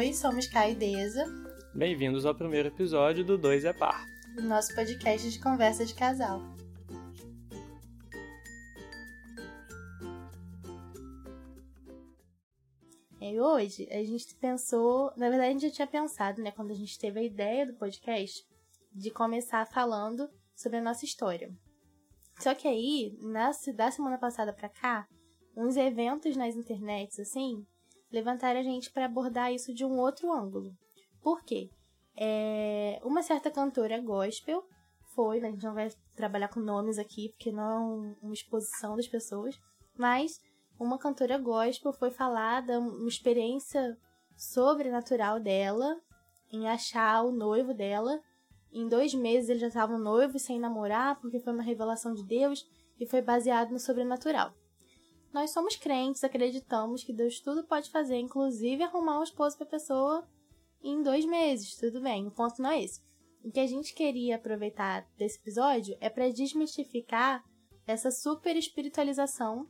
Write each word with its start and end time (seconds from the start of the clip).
Oi, 0.00 0.14
somos 0.14 0.46
Caio 0.46 0.72
e 0.72 0.76
Deza. 0.76 1.26
Bem-vindos 1.74 2.24
ao 2.24 2.34
primeiro 2.34 2.68
episódio 2.68 3.22
do 3.22 3.36
Dois 3.36 3.66
é 3.66 3.72
Par, 3.74 4.02
do 4.34 4.40
nosso 4.40 4.74
podcast 4.74 5.30
de 5.30 5.38
conversa 5.38 5.84
de 5.84 5.94
casal. 5.94 6.40
E 13.20 13.38
hoje 13.38 13.86
a 13.90 14.02
gente 14.02 14.34
pensou, 14.36 15.12
na 15.18 15.28
verdade 15.28 15.50
a 15.50 15.52
gente 15.52 15.62
já 15.64 15.70
tinha 15.70 15.86
pensado, 15.86 16.40
né, 16.40 16.50
quando 16.50 16.70
a 16.70 16.74
gente 16.74 16.98
teve 16.98 17.20
a 17.20 17.22
ideia 17.22 17.66
do 17.66 17.74
podcast, 17.74 18.42
de 18.94 19.10
começar 19.10 19.66
falando 19.66 20.30
sobre 20.56 20.78
a 20.78 20.82
nossa 20.82 21.04
história. 21.04 21.54
Só 22.38 22.54
que 22.54 22.66
aí, 22.66 23.18
na, 23.20 23.50
da 23.76 23.90
semana 23.90 24.16
passada 24.16 24.50
pra 24.50 24.70
cá, 24.70 25.06
uns 25.54 25.76
eventos 25.76 26.36
nas 26.36 26.56
internets, 26.56 27.20
assim, 27.20 27.66
levantaram 28.10 28.60
a 28.60 28.62
gente 28.62 28.90
para 28.90 29.06
abordar 29.06 29.52
isso 29.52 29.74
de 29.74 29.84
um 29.84 29.98
outro 29.98 30.32
ângulo. 30.32 30.72
Por 31.22 31.42
quê? 31.44 31.70
É, 32.16 33.00
uma 33.04 33.22
certa 33.22 33.50
cantora 33.50 34.00
gospel 34.00 34.64
foi, 35.14 35.40
né, 35.40 35.48
a 35.48 35.50
gente 35.50 35.64
não 35.64 35.74
vai 35.74 35.90
trabalhar 36.14 36.48
com 36.48 36.60
nomes 36.60 36.98
aqui, 36.98 37.30
porque 37.30 37.52
não 37.52 38.14
é 38.20 38.24
uma 38.24 38.34
exposição 38.34 38.96
das 38.96 39.08
pessoas, 39.08 39.54
mas 39.96 40.40
uma 40.78 40.98
cantora 40.98 41.38
gospel 41.38 41.92
foi 41.92 42.10
falada 42.10 42.78
uma 42.78 43.08
experiência 43.08 43.96
sobrenatural 44.36 45.38
dela 45.38 46.00
em 46.52 46.68
achar 46.68 47.22
o 47.22 47.32
noivo 47.32 47.74
dela. 47.74 48.20
Em 48.72 48.88
dois 48.88 49.14
meses 49.14 49.50
eles 49.50 49.60
já 49.60 49.68
estavam 49.68 49.98
noivos 49.98 50.42
sem 50.42 50.58
namorar, 50.58 51.20
porque 51.20 51.40
foi 51.40 51.52
uma 51.52 51.62
revelação 51.62 52.14
de 52.14 52.24
Deus 52.24 52.64
e 52.98 53.06
foi 53.06 53.20
baseado 53.20 53.70
no 53.70 53.78
sobrenatural. 53.78 54.52
Nós 55.32 55.52
somos 55.52 55.76
crentes, 55.76 56.24
acreditamos 56.24 57.04
que 57.04 57.12
Deus 57.12 57.40
tudo 57.40 57.64
pode 57.64 57.90
fazer, 57.90 58.16
inclusive 58.16 58.82
arrumar 58.82 59.20
um 59.20 59.22
esposo 59.22 59.56
para 59.56 59.66
a 59.66 59.70
pessoa 59.70 60.28
em 60.82 61.02
dois 61.02 61.24
meses. 61.24 61.76
Tudo 61.76 62.00
bem, 62.00 62.26
o 62.26 62.30
ponto 62.32 62.60
não 62.60 62.70
é 62.70 62.82
esse. 62.82 63.00
O 63.44 63.50
que 63.50 63.60
a 63.60 63.66
gente 63.66 63.94
queria 63.94 64.36
aproveitar 64.36 65.06
desse 65.16 65.38
episódio 65.38 65.96
é 66.00 66.10
para 66.10 66.30
desmistificar 66.30 67.44
essa 67.86 68.10
super 68.10 68.56
espiritualização 68.56 69.66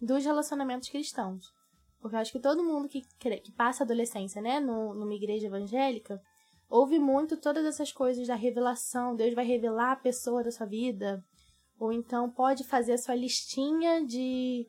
dos 0.00 0.24
relacionamentos 0.24 0.88
cristãos. 0.88 1.52
Porque 2.00 2.16
eu 2.16 2.20
acho 2.20 2.32
que 2.32 2.40
todo 2.40 2.64
mundo 2.64 2.88
que, 2.88 3.02
que 3.18 3.52
passa 3.52 3.84
adolescência, 3.84 4.42
né, 4.42 4.58
no, 4.58 4.94
numa 4.94 5.14
igreja 5.14 5.46
evangélica, 5.46 6.20
ouve 6.68 6.98
muito 6.98 7.36
todas 7.36 7.64
essas 7.64 7.92
coisas 7.92 8.26
da 8.26 8.34
revelação, 8.34 9.14
Deus 9.14 9.34
vai 9.34 9.44
revelar 9.44 9.92
a 9.92 9.96
pessoa 9.96 10.42
da 10.42 10.50
sua 10.50 10.66
vida, 10.66 11.24
ou 11.78 11.92
então 11.92 12.30
pode 12.30 12.64
fazer 12.64 12.94
a 12.94 12.98
sua 12.98 13.14
listinha 13.14 14.04
de 14.04 14.66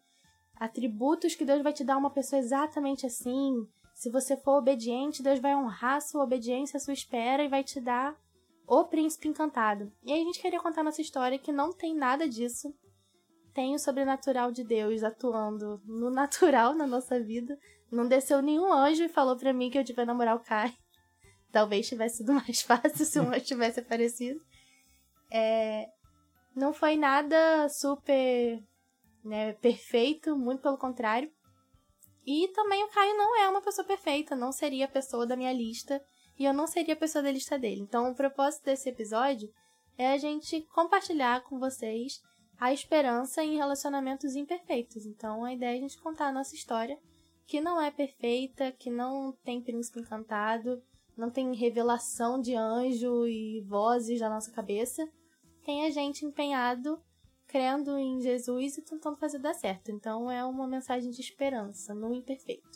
atributos 0.56 1.36
que 1.36 1.46
Deus 1.46 1.62
vai 1.62 1.74
te 1.74 1.84
dar 1.84 1.98
uma 1.98 2.10
pessoa 2.10 2.40
exatamente 2.40 3.06
assim. 3.06 3.68
Se 3.94 4.10
você 4.10 4.36
for 4.36 4.58
obediente, 4.58 5.24
Deus 5.24 5.40
vai 5.40 5.56
honrar 5.56 6.02
sua 6.02 6.24
obediência, 6.24 6.80
sua 6.80 6.94
espera 6.94 7.44
e 7.44 7.48
vai 7.48 7.64
te 7.64 7.80
dar 7.80 8.16
o 8.68 8.86
príncipe 8.86 9.28
encantado. 9.28 9.92
E 10.04 10.12
aí 10.12 10.22
a 10.22 10.26
gente 10.26 10.42
queria 10.42 10.60
contar 10.60 10.84
nossa 10.84 11.02
história 11.02 11.38
que 11.38 11.52
não 11.52 11.72
tem 11.72 11.96
nada 11.96 12.28
disso. 12.28 12.74
Tem 13.54 13.76
o 13.76 13.80
sobrenatural 13.80 14.52
de 14.52 14.64
Deus 14.64 15.04
atuando 15.04 15.82
no 15.86 16.10
natural 16.12 16.74
na 16.74 16.88
nossa 16.88 17.20
vida. 17.20 17.58
Não 17.92 18.08
desceu 18.08 18.42
nenhum 18.42 18.74
anjo 18.74 19.04
e 19.04 19.10
falou 19.10 19.38
para 19.38 19.54
mim 19.54 19.70
que 19.70 19.78
eu 19.78 19.84
devia 19.84 20.06
namorar 20.06 20.36
o 20.36 20.40
Kai. 20.40 20.74
Talvez 21.52 21.88
tivesse 21.88 22.18
sido 22.18 22.34
mais 22.34 22.62
fácil 22.64 23.06
se 23.06 23.20
um 23.20 23.30
anjo 23.30 23.46
tivesse 23.46 23.80
aparecido. 23.80 24.42
É... 25.32 25.88
Não 26.56 26.74
foi 26.74 26.96
nada 26.96 27.68
super 27.70 28.64
né, 29.24 29.54
perfeito, 29.54 30.36
muito 30.38 30.62
pelo 30.62 30.78
contrário. 30.78 31.32
E 32.26 32.48
também 32.50 32.84
o 32.84 32.90
Caio 32.90 33.18
não 33.18 33.38
é 33.42 33.48
uma 33.50 33.62
pessoa 33.62 33.86
perfeita, 33.86 34.36
não 34.36 34.52
seria 34.52 34.86
a 34.86 34.90
pessoa 34.90 35.26
da 35.26 35.36
minha 35.36 35.52
lista 35.52 36.02
e 36.40 36.46
eu 36.46 36.54
não 36.54 36.66
seria 36.66 36.94
a 36.94 36.98
pessoa 36.98 37.22
da 37.22 37.32
lista 37.32 37.58
dele. 37.60 37.82
Então, 37.82 38.10
o 38.10 38.16
propósito 38.16 38.66
desse 38.66 38.90
episódio 38.90 39.50
é 39.98 40.12
a 40.12 40.18
gente 40.18 40.62
compartilhar 40.74 41.44
com 41.44 41.60
vocês 41.60 42.22
a 42.60 42.72
esperança 42.72 43.44
em 43.44 43.58
relacionamentos 43.58 44.36
imperfeitos. 44.36 45.06
Então, 45.06 45.44
a 45.44 45.54
ideia 45.54 45.76
é 45.76 45.78
a 45.78 45.82
gente 45.82 46.02
contar 46.02 46.28
a 46.28 46.32
nossa 46.32 46.56
história, 46.56 46.98
que 47.46 47.60
não 47.60 47.80
é 47.80 47.92
perfeita, 47.92 48.72
que 48.72 48.90
não 48.90 49.34
tem 49.44 49.62
príncipe 49.62 50.00
encantado, 50.00 50.82
não 51.16 51.30
tem 51.30 51.54
revelação 51.54 52.40
de 52.40 52.56
anjo 52.56 53.28
e 53.28 53.62
vozes 53.68 54.20
da 54.20 54.30
nossa 54.30 54.52
cabeça. 54.52 55.08
Tem 55.66 55.86
a 55.86 55.90
gente 55.90 56.26
empenhado 56.26 57.00
crendo 57.54 58.00
em 58.00 58.20
Jesus 58.20 58.80
e 58.80 58.82
tentando 58.82 59.16
fazer 59.16 59.38
dar 59.38 59.54
certo. 59.54 59.92
Então 59.92 60.30
é 60.30 60.44
uma 60.44 60.68
mensagem 60.68 61.12
de 61.12 61.22
esperança, 61.22 61.94
no 61.94 62.12
imperfeito. 62.12 62.68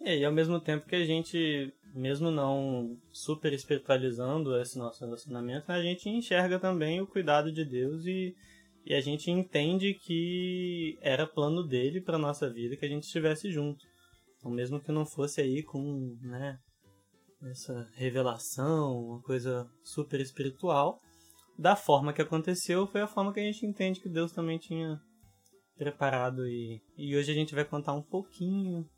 É, 0.00 0.16
e 0.16 0.24
ao 0.24 0.32
mesmo 0.32 0.58
tempo 0.58 0.86
que 0.86 0.96
a 0.96 1.04
gente, 1.04 1.70
mesmo 1.94 2.30
não 2.30 2.96
super 3.12 3.52
espiritualizando 3.52 4.58
esse 4.58 4.78
nosso 4.78 5.04
relacionamento, 5.04 5.70
a 5.70 5.82
gente 5.82 6.08
enxerga 6.08 6.58
também 6.58 6.98
o 7.02 7.06
cuidado 7.06 7.52
de 7.52 7.62
Deus 7.62 8.06
e, 8.06 8.34
e 8.86 8.94
a 8.94 9.02
gente 9.02 9.30
entende 9.30 9.92
que 9.92 10.98
era 11.02 11.26
plano 11.26 11.62
dele 11.62 12.00
para 12.00 12.16
nossa 12.16 12.50
vida 12.50 12.74
que 12.74 12.86
a 12.86 12.88
gente 12.88 13.04
estivesse 13.04 13.52
junto. 13.52 13.84
Então, 14.38 14.50
mesmo 14.50 14.80
que 14.80 14.90
não 14.90 15.04
fosse 15.04 15.42
aí 15.42 15.62
com, 15.62 16.16
né, 16.22 16.58
essa 17.50 17.86
revelação, 17.96 18.98
uma 18.98 19.20
coisa 19.20 19.68
super 19.84 20.20
espiritual, 20.20 20.98
da 21.58 21.76
forma 21.76 22.12
que 22.12 22.22
aconteceu 22.22 22.86
foi 22.86 23.00
a 23.00 23.06
forma 23.06 23.32
que 23.32 23.40
a 23.40 23.44
gente 23.44 23.66
entende 23.66 24.00
que 24.00 24.08
Deus 24.08 24.32
também 24.32 24.58
tinha 24.58 25.00
preparado 25.76 26.46
e, 26.46 26.80
e 26.96 27.16
hoje 27.16 27.30
a 27.30 27.34
gente 27.34 27.54
vai 27.54 27.64
contar 27.64 27.92
um 27.92 28.02
pouquinho 28.02 28.88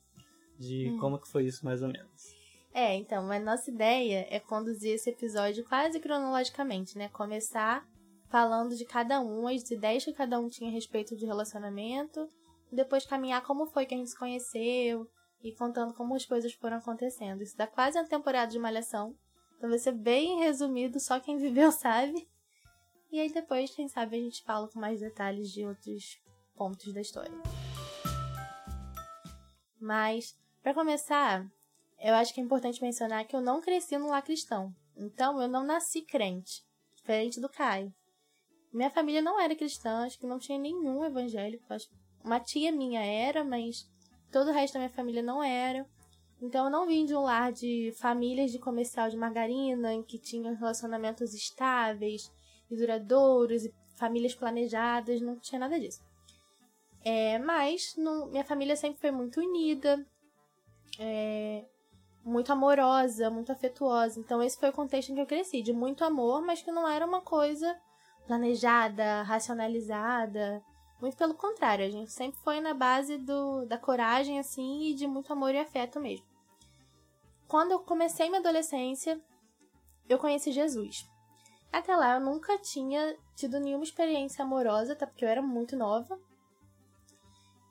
de 0.58 0.90
hum. 0.90 0.98
como 0.98 1.18
que 1.18 1.28
foi 1.28 1.44
isso 1.44 1.64
mais 1.64 1.82
ou 1.82 1.88
menos. 1.88 2.44
É, 2.72 2.96
então, 2.96 3.30
a 3.30 3.38
nossa 3.38 3.70
ideia 3.70 4.26
é 4.28 4.40
conduzir 4.40 4.94
esse 4.94 5.08
episódio 5.08 5.64
quase 5.64 6.00
cronologicamente, 6.00 6.98
né? 6.98 7.08
Começar 7.08 7.86
falando 8.28 8.74
de 8.74 8.84
cada 8.84 9.20
um, 9.20 9.46
as 9.46 9.70
ideias 9.70 10.04
que 10.04 10.12
cada 10.12 10.40
um 10.40 10.48
tinha 10.48 10.68
a 10.68 10.72
respeito 10.72 11.16
de 11.16 11.24
relacionamento, 11.24 12.26
depois 12.72 13.06
caminhar 13.06 13.42
como 13.44 13.66
foi 13.66 13.86
que 13.86 13.94
a 13.94 13.96
gente 13.96 14.10
se 14.10 14.18
conheceu 14.18 15.06
e 15.40 15.54
contando 15.54 15.94
como 15.94 16.16
as 16.16 16.26
coisas 16.26 16.52
foram 16.54 16.78
acontecendo. 16.78 17.42
Isso 17.42 17.56
dá 17.56 17.66
quase 17.66 17.96
uma 17.96 18.08
temporada 18.08 18.50
de 18.50 18.58
malhação. 18.58 19.14
Então 19.56 19.70
vai 19.70 19.78
ser 19.78 19.92
bem 19.92 20.40
resumido, 20.40 20.98
só 20.98 21.20
quem 21.20 21.36
viveu 21.38 21.70
sabe. 21.70 22.26
E 23.14 23.20
aí 23.20 23.32
depois, 23.32 23.70
quem 23.70 23.86
sabe, 23.86 24.16
a 24.16 24.20
gente 24.20 24.42
fala 24.42 24.66
com 24.66 24.80
mais 24.80 24.98
detalhes 24.98 25.52
de 25.52 25.64
outros 25.64 26.20
pontos 26.56 26.92
da 26.92 27.00
história. 27.00 27.30
Mas, 29.80 30.36
para 30.60 30.74
começar, 30.74 31.46
eu 32.00 32.12
acho 32.14 32.34
que 32.34 32.40
é 32.40 32.42
importante 32.42 32.82
mencionar 32.82 33.24
que 33.24 33.36
eu 33.36 33.40
não 33.40 33.60
cresci 33.60 33.96
no 33.96 34.08
lar 34.08 34.20
cristão. 34.20 34.74
Então, 34.96 35.40
eu 35.40 35.46
não 35.46 35.62
nasci 35.62 36.02
crente, 36.02 36.64
diferente 36.96 37.40
do 37.40 37.48
Caio. 37.48 37.94
Minha 38.72 38.90
família 38.90 39.22
não 39.22 39.40
era 39.40 39.54
cristã, 39.54 40.04
acho 40.04 40.18
que 40.18 40.26
não 40.26 40.40
tinha 40.40 40.58
nenhum 40.58 41.04
evangélico. 41.04 41.64
Uma 42.24 42.40
tia 42.40 42.72
minha 42.72 43.00
era, 43.00 43.44
mas 43.44 43.88
todo 44.32 44.48
o 44.48 44.52
resto 44.52 44.74
da 44.74 44.80
minha 44.80 44.90
família 44.90 45.22
não 45.22 45.40
era. 45.40 45.86
Então, 46.42 46.64
eu 46.64 46.70
não 46.72 46.84
vim 46.84 47.04
de 47.04 47.14
um 47.14 47.20
lar 47.20 47.52
de 47.52 47.94
famílias 47.96 48.50
de 48.50 48.58
comercial 48.58 49.08
de 49.08 49.16
margarina, 49.16 49.94
em 49.94 50.02
que 50.02 50.18
tinham 50.18 50.56
relacionamentos 50.56 51.32
estáveis, 51.32 52.28
e 52.70 52.76
duradouros 52.76 53.64
e 53.64 53.74
famílias 53.96 54.34
planejadas, 54.34 55.20
não 55.20 55.38
tinha 55.38 55.58
nada 55.58 55.78
disso. 55.78 56.02
É, 57.04 57.38
mas 57.38 57.94
no, 57.96 58.26
minha 58.26 58.44
família 58.44 58.76
sempre 58.76 59.00
foi 59.00 59.10
muito 59.10 59.40
unida, 59.40 60.04
é, 60.98 61.64
muito 62.24 62.50
amorosa, 62.52 63.30
muito 63.30 63.52
afetuosa. 63.52 64.18
Então 64.18 64.42
esse 64.42 64.58
foi 64.58 64.70
o 64.70 64.72
contexto 64.72 65.10
em 65.10 65.14
que 65.14 65.20
eu 65.20 65.26
cresci, 65.26 65.62
de 65.62 65.72
muito 65.72 66.04
amor, 66.04 66.42
mas 66.42 66.62
que 66.62 66.72
não 66.72 66.88
era 66.88 67.04
uma 67.04 67.20
coisa 67.20 67.78
planejada, 68.26 69.22
racionalizada. 69.22 70.62
Muito 71.00 71.16
pelo 71.16 71.34
contrário, 71.34 71.84
a 71.84 71.90
gente 71.90 72.10
sempre 72.10 72.40
foi 72.40 72.60
na 72.60 72.72
base 72.72 73.18
do, 73.18 73.66
da 73.66 73.76
coragem, 73.76 74.38
assim, 74.38 74.84
e 74.84 74.94
de 74.94 75.06
muito 75.06 75.32
amor 75.32 75.54
e 75.54 75.58
afeto 75.58 76.00
mesmo. 76.00 76.24
Quando 77.46 77.72
eu 77.72 77.80
comecei 77.80 78.28
minha 78.28 78.40
adolescência, 78.40 79.20
eu 80.08 80.18
conheci 80.18 80.50
Jesus. 80.50 81.06
Até 81.74 81.96
lá 81.96 82.14
eu 82.14 82.20
nunca 82.20 82.56
tinha 82.58 83.16
tido 83.34 83.58
nenhuma 83.58 83.82
experiência 83.82 84.44
amorosa, 84.44 84.92
até 84.92 85.04
porque 85.04 85.24
eu 85.24 85.28
era 85.28 85.42
muito 85.42 85.76
nova. 85.76 86.16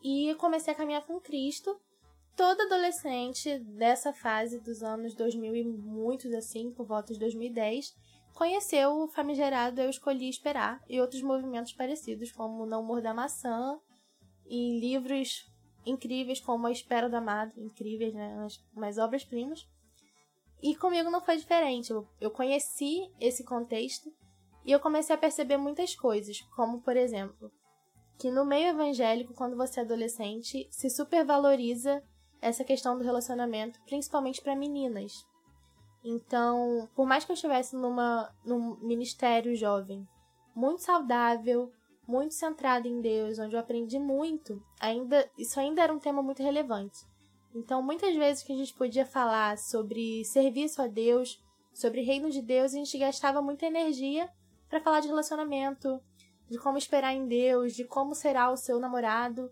E 0.04 0.36
comecei 0.36 0.74
a 0.74 0.76
caminhar 0.76 1.06
com 1.06 1.22
Cristo. 1.22 1.80
Toda 2.36 2.64
adolescente 2.64 3.60
dessa 3.60 4.12
fase 4.12 4.60
dos 4.60 4.84
anos 4.84 5.14
2000 5.14 5.56
e 5.56 5.64
muitos 5.64 6.34
assim, 6.34 6.72
por 6.72 6.86
volta 6.86 7.14
de 7.14 7.20
2010, 7.20 7.96
conheceu 8.34 8.92
o 8.92 9.08
famigerado 9.08 9.80
Eu 9.80 9.90
Escolhi 9.90 10.28
Esperar 10.28 10.84
e 10.90 11.00
outros 11.00 11.22
movimentos 11.22 11.72
parecidos, 11.72 12.30
como 12.32 12.66
Não 12.66 12.84
Morda 12.84 13.14
Maçã 13.14 13.80
e 14.46 14.80
livros 14.82 15.50
incríveis 15.86 16.42
como 16.42 16.68
A 16.68 16.72
Espera 16.72 17.10
do 17.10 17.16
Amado, 17.16 17.54
incríveis, 17.58 18.14
né? 18.14 18.36
Umas, 18.76 18.98
obras-primas. 18.98 19.66
E 20.64 20.74
comigo 20.78 21.10
não 21.10 21.20
foi 21.20 21.36
diferente. 21.36 21.92
Eu, 22.22 22.32
conheci 22.32 23.12
esse 23.20 23.44
contexto 23.44 24.10
e 24.64 24.72
eu 24.72 24.80
comecei 24.80 25.14
a 25.14 25.20
perceber 25.20 25.58
muitas 25.58 25.94
coisas, 25.94 26.40
como 26.56 26.82
por 26.82 26.96
exemplo, 26.96 27.52
que 28.18 28.32
no 28.32 28.46
meio 28.46 28.70
evangélico, 28.70 29.34
quando 29.34 29.58
você 29.58 29.82
é 29.82 29.84
adolescente, 29.84 30.66
se 30.72 30.90
supervaloriza 30.90 32.02
essa 32.42 32.64
questão 32.64 32.98
do 32.98 33.04
relacionamento, 33.04 33.78
principalmente 33.86 34.42
para 34.42 34.56
meninas. 34.56 35.28
Então, 36.02 36.90
por 36.96 37.06
mais 37.06 37.26
que 37.26 37.32
eu 37.32 37.36
estivesse 37.36 37.76
numa, 37.76 38.34
num 38.46 38.78
ministério 38.78 39.54
jovem 39.58 40.08
muito 40.56 40.82
saudável, 40.82 41.74
muito 42.08 42.34
centrado 42.34 42.88
em 42.88 43.02
Deus, 43.02 43.38
onde 43.38 43.54
eu 43.54 43.60
aprendi 43.60 44.00
muito, 44.00 44.64
ainda 44.80 45.30
isso 45.38 45.60
ainda 45.60 45.84
era 45.84 45.94
um 45.94 46.00
tema 46.00 46.24
muito 46.24 46.42
relevante. 46.42 47.06
Então, 47.56 47.84
muitas 47.84 48.16
vezes 48.16 48.44
que 48.44 48.52
a 48.52 48.56
gente 48.56 48.74
podia 48.74 49.06
falar 49.06 49.58
sobre 49.58 50.26
serviço 50.26 50.82
a 50.82 50.88
Deus, 50.88 51.40
sobre 51.74 52.02
reino 52.02 52.30
de 52.30 52.42
Deus, 52.42 52.74
a 52.74 52.78
gente 52.78 52.98
gastava 52.98 53.42
muita 53.42 53.66
energia 53.66 54.30
para 54.68 54.82
falar 54.82 55.02
de 55.02 55.08
relacionamento, 55.08 56.02
de 56.50 56.58
como 56.58 56.78
esperar 56.78 57.14
em 57.14 57.28
Deus, 57.28 57.74
de 57.74 57.86
como 57.86 58.16
será 58.16 58.52
o 58.52 58.58
seu 58.58 58.80
namorado. 58.80 59.52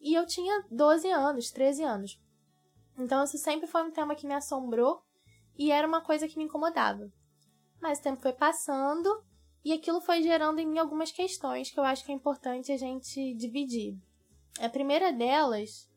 E 0.00 0.14
eu 0.14 0.26
tinha 0.26 0.64
12 0.70 1.08
anos, 1.10 1.50
13 1.50 1.82
anos. 1.82 2.20
Então, 2.98 3.24
isso 3.24 3.38
sempre 3.38 3.66
foi 3.66 3.82
um 3.82 3.90
tema 3.90 4.14
que 4.14 4.26
me 4.26 4.34
assombrou 4.34 5.02
e 5.56 5.70
era 5.70 5.88
uma 5.88 6.02
coisa 6.02 6.28
que 6.28 6.36
me 6.36 6.44
incomodava. 6.44 7.10
Mas 7.80 7.98
o 7.98 8.02
tempo 8.02 8.20
foi 8.20 8.32
passando 8.32 9.24
e 9.64 9.72
aquilo 9.72 10.00
foi 10.00 10.22
gerando 10.22 10.58
em 10.58 10.66
mim 10.66 10.78
algumas 10.78 11.10
questões 11.10 11.70
que 11.70 11.80
eu 11.80 11.84
acho 11.84 12.04
que 12.04 12.12
é 12.12 12.14
importante 12.14 12.72
a 12.72 12.76
gente 12.76 13.34
dividir. 13.34 13.96
A 14.60 14.68
primeira 14.68 15.12
delas 15.12 15.90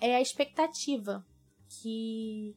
é 0.00 0.16
a 0.16 0.20
expectativa 0.20 1.24
que 1.68 2.56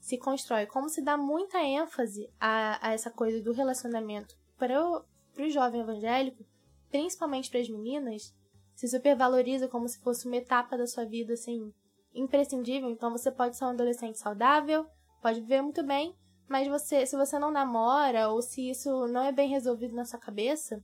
se 0.00 0.16
constrói, 0.16 0.66
como 0.66 0.88
se 0.88 1.02
dá 1.02 1.16
muita 1.16 1.62
ênfase 1.62 2.32
a, 2.40 2.88
a 2.88 2.92
essa 2.92 3.10
coisa 3.10 3.42
do 3.42 3.52
relacionamento 3.52 4.34
para 4.56 4.82
o, 4.82 5.04
jovem 5.50 5.80
evangélico, 5.80 6.44
principalmente 6.90 7.50
para 7.50 7.60
as 7.60 7.68
meninas, 7.68 8.34
se 8.74 8.88
supervaloriza 8.88 9.68
como 9.68 9.88
se 9.88 10.00
fosse 10.00 10.26
uma 10.26 10.36
etapa 10.36 10.76
da 10.76 10.86
sua 10.86 11.04
vida 11.04 11.34
assim 11.34 11.72
imprescindível. 12.14 12.90
Então 12.90 13.10
você 13.10 13.30
pode 13.30 13.56
ser 13.56 13.64
um 13.64 13.68
adolescente 13.68 14.18
saudável, 14.18 14.86
pode 15.20 15.40
viver 15.40 15.62
muito 15.62 15.84
bem, 15.84 16.16
mas 16.48 16.66
você, 16.66 17.04
se 17.04 17.16
você 17.16 17.38
não 17.38 17.50
namora 17.50 18.30
ou 18.30 18.40
se 18.40 18.70
isso 18.70 19.06
não 19.08 19.22
é 19.22 19.30
bem 19.30 19.50
resolvido 19.50 19.94
na 19.94 20.04
sua 20.04 20.18
cabeça, 20.18 20.82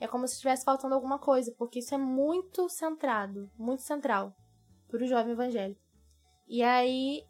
é 0.00 0.08
como 0.08 0.26
se 0.26 0.34
estivesse 0.34 0.64
faltando 0.64 0.94
alguma 0.94 1.18
coisa, 1.18 1.54
porque 1.56 1.78
isso 1.78 1.94
é 1.94 1.98
muito 1.98 2.68
centrado, 2.68 3.48
muito 3.56 3.82
central 3.82 4.34
para 4.94 5.04
o 5.04 5.08
jovem 5.08 5.32
evangélico. 5.32 5.80
E 6.46 6.62
aí 6.62 7.24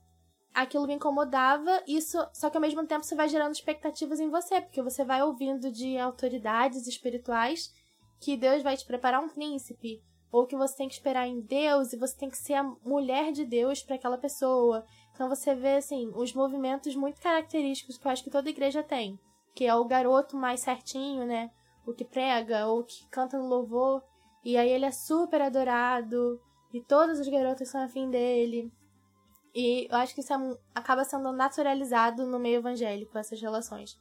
aquilo 0.52 0.86
me 0.86 0.94
incomodava, 0.94 1.82
isso, 1.88 2.18
só 2.32 2.50
que 2.50 2.56
ao 2.56 2.60
mesmo 2.60 2.86
tempo 2.86 3.04
você 3.04 3.14
vai 3.14 3.28
gerando 3.28 3.52
expectativas 3.52 4.20
em 4.20 4.28
você, 4.28 4.60
porque 4.60 4.82
você 4.82 5.04
vai 5.04 5.22
ouvindo 5.22 5.72
de 5.72 5.98
autoridades 5.98 6.86
espirituais 6.86 7.72
que 8.20 8.36
Deus 8.36 8.62
vai 8.62 8.76
te 8.76 8.86
preparar 8.86 9.22
um 9.22 9.28
príncipe, 9.28 10.00
ou 10.30 10.46
que 10.46 10.56
você 10.56 10.76
tem 10.76 10.88
que 10.88 10.94
esperar 10.94 11.26
em 11.26 11.40
Deus 11.40 11.92
e 11.92 11.96
você 11.96 12.16
tem 12.16 12.28
que 12.28 12.36
ser 12.36 12.54
a 12.54 12.64
mulher 12.84 13.32
de 13.32 13.44
Deus 13.44 13.82
para 13.82 13.96
aquela 13.96 14.18
pessoa. 14.18 14.84
Então 15.12 15.28
você 15.28 15.54
vê 15.54 15.76
assim 15.76 16.10
os 16.14 16.32
movimentos 16.34 16.94
muito 16.94 17.20
característicos 17.20 17.96
que 17.96 18.06
eu 18.06 18.12
acho 18.12 18.24
que 18.24 18.30
toda 18.30 18.50
igreja 18.50 18.82
tem, 18.82 19.18
que 19.54 19.64
é 19.64 19.74
o 19.74 19.84
garoto 19.84 20.36
mais 20.36 20.60
certinho, 20.60 21.24
né? 21.24 21.50
O 21.86 21.92
que 21.92 22.04
prega 22.04 22.66
ou 22.66 22.84
que 22.84 23.08
canta 23.10 23.38
no 23.38 23.48
louvor, 23.48 24.02
e 24.44 24.56
aí 24.56 24.70
ele 24.70 24.84
é 24.84 24.90
super 24.90 25.40
adorado 25.40 26.40
e 26.74 26.82
todas 26.82 27.20
as 27.20 27.28
garotas 27.28 27.68
são 27.68 27.80
afim 27.80 28.10
dele. 28.10 28.70
E 29.54 29.86
eu 29.88 29.96
acho 29.96 30.12
que 30.12 30.20
isso 30.20 30.32
é, 30.32 30.58
acaba 30.74 31.04
sendo 31.04 31.30
naturalizado 31.32 32.26
no 32.26 32.40
meio 32.40 32.56
evangélico, 32.56 33.16
essas 33.16 33.40
relações. 33.40 33.96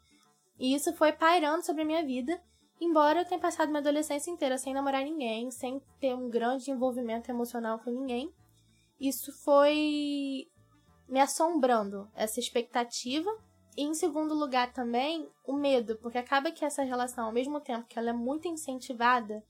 E 0.59 0.73
isso 0.73 0.91
foi 0.93 1.13
pairando 1.13 1.63
sobre 1.63 1.83
a 1.83 1.85
minha 1.85 2.03
vida, 2.03 2.41
embora 2.81 3.21
eu 3.21 3.25
tenha 3.25 3.39
passado 3.39 3.67
minha 3.67 3.79
adolescência 3.79 4.31
inteira 4.31 4.57
sem 4.57 4.73
namorar 4.73 5.03
ninguém, 5.03 5.51
sem 5.51 5.79
ter 5.99 6.15
um 6.15 6.29
grande 6.29 6.71
envolvimento 6.71 7.29
emocional 7.29 7.77
com 7.77 7.91
ninguém. 7.91 8.33
Isso 8.99 9.31
foi 9.43 10.47
me 11.07 11.19
assombrando, 11.19 12.09
essa 12.15 12.39
expectativa. 12.39 13.29
E 13.77 13.83
em 13.83 13.93
segundo 13.93 14.33
lugar 14.33 14.73
também, 14.73 15.29
o 15.45 15.53
medo, 15.53 15.95
porque 15.99 16.17
acaba 16.17 16.51
que 16.51 16.65
essa 16.65 16.81
relação, 16.81 17.25
ao 17.25 17.31
mesmo 17.31 17.59
tempo 17.59 17.87
que 17.87 17.99
ela 17.99 18.09
é 18.09 18.13
muito 18.13 18.47
incentivada 18.47 19.43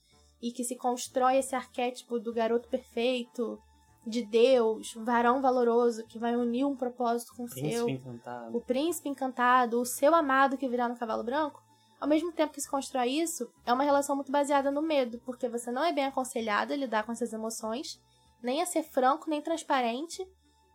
e 0.44 0.52
que 0.52 0.66
se 0.66 0.76
constrói 0.76 1.38
esse 1.38 1.56
arquétipo 1.56 2.20
do 2.20 2.34
garoto 2.34 2.68
perfeito, 2.68 3.58
de 4.06 4.26
Deus, 4.26 4.94
um 4.98 5.06
varão 5.06 5.42
valoroso 5.42 6.06
que 6.06 6.20
vai 6.20 6.36
unir 6.36 6.66
um 6.66 6.76
propósito 6.76 7.34
com 7.34 7.44
o 7.46 7.48
seu, 7.48 7.88
encantado. 7.88 8.58
o 8.58 8.60
príncipe 8.60 9.08
encantado, 9.08 9.80
o 9.80 9.86
seu 9.86 10.14
amado 10.14 10.58
que 10.58 10.68
virá 10.68 10.90
no 10.90 10.98
cavalo 10.98 11.24
branco, 11.24 11.64
ao 12.02 12.10
mesmo 12.10 12.34
tempo 12.34 12.52
que 12.52 12.60
se 12.60 12.70
constrói 12.70 13.12
isso, 13.12 13.50
é 13.66 13.72
uma 13.72 13.86
relação 13.86 14.18
muito 14.18 14.34
baseada 14.34 14.70
no 14.70 14.82
medo, 14.82 15.22
porque 15.26 15.48
você 15.48 15.72
não 15.72 15.82
é 15.82 15.94
bem 15.94 16.08
aconselhado 16.08 16.74
a 16.74 16.76
lidar 16.76 17.06
com 17.06 17.14
essas 17.14 17.32
emoções, 17.32 17.98
nem 18.44 18.62
a 18.62 18.66
ser 18.66 18.84
franco, 18.84 19.30
nem 19.30 19.42
transparente, 19.42 20.28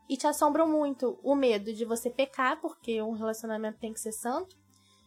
e 0.08 0.16
te 0.16 0.26
assombram 0.26 0.66
muito 0.66 1.20
o 1.22 1.34
medo 1.34 1.74
de 1.74 1.84
você 1.84 2.08
pecar, 2.08 2.58
porque 2.62 3.02
um 3.02 3.12
relacionamento 3.12 3.78
tem 3.78 3.92
que 3.92 4.00
ser 4.00 4.12
santo, 4.12 4.56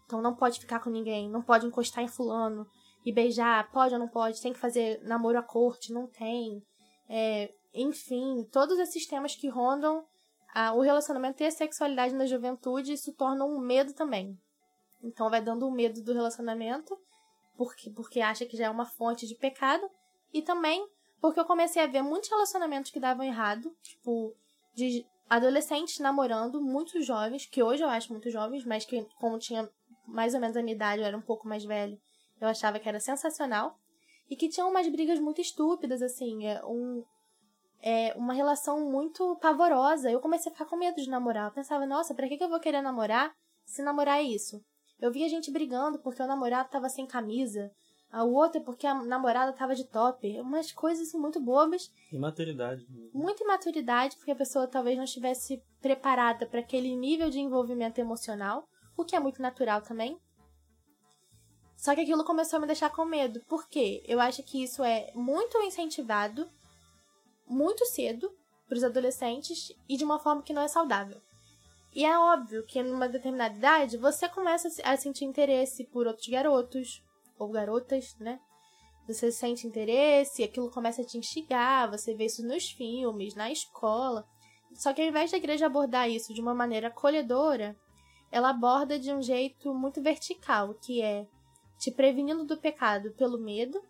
então 0.06 0.22
não 0.22 0.36
pode 0.36 0.60
ficar 0.60 0.80
com 0.80 0.92
ninguém, 0.92 1.28
não 1.28 1.42
pode 1.42 1.66
encostar 1.66 2.04
em 2.04 2.08
fulano 2.08 2.68
e 3.06 3.12
beijar, 3.12 3.72
pode 3.72 3.94
ou 3.94 4.00
não 4.00 4.08
pode, 4.08 4.42
tem 4.42 4.54
que 4.54 4.60
fazer 4.60 5.02
namoro 5.04 5.38
à 5.38 5.44
corte, 5.44 5.94
não 5.94 6.08
tem. 6.08 6.62
É, 7.10 7.52
enfim, 7.74 8.48
todos 8.52 8.78
esses 8.80 9.06
temas 9.06 9.36
que 9.36 9.48
rondam 9.48 10.06
a, 10.54 10.74
o 10.74 10.82
relacionamento 10.82 11.42
e 11.42 11.46
a 11.46 11.52
sexualidade 11.52 12.14
na 12.14 12.26
juventude, 12.26 12.94
isso 12.94 13.14
torna 13.14 13.46
um 13.46 13.60
medo 13.60 13.94
também. 13.94 14.38
Então 15.04 15.30
vai 15.30 15.42
dando 15.42 15.68
um 15.68 15.72
medo 15.72 16.02
do 16.04 16.14
relacionamento, 16.14 16.98
porque, 17.58 17.90
porque 17.90 18.22
acha 18.22 18.46
que 18.46 18.58
já 18.58 18.66
é 18.66 18.70
uma 18.70 18.86
fonte 18.86 19.28
de 19.28 19.36
pecado, 19.36 19.90
e 20.34 20.42
também 20.42 20.88
porque 21.20 21.40
eu 21.40 21.46
comecei 21.46 21.82
a 21.82 21.88
ver 21.88 22.02
muitos 22.02 22.30
relacionamentos 22.30 22.92
que 22.92 23.00
davam 23.00 23.24
errado, 23.24 23.76
tipo, 23.84 24.36
de 24.74 25.06
adolescentes 25.30 26.00
namorando, 26.00 26.60
muito 26.60 27.02
jovens, 27.02 27.46
que 27.46 27.62
hoje 27.62 27.84
eu 27.84 27.90
acho 27.90 28.12
muito 28.12 28.30
jovens, 28.30 28.66
mas 28.66 28.86
que 28.86 29.06
como 29.20 29.38
tinha 29.38 29.70
mais 30.08 30.34
ou 30.34 30.40
menos 30.42 30.58
a 30.58 30.64
minha 30.64 30.76
idade, 30.76 31.02
eu 31.02 31.08
era 31.08 31.16
um 31.16 31.22
pouco 31.22 31.48
mais 31.48 31.64
velho, 31.64 31.98
eu 32.42 32.48
achava 32.48 32.80
que 32.80 32.90
era 32.90 33.00
sensacional. 33.00 33.78
E 34.30 34.36
que 34.36 34.50
tinham 34.50 34.70
umas 34.70 34.88
brigas 34.88 35.20
muito 35.20 35.40
estúpidas, 35.40 36.02
assim, 36.02 36.48
é, 36.48 36.64
um, 36.66 37.04
é, 37.82 38.14
uma 38.16 38.34
relação 38.34 38.90
muito 38.90 39.38
pavorosa. 39.42 40.10
Eu 40.10 40.20
comecei 40.20 40.52
a 40.52 40.54
ficar 40.54 40.66
com 40.66 40.78
medo 40.78 40.96
de 41.02 41.10
namorar. 41.10 41.48
Eu 41.48 41.54
pensava, 41.54 41.86
nossa, 41.86 42.14
pra 42.14 42.28
que, 42.28 42.38
que 42.38 42.44
eu 42.44 42.50
vou 42.50 42.60
querer 42.60 42.82
namorar 42.82 43.34
se 43.66 43.82
namorar 43.82 44.20
é 44.20 44.24
isso? 44.24 44.62
Eu 45.00 45.12
via 45.12 45.30
gente 45.30 45.52
brigando 45.52 46.00
porque 46.00 46.22
o 46.22 46.28
namorado 46.28 46.70
tava 46.70 46.90
sem 46.90 47.06
camisa. 47.06 47.72
A 48.12 48.24
outra 48.24 48.60
porque 48.60 48.86
a 48.86 48.94
namorada 48.94 49.54
tava 49.54 49.74
de 49.74 49.86
top. 49.86 50.40
Umas 50.42 50.72
coisas 50.72 51.08
assim 51.08 51.18
muito 51.18 51.40
bobas. 51.40 51.90
Imaturidade. 52.12 52.86
Muita 53.14 53.44
imaturidade, 53.44 54.18
porque 54.18 54.32
a 54.32 54.36
pessoa 54.36 54.68
talvez 54.68 54.98
não 54.98 55.06
estivesse 55.06 55.64
preparada 55.82 56.46
para 56.46 56.60
aquele 56.60 56.96
nível 56.96 57.30
de 57.30 57.40
envolvimento 57.40 58.02
emocional, 58.02 58.68
o 58.98 59.06
que 59.06 59.16
é 59.16 59.20
muito 59.20 59.42
natural 59.42 59.82
também. 59.82 60.20
Só 61.82 61.96
que 61.96 62.02
aquilo 62.02 62.24
começou 62.24 62.58
a 62.58 62.60
me 62.60 62.68
deixar 62.68 62.92
com 62.92 63.04
medo. 63.04 63.42
Por 63.50 63.68
quê? 63.68 64.04
Eu 64.06 64.20
acho 64.22 64.44
que 64.44 64.62
isso 64.62 64.84
é 64.84 65.12
muito 65.16 65.58
incentivado 65.64 66.48
muito 67.48 67.84
cedo 67.88 68.32
para 68.70 68.78
os 68.78 68.84
adolescentes 68.84 69.74
e 69.90 69.98
de 69.98 70.06
uma 70.06 70.20
forma 70.20 70.44
que 70.44 70.54
não 70.54 70.62
é 70.62 70.68
saudável. 70.68 71.20
E 71.92 72.06
é 72.06 72.16
óbvio 72.18 72.64
que 72.68 72.84
numa 72.84 73.10
determinada 73.10 73.56
idade 73.56 73.98
você 73.98 74.30
começa 74.30 74.70
a 74.84 74.96
sentir 74.96 75.26
interesse 75.26 75.84
por 75.86 76.06
outros 76.06 76.28
garotos 76.28 77.04
ou 77.40 77.50
garotas, 77.50 78.16
né? 78.20 78.40
Você 79.08 79.32
sente 79.32 79.66
interesse, 79.66 80.44
aquilo 80.44 80.70
começa 80.70 81.02
a 81.02 81.06
te 81.06 81.18
instigar, 81.18 81.90
você 81.90 82.14
vê 82.14 82.26
isso 82.26 82.46
nos 82.46 82.70
filmes, 82.70 83.34
na 83.34 83.52
escola. 83.52 84.24
Só 84.76 84.94
que 84.94 85.02
ao 85.02 85.08
invés 85.08 85.32
da 85.32 85.38
igreja 85.38 85.66
abordar 85.66 86.08
isso 86.08 86.32
de 86.32 86.40
uma 86.42 86.54
maneira 86.54 86.90
acolhedora, 86.90 87.76
ela 88.32 88.52
aborda 88.52 89.00
de 89.00 89.12
um 89.12 89.22
jeito 89.22 89.74
muito 89.74 90.00
vertical, 90.00 90.76
que 90.76 91.02
é 91.02 91.28
te 91.82 91.90
prevenindo 91.90 92.46
do 92.46 92.58
pecado 92.58 93.12
pelo 93.14 93.40
medo 93.40 93.82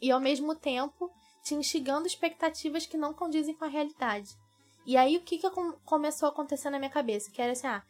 e 0.00 0.10
ao 0.10 0.18
mesmo 0.18 0.54
tempo 0.54 1.10
te 1.44 1.54
instigando 1.54 2.06
expectativas 2.06 2.86
que 2.86 2.96
não 2.96 3.12
condizem 3.12 3.54
com 3.54 3.66
a 3.66 3.68
realidade. 3.68 4.30
E 4.86 4.96
aí 4.96 5.18
o 5.18 5.20
que, 5.20 5.36
que 5.36 5.50
começou 5.84 6.26
a 6.26 6.32
acontecer 6.32 6.70
na 6.70 6.78
minha 6.78 6.90
cabeça? 6.90 7.30
Que 7.30 7.42
era 7.42 7.52
assim, 7.52 7.66
ah, 7.66 7.82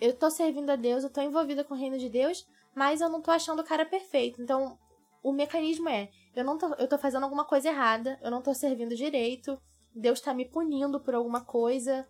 eu 0.00 0.12
tô 0.18 0.28
servindo 0.28 0.70
a 0.70 0.76
Deus, 0.76 1.04
eu 1.04 1.10
tô 1.10 1.20
envolvida 1.20 1.62
com 1.62 1.74
o 1.74 1.76
reino 1.76 1.96
de 1.96 2.08
Deus, 2.08 2.44
mas 2.74 3.00
eu 3.00 3.08
não 3.08 3.22
tô 3.22 3.30
achando 3.30 3.60
o 3.60 3.64
cara 3.64 3.86
perfeito. 3.86 4.42
Então, 4.42 4.76
o 5.22 5.32
mecanismo 5.32 5.88
é, 5.88 6.10
eu 6.34 6.44
não 6.44 6.58
tô, 6.58 6.74
eu 6.74 6.88
tô 6.88 6.98
fazendo 6.98 7.22
alguma 7.22 7.44
coisa 7.44 7.68
errada, 7.68 8.18
eu 8.22 8.30
não 8.30 8.42
tô 8.42 8.52
servindo 8.52 8.96
direito, 8.96 9.56
Deus 9.94 10.20
tá 10.20 10.34
me 10.34 10.48
punindo 10.48 10.98
por 10.98 11.14
alguma 11.14 11.44
coisa, 11.44 12.08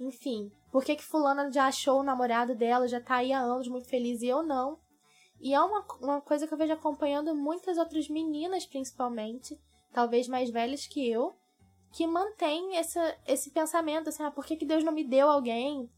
enfim. 0.00 0.50
Por 0.72 0.82
que 0.82 0.96
que 0.96 1.04
fulana 1.04 1.52
já 1.52 1.66
achou 1.66 2.00
o 2.00 2.04
namorado 2.04 2.54
dela, 2.54 2.88
já 2.88 3.02
tá 3.02 3.16
aí 3.16 3.34
há 3.34 3.40
anos 3.40 3.68
muito 3.68 3.86
feliz 3.86 4.22
e 4.22 4.28
eu 4.28 4.42
não? 4.42 4.82
E 5.44 5.52
é 5.52 5.60
uma, 5.60 5.84
uma 6.00 6.20
coisa 6.22 6.46
que 6.46 6.54
eu 6.54 6.56
vejo 6.56 6.72
acompanhando 6.72 7.34
muitas 7.34 7.76
outras 7.76 8.08
meninas, 8.08 8.64
principalmente, 8.64 9.60
talvez 9.92 10.26
mais 10.26 10.48
velhas 10.48 10.86
que 10.86 11.06
eu, 11.06 11.36
que 11.92 12.06
mantém 12.06 12.78
essa, 12.78 13.14
esse 13.26 13.50
pensamento, 13.50 14.08
assim, 14.08 14.22
ah, 14.22 14.30
por 14.30 14.46
que, 14.46 14.56
que 14.56 14.64
Deus 14.64 14.82
não 14.82 14.90
me 14.90 15.04
deu 15.04 15.28
alguém? 15.28 15.92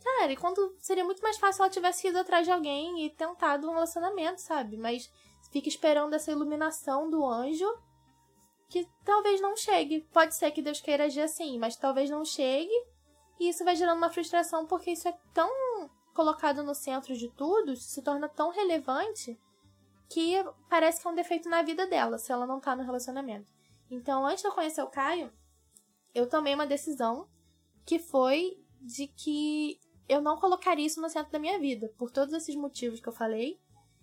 Cara, 0.00 0.30
e 0.30 0.36
quando 0.36 0.76
seria 0.78 1.04
muito 1.04 1.20
mais 1.20 1.36
fácil 1.38 1.62
ela 1.62 1.72
tivesse 1.72 2.06
ido 2.06 2.20
atrás 2.20 2.46
de 2.46 2.52
alguém 2.52 3.04
e 3.04 3.10
tentado 3.10 3.68
um 3.68 3.72
relacionamento, 3.72 4.40
sabe? 4.40 4.76
Mas 4.76 5.12
fica 5.50 5.68
esperando 5.68 6.14
essa 6.14 6.30
iluminação 6.30 7.10
do 7.10 7.26
anjo 7.26 7.66
que 8.68 8.88
talvez 9.04 9.40
não 9.40 9.56
chegue. 9.56 10.02
Pode 10.12 10.36
ser 10.36 10.52
que 10.52 10.62
Deus 10.62 10.80
queira 10.80 11.06
agir 11.06 11.22
assim, 11.22 11.58
mas 11.58 11.74
talvez 11.74 12.08
não 12.08 12.24
chegue. 12.24 12.70
E 13.40 13.48
isso 13.48 13.64
vai 13.64 13.74
gerando 13.74 13.98
uma 13.98 14.10
frustração 14.10 14.68
porque 14.68 14.92
isso 14.92 15.08
é 15.08 15.18
tão 15.34 15.50
colocado 16.18 16.64
no 16.64 16.74
centro 16.74 17.14
de 17.14 17.28
tudo, 17.28 17.76
se 17.76 18.02
torna 18.02 18.28
tão 18.28 18.50
relevante 18.50 19.38
que 20.10 20.34
parece 20.68 21.00
que 21.00 21.06
é 21.06 21.10
um 21.12 21.14
defeito 21.14 21.48
na 21.48 21.62
vida 21.62 21.86
dela, 21.86 22.18
se 22.18 22.32
ela 22.32 22.44
não 22.44 22.58
tá 22.58 22.74
no 22.74 22.82
relacionamento. 22.82 23.52
Então, 23.88 24.26
antes 24.26 24.42
de 24.42 24.48
eu 24.48 24.52
conhecer 24.52 24.82
o 24.82 24.90
Caio, 24.90 25.32
eu 26.12 26.28
tomei 26.28 26.56
uma 26.56 26.66
decisão 26.66 27.28
que 27.86 28.00
foi 28.00 28.58
de 28.80 29.06
que 29.06 29.78
eu 30.08 30.20
não 30.20 30.36
colocaria 30.40 30.84
isso 30.84 31.00
no 31.00 31.08
centro 31.08 31.30
da 31.30 31.38
minha 31.38 31.56
vida. 31.60 31.88
Por 31.96 32.10
todos 32.10 32.34
esses 32.34 32.56
motivos 32.56 32.98
que 32.98 33.08
eu 33.08 33.12
falei, 33.12 33.60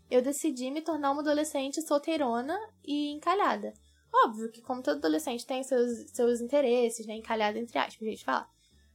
eu 0.10 0.22
decidi 0.22 0.72
me 0.72 0.82
tornar 0.82 1.12
uma 1.12 1.22
adolescente 1.22 1.82
solteirona 1.82 2.58
e 2.82 3.12
encalhada. 3.12 3.74
Óbvio 4.24 4.50
que, 4.50 4.62
como 4.62 4.82
todo 4.82 5.00
adolescente 5.00 5.46
tem 5.46 5.62
seus, 5.64 6.10
seus 6.12 6.40
interesses, 6.40 7.06
né? 7.06 7.16
Encalhada 7.16 7.60
entre 7.60 7.78
aspas, 7.78 8.08
a 8.08 8.10
gente 8.10 8.24
fala. 8.24 8.50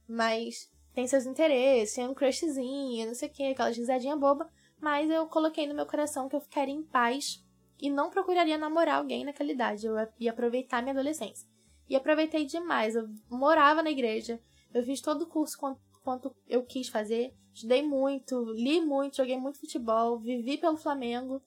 Mas 0.07 0.70
tem 0.93 1.07
seus 1.07 1.25
interesses, 1.25 1.95
tem 1.95 2.07
um 2.07 2.13
crushzinho, 2.13 3.07
não 3.07 3.15
sei 3.15 3.29
o 3.29 3.31
que, 3.31 3.43
aquela 3.43 3.69
risadinha 3.69 4.15
boba. 4.15 4.49
Mas 4.79 5.09
eu 5.09 5.27
coloquei 5.27 5.67
no 5.67 5.75
meu 5.75 5.85
coração 5.85 6.27
que 6.27 6.35
eu 6.35 6.41
ficaria 6.41 6.73
em 6.73 6.83
paz 6.83 7.43
e 7.79 7.89
não 7.89 8.09
procuraria 8.09 8.57
namorar 8.57 8.97
alguém 8.97 9.23
naquela 9.23 9.51
idade. 9.51 9.85
Eu 9.85 9.95
ia 10.19 10.31
aproveitar 10.31 10.81
minha 10.81 10.93
adolescência. 10.93 11.47
E 11.87 11.95
aproveitei 11.95 12.45
demais. 12.45 12.95
Eu 12.95 13.07
morava 13.29 13.81
na 13.81 13.91
igreja, 13.91 14.41
eu 14.73 14.83
fiz 14.83 15.01
todo 15.01 15.23
o 15.23 15.27
curso 15.27 15.57
quanto, 15.57 15.79
quanto 16.03 16.35
eu 16.47 16.63
quis 16.63 16.89
fazer, 16.89 17.33
estudei 17.53 17.83
muito, 17.83 18.43
li 18.53 18.81
muito, 18.81 19.17
joguei 19.17 19.37
muito 19.37 19.59
futebol, 19.59 20.19
vivi 20.19 20.57
pelo 20.57 20.77
Flamengo. 20.77 21.41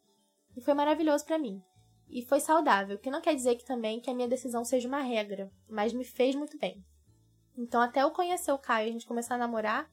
E 0.56 0.60
foi 0.60 0.74
maravilhoso 0.74 1.24
para 1.24 1.38
mim. 1.38 1.62
E 2.08 2.22
foi 2.22 2.38
saudável, 2.38 2.98
que 2.98 3.10
não 3.10 3.20
quer 3.20 3.34
dizer 3.34 3.56
que 3.56 3.64
também 3.64 4.00
que 4.00 4.10
a 4.10 4.14
minha 4.14 4.28
decisão 4.28 4.64
seja 4.64 4.86
uma 4.86 5.00
regra, 5.00 5.50
mas 5.68 5.92
me 5.92 6.04
fez 6.04 6.34
muito 6.34 6.58
bem. 6.58 6.84
Então, 7.56 7.80
até 7.80 8.02
eu 8.02 8.11
conhecer 8.11 8.52
o 8.52 8.58
Caio 8.58 8.87
e 8.87 8.90
a 8.90 8.92
gente 8.92 9.06
começar 9.06 9.37
a 9.37 9.38
namorar, 9.38 9.88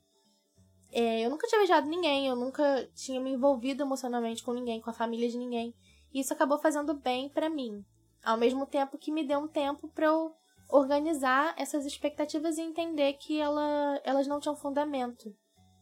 é, 0.91 1.21
eu 1.21 1.29
nunca 1.29 1.47
tinha 1.47 1.59
beijado 1.59 1.87
ninguém, 1.87 2.27
eu 2.27 2.35
nunca 2.35 2.89
tinha 2.93 3.21
me 3.21 3.31
envolvido 3.31 3.83
emocionalmente 3.83 4.43
com 4.43 4.51
ninguém, 4.53 4.81
com 4.81 4.89
a 4.89 4.93
família 4.93 5.29
de 5.29 5.37
ninguém. 5.37 5.73
E 6.13 6.19
isso 6.19 6.33
acabou 6.33 6.59
fazendo 6.59 6.93
bem 6.93 7.29
para 7.29 7.49
mim. 7.49 7.85
Ao 8.23 8.37
mesmo 8.37 8.65
tempo 8.65 8.97
que 8.97 9.11
me 9.11 9.25
deu 9.25 9.39
um 9.39 9.47
tempo 9.47 9.87
para 9.87 10.07
eu 10.07 10.33
organizar 10.69 11.53
essas 11.57 11.85
expectativas 11.85 12.57
e 12.57 12.61
entender 12.61 13.13
que 13.13 13.39
ela, 13.39 13.99
elas 14.03 14.27
não 14.27 14.39
tinham 14.39 14.55
fundamento. 14.55 15.33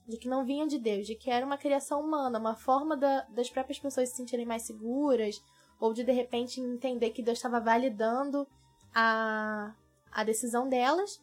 De 0.07 0.17
que 0.17 0.27
não 0.27 0.45
vinham 0.45 0.67
de 0.67 0.79
Deus, 0.79 1.05
de 1.05 1.15
que 1.15 1.29
era 1.29 1.45
uma 1.45 1.57
criação 1.57 2.01
humana, 2.01 2.39
uma 2.39 2.55
forma 2.55 2.97
da, 2.97 3.21
das 3.29 3.49
próprias 3.49 3.79
pessoas 3.79 4.09
se 4.09 4.15
sentirem 4.15 4.45
mais 4.45 4.63
seguras, 4.63 5.35
ou 5.79 5.93
de 5.93 6.03
de 6.03 6.11
repente 6.11 6.59
entender 6.59 7.11
que 7.11 7.21
Deus 7.21 7.37
estava 7.37 7.59
validando 7.59 8.47
a, 8.93 9.73
a 10.11 10.23
decisão 10.23 10.67
delas 10.67 11.19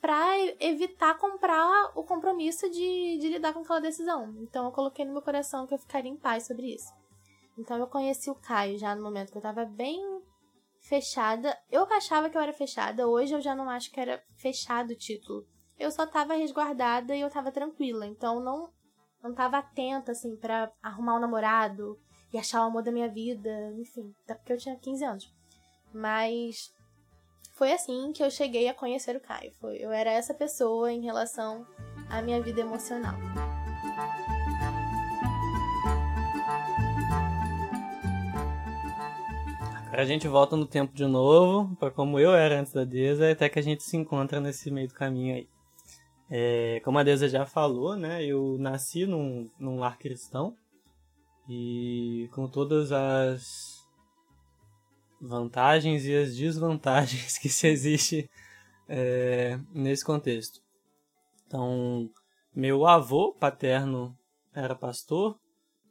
para 0.00 0.38
evitar 0.60 1.18
comprar 1.18 1.92
o 1.94 2.04
compromisso 2.04 2.70
de, 2.70 3.18
de 3.18 3.28
lidar 3.28 3.52
com 3.52 3.60
aquela 3.60 3.80
decisão. 3.80 4.34
Então 4.40 4.66
eu 4.66 4.72
coloquei 4.72 5.04
no 5.04 5.12
meu 5.12 5.22
coração 5.22 5.66
que 5.66 5.74
eu 5.74 5.78
ficaria 5.78 6.10
em 6.10 6.16
paz 6.16 6.46
sobre 6.46 6.74
isso. 6.74 6.92
Então 7.58 7.76
eu 7.76 7.86
conheci 7.86 8.30
o 8.30 8.34
Caio 8.34 8.78
já 8.78 8.94
no 8.94 9.02
momento 9.02 9.32
que 9.32 9.38
eu 9.38 9.42
tava 9.42 9.64
bem 9.64 10.22
fechada. 10.80 11.56
Eu 11.70 11.84
achava 11.92 12.30
que 12.30 12.36
eu 12.36 12.40
era 12.40 12.52
fechada, 12.52 13.08
hoje 13.08 13.34
eu 13.34 13.40
já 13.40 13.54
não 13.54 13.68
acho 13.68 13.90
que 13.90 14.00
era 14.00 14.22
fechado 14.36 14.90
o 14.90 14.96
título. 14.96 15.44
Eu 15.78 15.90
só 15.90 16.06
tava 16.06 16.34
resguardada 16.34 17.14
e 17.14 17.20
eu 17.20 17.30
tava 17.30 17.52
tranquila, 17.52 18.06
então 18.06 18.40
não 18.40 18.72
não 19.20 19.34
tava 19.34 19.58
atenta 19.58 20.12
assim 20.12 20.36
para 20.36 20.72
arrumar 20.80 21.16
um 21.16 21.20
namorado 21.20 21.98
e 22.32 22.38
achar 22.38 22.60
o 22.60 22.66
amor 22.66 22.84
da 22.84 22.92
minha 22.92 23.08
vida, 23.08 23.50
enfim, 23.76 24.14
até 24.22 24.34
porque 24.34 24.52
eu 24.52 24.58
tinha 24.58 24.76
15 24.76 25.04
anos. 25.04 25.34
Mas 25.92 26.72
foi 27.58 27.72
assim 27.72 28.12
que 28.12 28.22
eu 28.22 28.30
cheguei 28.30 28.68
a 28.68 28.72
conhecer 28.72 29.16
o 29.16 29.20
Caio. 29.20 29.50
Foi, 29.60 29.78
eu 29.78 29.90
era 29.90 30.12
essa 30.12 30.32
pessoa 30.32 30.92
em 30.92 31.00
relação 31.00 31.66
à 32.08 32.22
minha 32.22 32.40
vida 32.40 32.60
emocional. 32.60 33.16
Agora 39.88 40.02
a 40.02 40.04
gente 40.04 40.28
volta 40.28 40.56
no 40.56 40.66
tempo 40.66 40.94
de 40.94 41.04
novo, 41.04 41.74
para 41.74 41.90
como 41.90 42.20
eu 42.20 42.32
era 42.32 42.60
antes 42.60 42.72
da 42.72 42.84
Deza, 42.84 43.28
até 43.28 43.48
que 43.48 43.58
a 43.58 43.62
gente 43.62 43.82
se 43.82 43.96
encontra 43.96 44.40
nesse 44.40 44.70
meio 44.70 44.86
do 44.86 44.94
caminho 44.94 45.34
aí. 45.34 45.48
É, 46.30 46.80
como 46.84 46.98
a 46.98 47.02
Deza 47.02 47.28
já 47.28 47.44
falou, 47.44 47.96
né, 47.96 48.24
eu 48.24 48.56
nasci 48.60 49.04
num, 49.04 49.50
num 49.58 49.80
lar 49.80 49.98
cristão 49.98 50.54
e 51.48 52.28
com 52.32 52.46
todas 52.46 52.92
as 52.92 53.77
vantagens 55.20 56.04
e 56.04 56.14
as 56.14 56.36
desvantagens 56.36 57.36
que 57.38 57.48
se 57.48 57.66
existe 57.66 58.30
é, 58.88 59.58
nesse 59.72 60.04
contexto. 60.04 60.60
Então, 61.46 62.10
meu 62.54 62.86
avô 62.86 63.32
paterno 63.32 64.16
era 64.54 64.74
pastor 64.74 65.38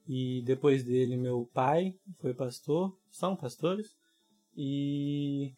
e 0.07 0.41
depois 0.45 0.83
dele 0.83 1.17
meu 1.17 1.49
pai 1.53 1.93
foi 2.19 2.33
pastor, 2.33 2.95
são 3.11 3.35
pastores 3.35 3.95
e 4.55 5.53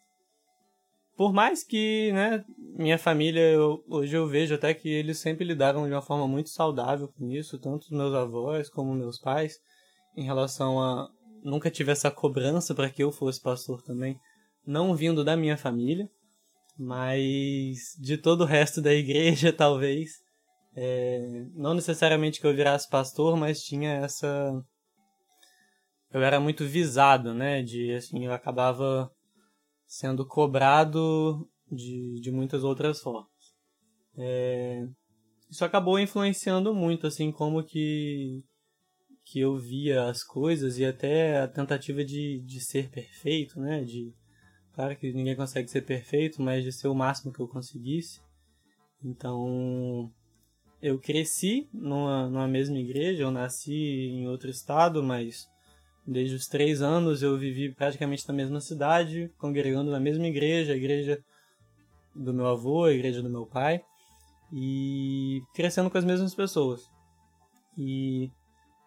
por 1.19 1.33
mais 1.33 1.65
que, 1.65 2.13
né, 2.13 2.45
minha 2.57 2.97
família, 2.97 3.41
eu, 3.41 3.83
hoje 3.89 4.15
eu 4.15 4.25
vejo 4.25 4.55
até 4.55 4.73
que 4.73 4.88
eles 4.88 5.19
sempre 5.19 5.43
lidaram 5.43 5.85
de 5.85 5.91
uma 5.93 6.01
forma 6.01 6.25
muito 6.25 6.49
saudável 6.49 7.09
com 7.09 7.29
isso, 7.29 7.59
tanto 7.59 7.93
meus 7.93 8.13
avós 8.13 8.69
como 8.69 8.93
meus 8.93 9.19
pais, 9.19 9.59
em 10.15 10.23
relação 10.23 10.81
a 10.81 11.09
nunca 11.43 11.72
tive 11.72 11.91
essa 11.91 12.12
cobrança 12.12 12.74
para 12.74 12.89
que 12.89 13.03
eu 13.03 13.12
fosse 13.12 13.41
pastor 13.41 13.81
também, 13.81 14.19
não 14.65 14.96
vindo 14.96 15.24
da 15.24 15.36
minha 15.36 15.58
família, 15.58 16.10
mas 16.77 17.96
de 18.00 18.17
todo 18.17 18.41
o 18.41 18.46
resto 18.46 18.81
da 18.81 18.93
igreja, 18.93 19.51
talvez. 19.53 20.12
É, 20.75 21.46
não 21.55 21.74
necessariamente 21.74 22.39
que 22.39 22.48
eu 22.48 22.55
virasse 22.55 22.89
pastor, 22.89 23.36
mas 23.36 23.62
tinha 23.62 23.91
essa. 23.91 24.63
Eu 26.12 26.22
era 26.22 26.39
muito 26.39 26.65
visado, 26.65 27.34
né? 27.34 27.62
De 27.62 27.93
assim, 27.93 28.25
eu 28.25 28.31
acabava 28.31 29.12
sendo 29.86 30.25
cobrado 30.25 31.48
de, 31.69 32.22
de 32.22 32.31
muitas 32.31 32.63
outras 32.63 33.01
formas. 33.01 33.27
É, 34.17 34.88
isso 35.50 35.65
acabou 35.65 36.00
influenciando 36.00 36.74
muito, 36.74 37.08
assim, 37.08 37.31
como 37.31 37.63
que 37.63 38.43
que 39.31 39.39
eu 39.39 39.55
via 39.57 40.05
as 40.05 40.24
coisas 40.24 40.79
e 40.79 40.86
até 40.86 41.39
a 41.39 41.48
tentativa 41.48 42.03
de, 42.03 42.39
de 42.39 42.59
ser 42.59 42.89
perfeito, 42.89 43.59
né? 43.59 43.83
De, 43.83 44.12
claro 44.74 44.95
que 44.95 45.13
ninguém 45.13 45.36
consegue 45.36 45.69
ser 45.69 45.83
perfeito, 45.83 46.41
mas 46.41 46.63
de 46.63 46.71
ser 46.71 46.88
o 46.88 46.95
máximo 46.95 47.31
que 47.31 47.39
eu 47.39 47.48
conseguisse. 47.48 48.19
Então, 49.03 50.12
eu 50.81 50.98
cresci 51.00 51.69
numa, 51.71 52.27
numa 52.27 52.48
mesma 52.48 52.79
igreja, 52.79 53.21
eu 53.21 53.29
nasci 53.29 54.07
em 54.09 54.27
outro 54.27 54.50
estado, 54.50 55.03
mas 55.03 55.48
desde 56.07 56.36
os 56.36 56.48
três 56.48 56.81
anos 56.81 57.21
eu 57.21 57.38
vivi 57.38 57.71
praticamente 57.71 58.27
na 58.27 58.33
mesma 58.33 58.59
cidade, 58.59 59.31
congregando 59.38 59.91
na 59.91 60.00
mesma 60.00 60.25
igreja, 60.25 60.74
a 60.74 60.77
igreja 60.77 61.24
do 62.15 62.33
meu 62.33 62.48
avô, 62.48 62.86
a 62.86 62.93
igreja 62.93 63.21
do 63.21 63.29
meu 63.29 63.45
pai, 63.45 63.79
e 64.51 65.39
crescendo 65.53 65.91
com 65.91 66.00
as 66.00 66.05
mesmas 66.05 66.33
pessoas. 66.33 66.81
E 67.77 68.31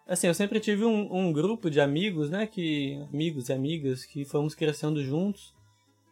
Assim, 0.05 0.27
eu 0.27 0.33
sempre 0.33 0.59
tive 0.59 0.83
um, 0.83 1.13
um 1.15 1.31
grupo 1.31 1.69
de 1.69 1.79
amigos, 1.79 2.29
né? 2.29 2.45
Que, 2.45 3.01
amigos 3.11 3.49
e 3.49 3.53
amigas 3.53 4.05
que 4.05 4.25
fomos 4.25 4.53
crescendo 4.53 5.03
juntos. 5.03 5.53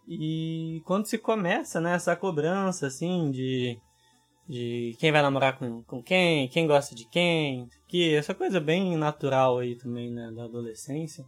E 0.08 0.82
quando 0.86 1.06
se 1.06 1.18
começa, 1.18 1.80
né, 1.80 1.94
essa 1.94 2.16
cobrança, 2.16 2.88
assim, 2.88 3.32
de, 3.32 3.78
de 4.48 4.96
quem 5.00 5.12
vai 5.12 5.22
namorar 5.22 5.58
com, 5.58 5.84
com 5.84 6.02
quem, 6.02 6.48
quem 6.50 6.68
gosta 6.68 6.96
de 6.96 7.08
quem, 7.10 7.68
que 7.88 8.16
essa 8.16 8.34
coisa 8.34 8.60
bem 8.60 8.98
natural 8.98 9.60
aí 9.60 9.76
também, 9.78 10.12
né, 10.12 10.32
da 10.36 10.46
adolescência, 10.46 11.24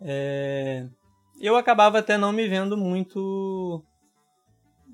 é, 0.00 0.86
eu 1.40 1.56
acabava 1.56 1.98
até 1.98 2.18
não 2.18 2.32
me 2.32 2.48
vendo 2.48 2.76
muito 2.76 3.82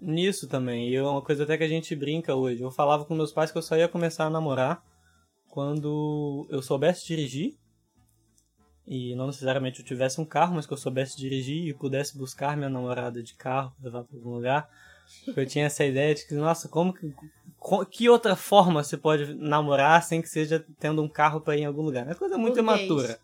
nisso 0.01 0.49
também. 0.49 0.89
E 0.89 0.97
é 0.97 1.03
uma 1.03 1.23
coisa 1.23 1.45
até 1.45 1.57
que 1.57 1.65
a 1.65 1.69
gente 1.69 1.95
brinca 1.97 2.35
hoje. 2.35 2.63
Eu 2.63 2.71
falava 2.71 3.05
com 3.05 3.15
meus 3.15 3.33
pais 3.33 3.51
que 3.51 3.59
eu 3.59 3.63
só 3.63 3.77
ia 3.77 3.89
começar 3.89 4.27
a 4.27 4.31
namorar 4.31 4.83
quando 5.53 6.47
eu 6.49 6.63
soubesse 6.63 7.07
dirigir, 7.07 7.55
e 8.87 9.15
não 9.15 9.27
necessariamente 9.27 9.81
eu 9.81 9.85
tivesse 9.85 10.19
um 10.19 10.25
carro, 10.25 10.55
mas 10.55 10.67
que 10.67 10.73
eu 10.73 10.79
soubesse 10.79 11.15
dirigir 11.15 11.69
e 11.69 11.75
pudesse 11.75 12.17
buscar 12.17 12.57
minha 12.57 12.71
namorada 12.71 13.23
de 13.23 13.35
carro, 13.35 13.71
levar 13.83 14.03
para 14.03 14.17
algum 14.17 14.31
lugar. 14.31 14.67
Eu 15.37 15.45
tinha 15.45 15.67
essa 15.67 15.85
ideia 15.85 16.15
de 16.15 16.27
que, 16.27 16.35
nossa, 16.35 16.71
como 16.71 16.95
que, 16.95 17.15
que 17.91 18.09
outra 18.09 18.35
forma 18.35 18.83
você 18.83 18.97
pode 18.97 19.35
namorar 19.35 20.03
sem 20.03 20.23
que 20.23 20.29
seja 20.29 20.65
tendo 20.81 21.03
um 21.03 21.09
carro 21.09 21.39
para 21.39 21.55
ir 21.55 21.61
em 21.61 21.67
algum 21.67 21.83
lugar? 21.83 22.11
É 22.11 22.15
coisa 22.15 22.39
muito 22.39 22.59
imatura. 22.59 23.21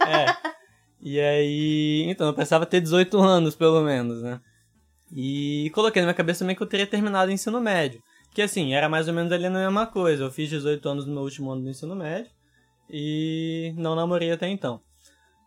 É. 0.00 0.54
E 1.02 1.20
aí, 1.20 2.06
então, 2.08 2.28
eu 2.28 2.34
precisava 2.34 2.64
ter 2.64 2.80
18 2.80 3.18
anos, 3.18 3.54
pelo 3.54 3.82
menos, 3.82 4.22
né? 4.22 4.40
E 5.14 5.70
coloquei 5.74 6.00
na 6.00 6.06
minha 6.06 6.14
cabeça 6.14 6.40
também 6.40 6.56
que 6.56 6.62
eu 6.62 6.66
teria 6.66 6.86
terminado 6.86 7.30
o 7.30 7.34
ensino 7.34 7.60
médio. 7.60 8.02
Que 8.38 8.42
assim, 8.42 8.72
era 8.72 8.88
mais 8.88 9.08
ou 9.08 9.14
menos 9.14 9.32
ali 9.32 9.46
a 9.46 9.50
mesma 9.50 9.84
coisa. 9.84 10.22
Eu 10.22 10.30
fiz 10.30 10.48
18 10.48 10.88
anos 10.88 11.04
no 11.04 11.12
meu 11.12 11.24
último 11.24 11.50
ano 11.50 11.62
do 11.62 11.70
ensino 11.70 11.96
médio 11.96 12.30
e 12.88 13.74
não 13.76 13.96
namorei 13.96 14.30
até 14.30 14.46
então. 14.46 14.80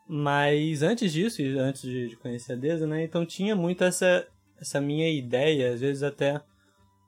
Mas 0.06 0.84
antes 0.84 1.14
disso, 1.14 1.42
antes 1.58 1.84
de 1.84 2.18
conhecer 2.18 2.52
a 2.52 2.56
Deza, 2.58 2.86
né? 2.86 3.02
Então 3.06 3.26
tinha 3.26 3.56
muito 3.56 3.86
essa, 3.86 4.28
essa 4.60 4.82
minha 4.82 5.10
ideia, 5.10 5.72
às 5.72 5.80
vezes 5.80 6.04
até 6.04 6.42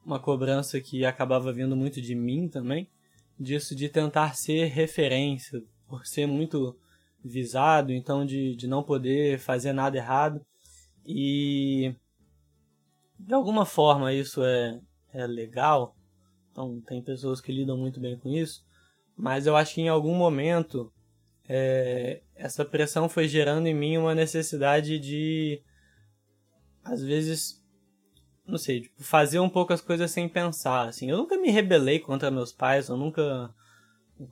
uma 0.06 0.22
cobrança 0.22 0.80
que 0.80 1.04
acabava 1.04 1.52
vindo 1.52 1.76
muito 1.76 2.02
de 2.02 2.16
mim 2.16 2.48
também, 2.48 2.88
disso 3.38 3.76
de 3.76 3.90
tentar 3.90 4.38
ser 4.38 4.68
referência, 4.68 5.62
por 5.90 6.06
ser 6.06 6.28
muito 6.28 6.78
visado, 7.22 7.92
então 7.92 8.26
de, 8.26 8.56
de 8.56 8.68
não 8.68 8.84
poder 8.84 9.38
fazer 9.38 9.74
nada 9.74 9.98
errado. 9.98 10.40
E 11.06 11.94
de 13.20 13.34
alguma 13.34 13.66
forma 13.66 14.14
isso 14.14 14.42
é, 14.46 14.80
é 15.14 15.28
legal, 15.28 15.96
então 16.52 16.82
tem 16.82 17.02
pessoas 17.02 17.40
que 17.40 17.52
lidam 17.52 17.78
muito 17.78 18.00
bem 18.00 18.18
com 18.18 18.30
isso, 18.30 18.66
mas 19.16 19.46
eu 19.46 19.56
acho 19.56 19.76
que 19.76 19.82
em 19.82 19.90
algum 19.90 20.16
momento 20.16 20.92
é, 21.48 22.22
essa 22.36 22.64
pressão 22.64 23.10
foi 23.10 23.28
gerando 23.28 23.68
em 23.68 23.74
mim 23.74 23.98
uma 23.98 24.16
necessidade 24.16 24.98
de, 25.00 25.62
às 26.84 27.04
vezes, 27.04 27.62
não 28.48 28.58
sei, 28.58 28.82
tipo, 28.82 29.04
fazer 29.04 29.40
um 29.40 29.50
pouco 29.50 29.74
as 29.74 29.82
coisas 29.82 30.12
sem 30.12 30.28
pensar, 30.28 30.88
assim. 30.88 31.10
Eu 31.10 31.18
nunca 31.18 31.38
me 31.38 31.50
rebelei 31.50 32.00
contra 32.00 32.32
meus 32.32 32.52
pais, 32.52 32.90
eu 32.90 32.98
nunca, 32.98 33.54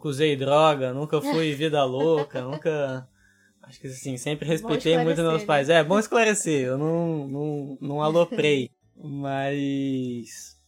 usei 0.03 0.35
droga, 0.35 0.93
nunca 0.93 1.21
fui 1.21 1.53
vida 1.55 1.83
louca, 1.83 2.41
nunca... 2.41 3.07
Acho 3.63 3.79
que, 3.79 3.88
assim, 3.88 4.17
sempre 4.17 4.47
respeitei 4.47 4.97
muito 4.97 5.21
meus 5.21 5.43
pais. 5.43 5.67
Né? 5.67 5.75
É, 5.75 5.83
bom 5.83 6.00
esclarecer, 6.00 6.65
eu 6.65 6.77
não, 6.77 7.27
não, 7.27 7.77
não 7.79 8.01
aloprei. 8.01 8.71
Mas 8.97 10.61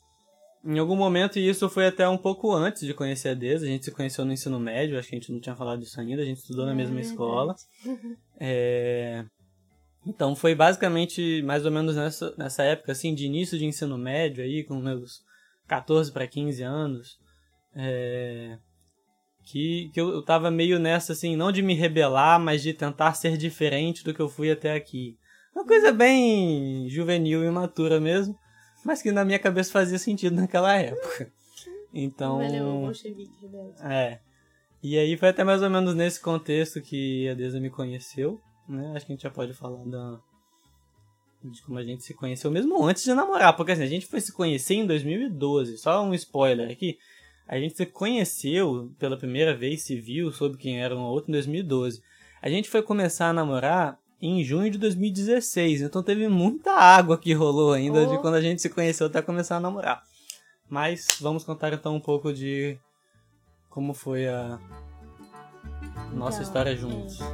em 0.65 0.79
algum 0.79 0.95
momento, 0.95 1.37
e 1.37 1.47
isso 1.47 1.67
foi 1.69 1.87
até 1.87 2.07
um 2.07 2.17
pouco 2.17 2.53
antes 2.53 2.85
de 2.85 2.93
conhecer 2.93 3.29
a 3.29 3.33
Deza, 3.33 3.65
a 3.65 3.67
gente 3.67 3.83
se 3.83 3.91
conheceu 3.91 4.23
no 4.23 4.31
ensino 4.31 4.57
médio, 4.59 4.97
acho 4.97 5.09
que 5.09 5.15
a 5.15 5.19
gente 5.19 5.31
não 5.31 5.41
tinha 5.41 5.55
falado 5.55 5.81
disso 5.81 5.99
ainda, 5.99 6.21
a 6.21 6.25
gente 6.25 6.37
estudou 6.37 6.65
na 6.65 6.73
mesma 6.73 6.97
é 6.97 7.01
escola. 7.01 7.55
É... 8.45 9.23
Então 10.05 10.35
foi 10.35 10.53
basicamente 10.53 11.41
mais 11.43 11.65
ou 11.65 11.71
menos 11.71 11.95
nessa, 11.95 12.33
nessa 12.37 12.63
época, 12.63 12.91
assim, 12.91 13.13
de 13.13 13.25
início 13.25 13.57
de 13.57 13.65
ensino 13.65 13.97
médio 13.97 14.43
aí, 14.43 14.65
com 14.65 14.75
meus 14.75 15.21
14 15.67 16.11
para 16.11 16.27
15 16.27 16.61
anos, 16.63 17.17
é... 17.73 18.57
que, 19.45 19.91
que 19.93 20.01
eu, 20.01 20.09
eu 20.09 20.23
tava 20.23 20.51
meio 20.51 20.77
nessa, 20.77 21.13
assim, 21.13 21.37
não 21.37 21.53
de 21.53 21.61
me 21.61 21.73
rebelar, 21.73 22.39
mas 22.39 22.61
de 22.61 22.73
tentar 22.73 23.13
ser 23.13 23.37
diferente 23.37 24.03
do 24.03 24.13
que 24.13 24.19
eu 24.19 24.27
fui 24.27 24.51
até 24.51 24.73
aqui. 24.73 25.15
Uma 25.55 25.65
coisa 25.65 25.91
bem 25.91 26.89
juvenil 26.89 27.43
e 27.43 27.47
imatura 27.47 27.99
mesmo 27.99 28.37
mas 28.83 29.01
que 29.01 29.11
na 29.11 29.25
minha 29.25 29.39
cabeça 29.39 29.71
fazia 29.71 29.97
sentido 29.97 30.35
naquela 30.35 30.75
época. 30.75 31.31
Então. 31.93 32.41
É. 33.81 34.19
E 34.81 34.97
aí 34.97 35.15
foi 35.15 35.29
até 35.29 35.43
mais 35.43 35.61
ou 35.61 35.69
menos 35.69 35.95
nesse 35.95 36.19
contexto 36.19 36.81
que 36.81 37.29
a 37.29 37.33
Deza 37.33 37.59
me 37.59 37.69
conheceu, 37.69 38.41
né? 38.67 38.93
Acho 38.95 39.05
que 39.05 39.13
a 39.13 39.15
gente 39.15 39.23
já 39.23 39.29
pode 39.29 39.53
falar 39.53 39.83
da 39.85 40.19
de 41.43 41.61
como 41.61 41.77
a 41.77 41.83
gente 41.83 42.03
se 42.03 42.13
conheceu 42.13 42.49
mesmo 42.49 42.81
antes 42.85 43.03
de 43.03 43.13
namorar, 43.13 43.55
porque 43.55 43.73
assim, 43.73 43.83
a 43.83 43.87
gente 43.87 44.05
foi 44.05 44.21
se 44.21 44.31
conhecer 44.31 44.75
em 44.75 44.85
2012. 44.85 45.77
Só 45.77 46.03
um 46.03 46.13
spoiler 46.13 46.71
aqui. 46.71 46.97
A 47.45 47.59
gente 47.59 47.75
se 47.75 47.85
conheceu 47.85 48.93
pela 48.97 49.17
primeira 49.17 49.55
vez, 49.55 49.83
se 49.83 49.99
viu, 49.99 50.31
soube 50.31 50.57
quem 50.57 50.81
era 50.81 50.95
um 50.95 51.01
outro 51.01 51.29
em 51.29 51.33
2012. 51.33 52.01
A 52.41 52.49
gente 52.49 52.69
foi 52.69 52.81
começar 52.81 53.29
a 53.29 53.33
namorar 53.33 53.99
em 54.25 54.41
junho 54.41 54.71
de 54.71 54.77
2016. 54.77 55.81
Então 55.81 56.01
teve 56.01 56.29
muita 56.29 56.71
água 56.71 57.17
que 57.17 57.33
rolou 57.33 57.73
ainda 57.73 58.03
oh. 58.03 58.05
de 58.05 58.21
quando 58.21 58.35
a 58.35 58.41
gente 58.41 58.61
se 58.61 58.69
conheceu 58.69 59.07
até 59.07 59.21
começar 59.21 59.57
a 59.57 59.59
namorar. 59.59 60.01
Mas 60.69 61.17
vamos 61.19 61.43
contar 61.43 61.73
então 61.73 61.93
um 61.93 61.99
pouco 61.99 62.31
de 62.31 62.79
como 63.69 63.93
foi 63.93 64.27
a 64.27 64.57
nossa 66.13 66.37
então, 66.37 66.47
história 66.47 66.75
juntos. 66.75 67.19
É. 67.19 67.25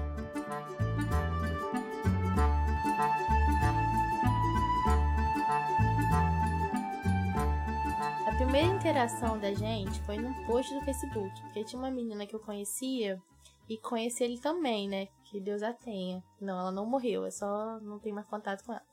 A 8.27 8.35
primeira 8.35 8.67
interação 8.67 9.37
da 9.37 9.53
gente 9.53 10.01
foi 10.01 10.17
num 10.17 10.33
post 10.45 10.73
do 10.73 10.83
Facebook, 10.83 11.39
porque 11.43 11.63
tinha 11.65 11.79
uma 11.79 11.91
menina 11.91 12.25
que 12.25 12.35
eu 12.35 12.39
conhecia 12.39 13.21
e 13.69 13.77
conheci 13.77 14.23
ele 14.23 14.39
também, 14.39 14.89
né? 14.89 15.07
Que 15.29 15.39
Deus 15.39 15.61
a 15.61 15.73
tenha. 15.73 16.23
Não, 16.41 16.59
ela 16.59 16.71
não 16.71 16.85
morreu, 16.85 17.25
é 17.25 17.31
só 17.31 17.79
não 17.81 17.99
tem 17.99 18.11
mais 18.11 18.27
contato 18.27 18.63
com 18.63 18.73
ela. 18.73 18.83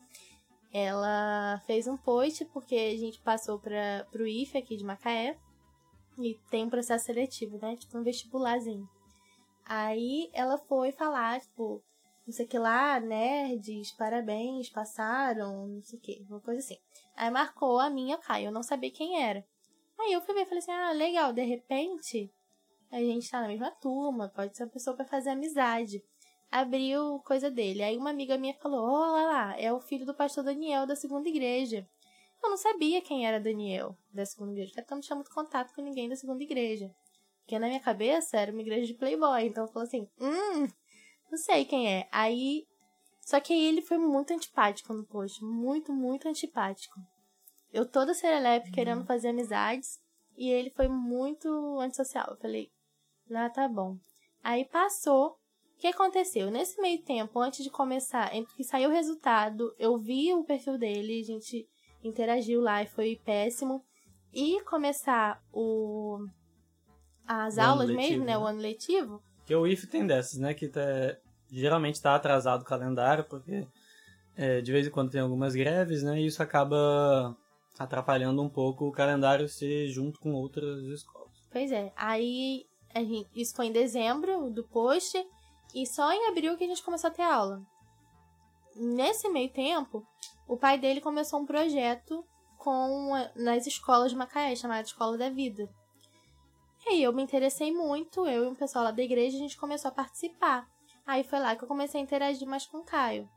Ela 0.72 1.62
fez 1.66 1.86
um 1.86 1.96
post 1.96 2.44
porque 2.46 2.74
a 2.74 2.98
gente 2.98 3.20
passou 3.20 3.58
para 3.58 4.06
pro 4.10 4.26
IFE 4.26 4.58
aqui 4.58 4.76
de 4.76 4.84
Macaé 4.84 5.38
e 6.18 6.34
tem 6.50 6.64
um 6.64 6.70
processo 6.70 7.06
seletivo, 7.06 7.58
né? 7.58 7.76
Tipo 7.76 7.96
um 7.96 8.02
vestibularzinho. 8.02 8.86
Aí 9.64 10.30
ela 10.34 10.58
foi 10.58 10.92
falar, 10.92 11.40
tipo, 11.40 11.82
não 12.26 12.32
sei 12.32 12.44
o 12.44 12.48
que 12.48 12.58
lá, 12.58 13.00
nerds, 13.00 13.92
parabéns, 13.92 14.68
passaram, 14.68 15.66
não 15.68 15.82
sei 15.82 15.98
o 15.98 16.02
que, 16.02 16.26
uma 16.28 16.40
coisa 16.40 16.60
assim. 16.60 16.76
Aí 17.16 17.30
marcou 17.30 17.78
a 17.78 17.88
minha 17.88 18.18
Caio, 18.18 18.48
eu 18.48 18.52
não 18.52 18.62
sabia 18.62 18.90
quem 18.90 19.22
era. 19.22 19.44
Aí 19.98 20.12
eu 20.12 20.20
fui 20.20 20.34
ver, 20.34 20.44
falei 20.44 20.58
assim, 20.58 20.72
ah, 20.72 20.92
legal, 20.92 21.32
de 21.32 21.42
repente 21.42 22.30
a 22.90 22.98
gente 22.98 23.30
tá 23.30 23.40
na 23.40 23.48
mesma 23.48 23.70
turma, 23.70 24.28
pode 24.28 24.56
ser 24.56 24.64
uma 24.64 24.70
pessoa 24.70 24.94
para 24.94 25.04
fazer 25.04 25.30
amizade. 25.30 26.02
Abriu 26.50 27.20
coisa 27.24 27.50
dele. 27.50 27.82
Aí 27.82 27.96
uma 27.96 28.10
amiga 28.10 28.38
minha 28.38 28.54
falou: 28.54 28.84
Olha 28.84 29.26
lá, 29.26 29.60
é 29.60 29.72
o 29.72 29.80
filho 29.80 30.06
do 30.06 30.14
pastor 30.14 30.44
Daniel 30.44 30.86
da 30.86 30.96
segunda 30.96 31.28
igreja. 31.28 31.88
Eu 32.42 32.50
não 32.50 32.56
sabia 32.56 33.00
quem 33.00 33.26
era 33.26 33.40
Daniel 33.40 33.96
da 34.12 34.24
segunda 34.24 34.52
igreja, 34.52 34.72
porque 34.74 34.92
eu 34.92 34.96
não 34.96 35.02
tinha 35.02 35.16
muito 35.16 35.34
contato 35.34 35.74
com 35.74 35.82
ninguém 35.82 36.08
da 36.08 36.16
segunda 36.16 36.42
igreja. 36.42 36.94
Porque 37.40 37.58
na 37.58 37.66
minha 37.66 37.80
cabeça 37.80 38.36
era 38.36 38.52
uma 38.52 38.60
igreja 38.60 38.86
de 38.86 38.94
playboy. 38.94 39.46
Então 39.46 39.64
eu 39.64 39.72
falei 39.72 39.88
assim: 39.88 40.08
Hum, 40.20 40.68
não 41.30 41.38
sei 41.38 41.64
quem 41.64 41.92
é. 41.92 42.08
Aí. 42.10 42.66
Só 43.20 43.40
que 43.40 43.52
aí 43.52 43.64
ele 43.64 43.82
foi 43.82 43.98
muito 43.98 44.32
antipático 44.32 44.92
no 44.92 45.04
post. 45.04 45.42
Muito, 45.42 45.92
muito 45.92 46.28
antipático. 46.28 46.94
Eu 47.72 47.84
toda 47.84 48.14
serelepe 48.14 48.70
querendo 48.70 49.00
uhum. 49.00 49.06
fazer 49.06 49.30
amizades. 49.30 49.98
E 50.36 50.48
ele 50.48 50.70
foi 50.70 50.86
muito 50.86 51.48
antissocial. 51.80 52.26
Eu 52.30 52.36
falei, 52.36 52.70
ah, 53.34 53.50
tá 53.50 53.68
bom. 53.68 53.96
Aí 54.42 54.64
passou. 54.66 55.38
O 55.76 55.78
que 55.78 55.88
aconteceu? 55.88 56.50
Nesse 56.50 56.80
meio 56.80 57.02
tempo, 57.02 57.38
antes 57.38 57.62
de 57.62 57.70
começar, 57.70 58.34
entre 58.34 58.54
que 58.54 58.64
saiu 58.64 58.88
o 58.88 58.92
resultado, 58.92 59.74
eu 59.78 59.98
vi 59.98 60.32
o 60.32 60.42
perfil 60.42 60.78
dele, 60.78 61.20
a 61.20 61.24
gente 61.24 61.66
interagiu 62.02 62.62
lá 62.62 62.82
e 62.82 62.86
foi 62.86 63.20
péssimo. 63.24 63.84
E 64.32 64.62
começar 64.64 65.42
o 65.52 66.26
as 67.26 67.56
o 67.56 67.60
aulas 67.60 67.88
letivo, 67.88 68.08
mesmo, 68.08 68.24
né? 68.24 68.38
O 68.38 68.46
ano 68.46 68.60
letivo. 68.60 69.22
Que 69.44 69.54
o 69.54 69.66
IF 69.66 69.86
tem 69.86 70.06
dessas, 70.06 70.38
né? 70.38 70.54
Que 70.54 70.68
tá, 70.68 70.80
geralmente 71.50 71.96
está 71.96 72.14
atrasado 72.14 72.62
o 72.62 72.66
calendário, 72.66 73.24
porque 73.24 73.66
é, 74.36 74.60
de 74.62 74.72
vez 74.72 74.86
em 74.86 74.90
quando 74.90 75.10
tem 75.10 75.20
algumas 75.20 75.54
greves, 75.54 76.02
né? 76.02 76.20
E 76.20 76.26
isso 76.26 76.42
acaba 76.42 77.36
atrapalhando 77.78 78.42
um 78.42 78.48
pouco 78.48 78.86
o 78.86 78.92
calendário 78.92 79.48
ser 79.48 79.88
junto 79.88 80.18
com 80.20 80.32
outras 80.32 80.84
escolas. 80.84 81.32
Pois 81.50 81.70
é. 81.70 81.92
Aí 81.96 82.64
gente, 82.94 83.28
isso 83.34 83.54
foi 83.54 83.66
em 83.66 83.72
dezembro 83.72 84.50
do 84.50 84.64
post. 84.64 85.16
E 85.76 85.86
só 85.86 86.10
em 86.10 86.28
abril 86.28 86.56
que 86.56 86.64
a 86.64 86.66
gente 86.66 86.82
começou 86.82 87.08
a 87.08 87.12
ter 87.12 87.20
aula. 87.20 87.62
Nesse 88.74 89.28
meio 89.28 89.52
tempo, 89.52 90.06
o 90.48 90.56
pai 90.56 90.78
dele 90.78 91.02
começou 91.02 91.38
um 91.38 91.44
projeto 91.44 92.24
com 92.56 93.10
nas 93.34 93.66
escolas 93.66 94.10
de 94.10 94.16
Macaé, 94.16 94.56
chamada 94.56 94.80
Escola 94.80 95.18
da 95.18 95.28
Vida. 95.28 95.68
E 96.86 96.88
aí 96.88 97.02
eu 97.02 97.12
me 97.12 97.22
interessei 97.22 97.74
muito, 97.74 98.26
eu 98.26 98.44
e 98.44 98.48
um 98.48 98.54
pessoal 98.54 98.84
lá 98.84 98.90
da 98.90 99.02
igreja, 99.02 99.36
a 99.36 99.40
gente 99.40 99.58
começou 99.58 99.90
a 99.90 99.94
participar. 99.94 100.66
Aí 101.06 101.22
foi 101.22 101.38
lá 101.40 101.54
que 101.54 101.64
eu 101.64 101.68
comecei 101.68 102.00
a 102.00 102.04
interagir 102.04 102.48
mais 102.48 102.64
com 102.64 102.78
o 102.78 102.84
Caio. 102.84 103.28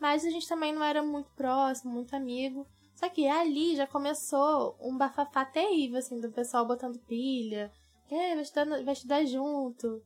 Mas 0.00 0.24
a 0.24 0.30
gente 0.30 0.48
também 0.48 0.72
não 0.72 0.82
era 0.82 1.02
muito 1.02 1.30
próximo, 1.32 1.92
muito 1.92 2.16
amigo. 2.16 2.66
Só 2.94 3.10
que 3.10 3.28
ali 3.28 3.76
já 3.76 3.86
começou 3.86 4.74
um 4.80 4.96
bafafá 4.96 5.44
terrível, 5.44 5.98
assim, 5.98 6.18
do 6.18 6.32
pessoal 6.32 6.66
botando 6.66 6.98
pilha, 7.00 7.70
é, 8.10 8.34
vai 8.34 8.42
estudar, 8.42 8.82
vai 8.82 8.92
estudar 8.94 9.24
junto, 9.26 10.02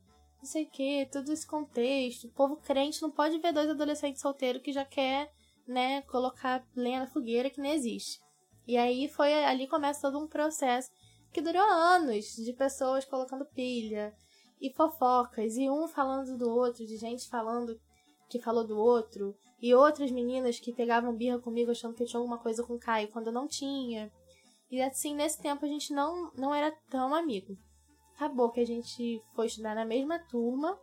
não 0.46 0.52
sei 0.52 0.62
o 0.62 0.70
que, 0.70 1.08
todo 1.10 1.32
esse 1.32 1.44
contexto. 1.44 2.28
O 2.28 2.32
povo 2.32 2.56
crente 2.56 3.02
não 3.02 3.10
pode 3.10 3.36
ver 3.38 3.52
dois 3.52 3.68
adolescentes 3.68 4.22
solteiros 4.22 4.62
que 4.62 4.72
já 4.72 4.84
quer, 4.84 5.28
né, 5.66 6.02
colocar 6.02 6.64
lenha 6.76 7.00
na 7.00 7.08
fogueira 7.08 7.50
que 7.50 7.60
não 7.60 7.68
existe. 7.68 8.20
E 8.64 8.76
aí 8.76 9.08
foi 9.08 9.34
ali 9.44 9.66
começa 9.66 10.00
todo 10.00 10.22
um 10.22 10.28
processo 10.28 10.88
que 11.32 11.42
durou 11.42 11.62
anos 11.62 12.36
de 12.36 12.52
pessoas 12.52 13.04
colocando 13.04 13.44
pilha 13.44 14.14
e 14.60 14.72
fofocas 14.72 15.56
e 15.56 15.68
um 15.68 15.88
falando 15.88 16.38
do 16.38 16.48
outro, 16.48 16.86
de 16.86 16.96
gente 16.96 17.28
falando 17.28 17.78
que 18.28 18.40
falou 18.40 18.64
do 18.64 18.78
outro 18.78 19.36
e 19.60 19.74
outras 19.74 20.12
meninas 20.12 20.60
que 20.60 20.72
pegavam 20.72 21.14
birra 21.14 21.40
comigo 21.40 21.72
achando 21.72 21.94
que 21.94 22.04
eu 22.04 22.06
tinha 22.06 22.20
alguma 22.20 22.38
coisa 22.38 22.62
com 22.62 22.74
o 22.74 22.78
Caio 22.78 23.08
quando 23.08 23.28
eu 23.28 23.32
não 23.32 23.48
tinha. 23.48 24.12
E 24.70 24.80
assim, 24.80 25.14
nesse 25.14 25.40
tempo 25.40 25.64
a 25.64 25.68
gente 25.68 25.92
não, 25.92 26.30
não 26.36 26.54
era 26.54 26.70
tão 26.88 27.12
amigo 27.14 27.56
acabou 28.16 28.50
que 28.50 28.60
a 28.60 28.66
gente 28.66 29.22
foi 29.34 29.46
estudar 29.46 29.74
na 29.74 29.84
mesma 29.84 30.18
turma, 30.18 30.78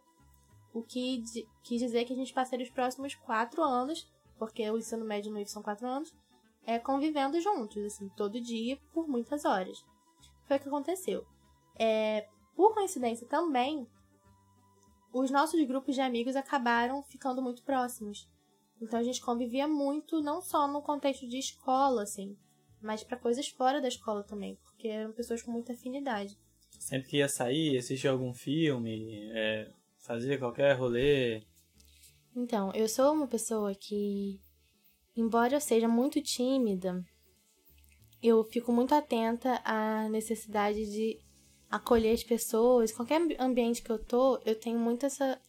o 0.72 0.84
que 0.84 1.24
quis 1.64 1.82
dizer 1.82 2.06
que 2.06 2.14
a 2.14 2.16
gente 2.16 2.34
passaria 2.34 2.66
os 2.66 2.72
próximos 2.72 3.16
quatro 3.16 3.62
anos, 3.62 4.08
porque 4.38 4.70
o 4.70 4.78
ensino 4.78 5.04
médio 5.04 5.32
no 5.32 5.40
IF 5.40 5.50
são 5.52 5.64
quatro 5.64 5.88
anos, 5.88 6.16
é, 6.66 6.80
convivendo 6.80 7.42
juntos, 7.42 7.84
assim, 7.84 8.08
todo 8.10 8.40
dia, 8.40 8.80
por 8.94 9.08
muitas 9.08 9.46
horas. 9.46 9.84
Foi 10.48 10.58
o 10.58 10.60
que 10.60 10.68
aconteceu. 10.68 11.26
É, 11.78 12.28
por 12.56 12.74
coincidência 12.74 13.28
também, 13.28 13.88
os 15.12 15.32
nossos 15.32 15.62
grupos 15.66 15.96
de 15.96 16.02
amigos 16.02 16.36
acabaram 16.36 17.04
ficando 17.04 17.42
muito 17.42 17.64
próximos. 17.64 18.30
Então 18.82 19.00
a 19.00 19.04
gente 19.04 19.22
convivia 19.22 19.68
muito, 19.68 20.22
não 20.22 20.42
só 20.42 20.68
no 20.68 20.82
contexto 20.82 21.28
de 21.28 21.38
escola, 21.38 22.04
assim, 22.04 22.38
mas 22.82 23.04
para 23.04 23.18
coisas 23.18 23.48
fora 23.48 23.82
da 23.82 23.88
escola 23.88 24.24
também, 24.24 24.56
porque 24.64 24.88
eram 24.88 25.14
pessoas 25.14 25.42
com 25.42 25.52
muita 25.52 25.74
afinidade. 25.74 26.38
Sempre 26.84 27.08
que 27.08 27.18
ia 27.18 27.30
sair, 27.30 27.78
assistir 27.78 28.10
algum 28.10 28.34
filme, 28.34 29.30
é, 29.32 29.72
fazer 30.00 30.38
qualquer 30.38 30.76
rolê. 30.76 31.42
Então, 32.36 32.74
eu 32.74 32.90
sou 32.90 33.14
uma 33.14 33.26
pessoa 33.26 33.74
que, 33.74 34.38
embora 35.16 35.56
eu 35.56 35.62
seja 35.62 35.88
muito 35.88 36.22
tímida, 36.22 37.02
eu 38.22 38.44
fico 38.44 38.74
muito 38.74 38.94
atenta 38.94 39.62
à 39.64 40.10
necessidade 40.10 40.86
de 40.92 41.18
acolher 41.72 42.12
as 42.12 42.24
pessoas. 42.24 42.92
Qualquer 42.92 43.22
ambiente 43.40 43.82
que 43.82 43.90
eu 43.90 43.98
tô, 43.98 44.42
eu 44.46 44.60
tenho 44.60 44.78
muito 44.78 45.06
essa 45.06 45.40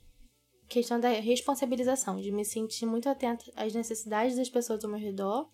questão 0.68 1.01
da 1.01 1.09
responsabilização, 1.09 2.20
de 2.20 2.31
me 2.31 2.44
sentir 2.44 2.87
muito 2.87 3.09
atenta 3.09 3.44
às 3.57 3.75
necessidades 3.75 4.37
das 4.37 4.49
pessoas 4.49 4.85
ao 4.85 4.90
meu 4.90 5.01
redor 5.01 5.51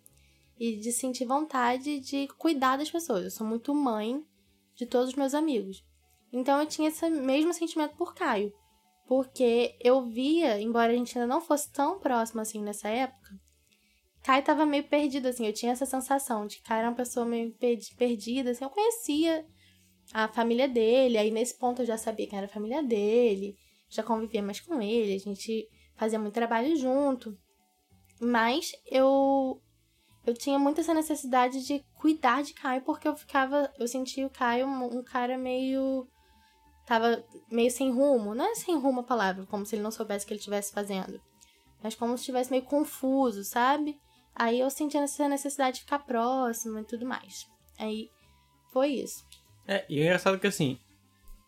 e 0.58 0.76
de 0.76 0.92
sentir 0.92 1.24
vontade 1.24 2.00
de 2.00 2.28
cuidar 2.36 2.76
das 2.76 2.90
pessoas. 2.90 3.24
Eu 3.24 3.30
sou 3.30 3.46
muito 3.46 3.74
mãe 3.74 4.22
de 4.80 4.86
todos 4.86 5.10
os 5.10 5.14
meus 5.14 5.34
amigos. 5.34 5.84
Então 6.32 6.58
eu 6.58 6.66
tinha 6.66 6.88
esse 6.88 7.08
mesmo 7.10 7.52
sentimento 7.52 7.96
por 7.96 8.14
Caio. 8.14 8.52
Porque 9.06 9.76
eu 9.80 10.06
via, 10.06 10.60
embora 10.60 10.92
a 10.92 10.96
gente 10.96 11.18
ainda 11.18 11.32
não 11.32 11.40
fosse 11.40 11.70
tão 11.70 11.98
próximo 11.98 12.40
assim 12.40 12.62
nessa 12.62 12.88
época, 12.88 13.30
Caio 14.22 14.44
tava 14.44 14.64
meio 14.64 14.84
perdido, 14.84 15.28
assim. 15.28 15.46
Eu 15.46 15.52
tinha 15.52 15.72
essa 15.72 15.84
sensação 15.84 16.46
de 16.46 16.56
que 16.56 16.62
Caio 16.62 16.80
era 16.80 16.88
uma 16.88 16.96
pessoa 16.96 17.26
meio 17.26 17.54
perdida, 17.96 18.50
assim. 18.50 18.64
Eu 18.64 18.70
conhecia 18.70 19.44
a 20.12 20.28
família 20.28 20.68
dele, 20.68 21.18
aí 21.18 21.30
nesse 21.30 21.58
ponto 21.58 21.82
eu 21.82 21.86
já 21.86 21.98
sabia 21.98 22.26
que 22.26 22.34
era 22.34 22.46
a 22.46 22.50
família 22.50 22.82
dele, 22.82 23.54
já 23.88 24.02
convivia 24.02 24.42
mais 24.42 24.60
com 24.60 24.80
ele, 24.80 25.14
a 25.14 25.18
gente 25.18 25.68
fazia 25.96 26.18
muito 26.18 26.34
trabalho 26.34 26.74
junto. 26.76 27.36
Mas 28.20 28.72
eu 28.90 29.60
eu 30.26 30.34
tinha 30.34 30.58
muito 30.58 30.80
essa 30.80 30.94
necessidade 30.94 31.64
de 31.64 31.84
cuidar 31.94 32.42
de 32.42 32.52
Caio 32.52 32.82
porque 32.82 33.08
eu 33.08 33.16
ficava, 33.16 33.72
eu 33.78 33.88
sentia 33.88 34.26
o 34.26 34.30
Caio 34.30 34.66
um, 34.66 35.02
cara 35.02 35.38
meio 35.38 36.06
tava 36.86 37.24
meio 37.50 37.70
sem 37.70 37.92
rumo, 37.92 38.34
não 38.34 38.50
é 38.50 38.54
sem 38.54 38.76
rumo 38.76 39.00
a 39.00 39.04
palavra, 39.04 39.46
como 39.46 39.64
se 39.64 39.76
ele 39.76 39.82
não 39.82 39.92
soubesse 39.92 40.24
o 40.24 40.28
que 40.28 40.34
ele 40.34 40.40
estivesse 40.40 40.72
fazendo, 40.72 41.20
mas 41.82 41.94
como 41.94 42.16
se 42.16 42.22
estivesse 42.22 42.50
meio 42.50 42.64
confuso, 42.64 43.44
sabe? 43.44 43.98
Aí 44.34 44.58
eu 44.58 44.68
sentia 44.70 45.00
essa 45.00 45.28
necessidade 45.28 45.76
de 45.76 45.82
ficar 45.82 46.00
próximo 46.00 46.78
e 46.78 46.84
tudo 46.84 47.06
mais. 47.06 47.46
Aí 47.78 48.08
foi 48.72 48.88
isso. 48.88 49.24
É, 49.66 49.84
e 49.88 50.00
é 50.00 50.04
engraçado 50.04 50.38
que 50.38 50.46
assim, 50.46 50.78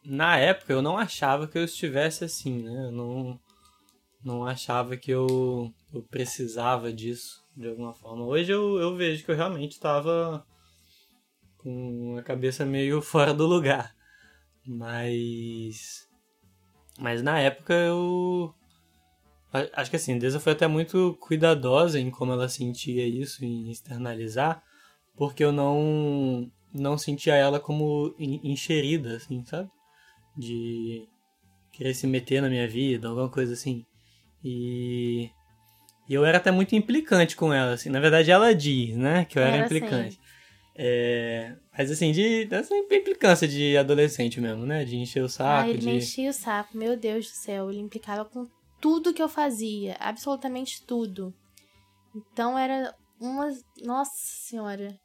na 0.04 0.36
época 0.36 0.72
eu 0.72 0.80
não 0.80 0.96
achava 0.96 1.48
que 1.48 1.58
eu 1.58 1.64
estivesse 1.64 2.24
assim, 2.24 2.62
né? 2.62 2.86
Eu 2.86 2.92
não, 2.92 3.40
não 4.24 4.46
achava 4.46 4.96
que 4.96 5.10
eu, 5.10 5.72
eu 5.92 6.02
precisava 6.04 6.92
disso 6.92 7.41
de 7.56 7.68
alguma 7.68 7.94
forma. 7.94 8.24
Hoje 8.24 8.52
eu, 8.52 8.78
eu 8.78 8.96
vejo 8.96 9.24
que 9.24 9.30
eu 9.30 9.36
realmente 9.36 9.72
estava 9.72 10.44
com 11.58 12.16
a 12.18 12.22
cabeça 12.22 12.64
meio 12.64 13.00
fora 13.02 13.32
do 13.32 13.46
lugar. 13.46 13.94
Mas. 14.66 16.08
Mas 16.98 17.22
na 17.22 17.38
época 17.38 17.74
eu. 17.74 18.54
Acho 19.74 19.90
que 19.90 19.96
assim, 19.96 20.18
Deza 20.18 20.40
foi 20.40 20.52
até 20.52 20.66
muito 20.66 21.14
cuidadosa 21.20 22.00
em 22.00 22.10
como 22.10 22.32
ela 22.32 22.48
sentia 22.48 23.06
isso, 23.06 23.44
em 23.44 23.70
externalizar, 23.70 24.62
porque 25.14 25.44
eu 25.44 25.52
não 25.52 26.50
não 26.72 26.96
sentia 26.96 27.34
ela 27.34 27.60
como 27.60 28.14
encherida, 28.18 29.16
assim, 29.16 29.44
sabe? 29.44 29.68
De 30.34 31.06
querer 31.72 31.92
se 31.92 32.06
meter 32.06 32.40
na 32.40 32.48
minha 32.48 32.66
vida, 32.66 33.08
alguma 33.08 33.28
coisa 33.28 33.52
assim. 33.52 33.84
E, 34.42 35.30
e 36.08 36.14
eu 36.14 36.24
era 36.24 36.38
até 36.38 36.50
muito 36.50 36.74
implicante 36.74 37.36
com 37.36 37.52
ela, 37.52 37.72
assim. 37.72 37.90
Na 37.90 38.00
verdade, 38.00 38.30
ela 38.30 38.54
diz, 38.54 38.96
né, 38.96 39.24
que 39.24 39.38
eu 39.38 39.42
era, 39.42 39.56
era 39.56 39.64
implicante. 39.64 40.18
Assim. 40.18 40.32
É, 40.74 41.54
mas 41.76 41.90
assim, 41.90 42.12
de 42.12 42.48
essa 42.50 42.74
implicância 42.74 43.46
de 43.46 43.76
adolescente 43.76 44.40
mesmo, 44.40 44.64
né? 44.64 44.84
De 44.84 44.96
encher 44.96 45.22
o 45.22 45.28
saco. 45.28 45.66
Ah, 45.66 45.68
ele 45.68 45.78
de... 45.78 45.86
me 45.86 45.96
enchia 45.96 46.30
o 46.30 46.32
saco, 46.32 46.76
meu 46.76 46.96
Deus 46.96 47.26
do 47.26 47.34
céu. 47.34 47.70
Ele 47.70 47.80
implicava 47.80 48.24
com 48.24 48.48
tudo 48.80 49.12
que 49.12 49.22
eu 49.22 49.28
fazia, 49.28 49.96
absolutamente 50.00 50.84
tudo. 50.86 51.34
Então 52.14 52.58
era 52.58 52.94
uma. 53.20 53.48
Nossa 53.82 54.12
senhora. 54.16 54.98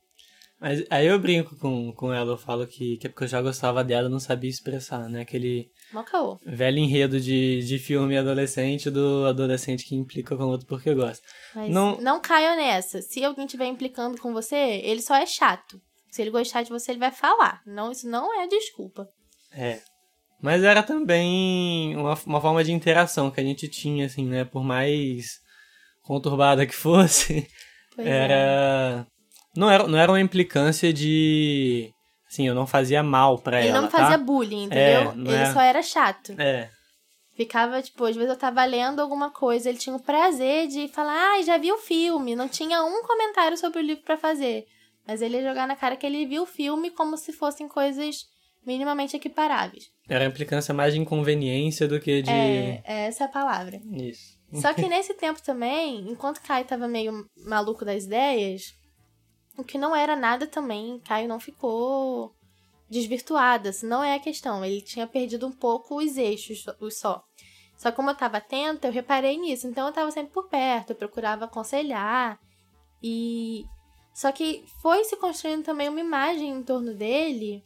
Mas 0.60 0.84
aí 0.90 1.06
eu 1.06 1.20
brinco 1.20 1.56
com, 1.58 1.92
com 1.92 2.12
ela, 2.12 2.32
eu 2.32 2.38
falo 2.38 2.66
que, 2.66 2.98
que 2.98 3.06
é 3.06 3.10
porque 3.10 3.26
eu 3.26 3.28
já 3.28 3.42
gostava 3.42 3.84
dela 3.84 4.10
não 4.10 4.20
sabia 4.20 4.50
expressar, 4.50 5.08
né? 5.08 5.22
Aquele 5.22 5.70
Mocaô. 5.92 6.38
velho 6.46 6.78
enredo 6.78 7.20
de, 7.20 7.60
de 7.60 7.80
filme 7.80 8.18
adolescente 8.18 8.90
do 8.90 9.26
adolescente 9.26 9.86
que 9.86 9.96
implica 9.96 10.36
com 10.36 10.44
o 10.44 10.50
outro 10.50 10.68
porque 10.68 10.94
gosta. 10.94 11.26
Mas 11.56 11.70
não, 11.70 11.98
não 12.02 12.20
caia 12.20 12.56
nessa. 12.56 13.02
Se 13.02 13.24
alguém 13.24 13.46
estiver 13.46 13.68
implicando 13.68 14.20
com 14.20 14.34
você, 14.34 14.56
ele 14.56 15.02
só 15.02 15.16
é 15.16 15.26
chato. 15.26 15.82
Se 16.12 16.22
ele 16.22 16.32
gostar 16.32 16.64
de 16.64 16.70
você, 16.70 16.92
ele 16.92 17.00
vai 17.00 17.12
falar. 17.12 17.62
Não, 17.66 17.92
isso 17.92 18.10
não 18.10 18.40
é 18.42 18.48
desculpa. 18.48 19.08
É. 19.52 19.80
Mas 20.42 20.64
era 20.64 20.84
também 20.84 21.96
uma, 21.96 22.16
uma 22.26 22.42
forma 22.42 22.64
de 22.64 22.72
interação 22.72 23.32
que 23.32 23.40
a 23.40 23.44
gente 23.44 23.68
tinha, 23.68 24.06
assim, 24.06 24.26
né? 24.26 24.46
Por 24.46 24.64
mais 24.64 25.40
conturbada 26.04 26.66
que 26.66 26.76
fosse, 26.76 27.48
pois 27.96 28.08
era. 28.08 29.06
É 29.14 29.18
não 29.58 29.72
era, 29.72 29.88
não 29.88 29.98
era 29.98 30.12
uma 30.12 30.22
implicância 30.22 30.94
de. 30.94 31.92
Assim, 32.30 32.48
eu 32.48 32.54
não 32.54 32.68
fazia 32.68 33.02
mal 33.02 33.40
pra 33.40 33.60
ele 33.60 33.70
ela. 33.70 33.78
Ele 33.78 33.86
não 33.86 33.92
fazia 33.92 34.18
tá? 34.18 34.24
bullying, 34.24 34.66
entendeu? 34.66 35.12
É, 35.12 35.14
ele 35.16 35.34
era... 35.34 35.54
só 35.54 35.62
era 35.62 35.82
chato. 35.82 36.34
É. 36.38 36.70
Ficava, 37.36 37.82
tipo, 37.82 38.04
às 38.04 38.16
vezes 38.16 38.32
eu 38.32 38.38
tava 38.38 38.66
lendo 38.66 39.00
alguma 39.00 39.30
coisa, 39.30 39.70
ele 39.70 39.78
tinha 39.78 39.96
o 39.96 40.02
prazer 40.02 40.68
de 40.68 40.88
falar, 40.88 41.14
ah, 41.14 41.42
já 41.44 41.58
vi 41.58 41.72
o 41.72 41.78
filme. 41.78 42.36
Não 42.36 42.50
tinha 42.50 42.84
um 42.84 43.04
comentário 43.04 43.58
sobre 43.58 43.80
o 43.80 43.84
livro 43.84 44.04
para 44.04 44.18
fazer. 44.18 44.66
Mas 45.08 45.22
ele 45.22 45.38
ia 45.38 45.48
jogar 45.48 45.68
na 45.68 45.76
cara 45.76 45.96
que 45.96 46.06
ele 46.06 46.26
viu 46.26 46.44
o 46.44 46.48
filme 46.48 46.90
como 46.90 47.16
se 47.16 47.32
fossem 47.32 47.68
coisas 47.68 48.26
minimamente 48.66 49.16
equiparáveis. 49.16 49.86
Era 50.10 50.26
a 50.26 50.28
implicância 50.28 50.74
mais 50.74 50.94
de 50.94 51.00
inconveniência 51.00 51.88
do 51.88 52.00
que 52.00 52.22
de. 52.22 52.30
É, 52.30 52.82
é 52.84 53.06
essa 53.06 53.26
a 53.26 53.30
palavra. 53.30 53.80
Isso. 53.94 54.38
Só 54.54 54.74
que 54.74 54.88
nesse 54.88 55.14
tempo 55.14 55.42
também, 55.42 56.10
enquanto 56.10 56.42
Kai 56.42 56.64
tava 56.64 56.88
meio 56.88 57.26
maluco 57.46 57.86
das 57.86 58.06
ideias, 58.06 58.74
o 59.58 59.64
que 59.64 59.78
não 59.78 59.96
era 59.96 60.16
nada 60.16 60.46
também, 60.46 61.00
Caio 61.00 61.28
não 61.28 61.40
ficou 61.40 62.34
desvirtuada, 62.90 63.74
se 63.74 63.86
não 63.86 64.04
é 64.04 64.16
a 64.16 64.20
questão. 64.20 64.64
Ele 64.64 64.82
tinha 64.82 65.08
perdido 65.08 65.48
um 65.48 65.52
pouco 65.52 65.98
os 65.98 66.16
eixos, 66.16 66.64
os 66.80 67.00
só. 67.00 67.24
Só 67.76 67.92
que 67.92 67.96
como 67.96 68.10
eu 68.10 68.14
estava 68.14 68.38
atenta, 68.38 68.88
eu 68.88 68.92
reparei 68.92 69.38
nisso. 69.38 69.68
Então 69.68 69.86
eu 69.86 69.90
estava 69.90 70.10
sempre 70.12 70.32
por 70.32 70.48
perto, 70.48 70.92
eu 70.92 70.96
procurava 70.96 71.46
aconselhar. 71.46 72.40
E 73.02 73.66
só 74.14 74.32
que 74.32 74.64
foi 74.82 75.04
se 75.04 75.18
construindo 75.18 75.64
também 75.64 75.90
uma 75.90 76.00
imagem 76.00 76.50
em 76.50 76.64
torno 76.64 76.94
dele 76.94 77.64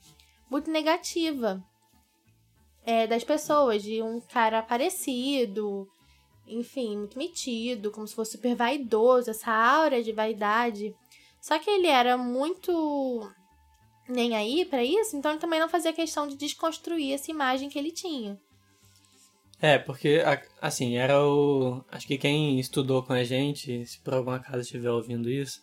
muito 0.49 0.69
negativa. 0.69 1.63
É, 2.83 3.05
das 3.05 3.23
pessoas, 3.23 3.83
de 3.83 4.01
um 4.01 4.19
cara 4.19 4.63
parecido, 4.63 5.87
enfim, 6.47 6.97
muito 6.97 7.17
metido, 7.17 7.91
como 7.91 8.07
se 8.07 8.15
fosse 8.15 8.31
super 8.31 8.55
vaidoso, 8.55 9.29
essa 9.29 9.51
aura 9.51 10.01
de 10.01 10.11
vaidade. 10.11 10.95
Só 11.41 11.57
que 11.57 11.69
ele 11.69 11.87
era 11.87 12.17
muito 12.17 13.27
nem 14.07 14.35
aí 14.35 14.63
para 14.65 14.83
isso, 14.83 15.17
então 15.17 15.31
ele 15.31 15.39
também 15.39 15.59
não 15.59 15.67
fazia 15.67 15.91
questão 15.91 16.27
de 16.27 16.35
desconstruir 16.35 17.13
essa 17.13 17.31
imagem 17.31 17.69
que 17.69 17.79
ele 17.79 17.91
tinha. 17.91 18.39
É, 19.59 19.77
porque, 19.77 20.21
assim, 20.59 20.97
era 20.97 21.23
o. 21.23 21.83
Acho 21.91 22.07
que 22.07 22.17
quem 22.17 22.59
estudou 22.59 23.03
com 23.03 23.13
a 23.13 23.23
gente, 23.23 23.85
se 23.85 24.01
por 24.01 24.13
alguma 24.13 24.37
acaso 24.37 24.61
estiver 24.61 24.89
ouvindo 24.89 25.29
isso, 25.29 25.61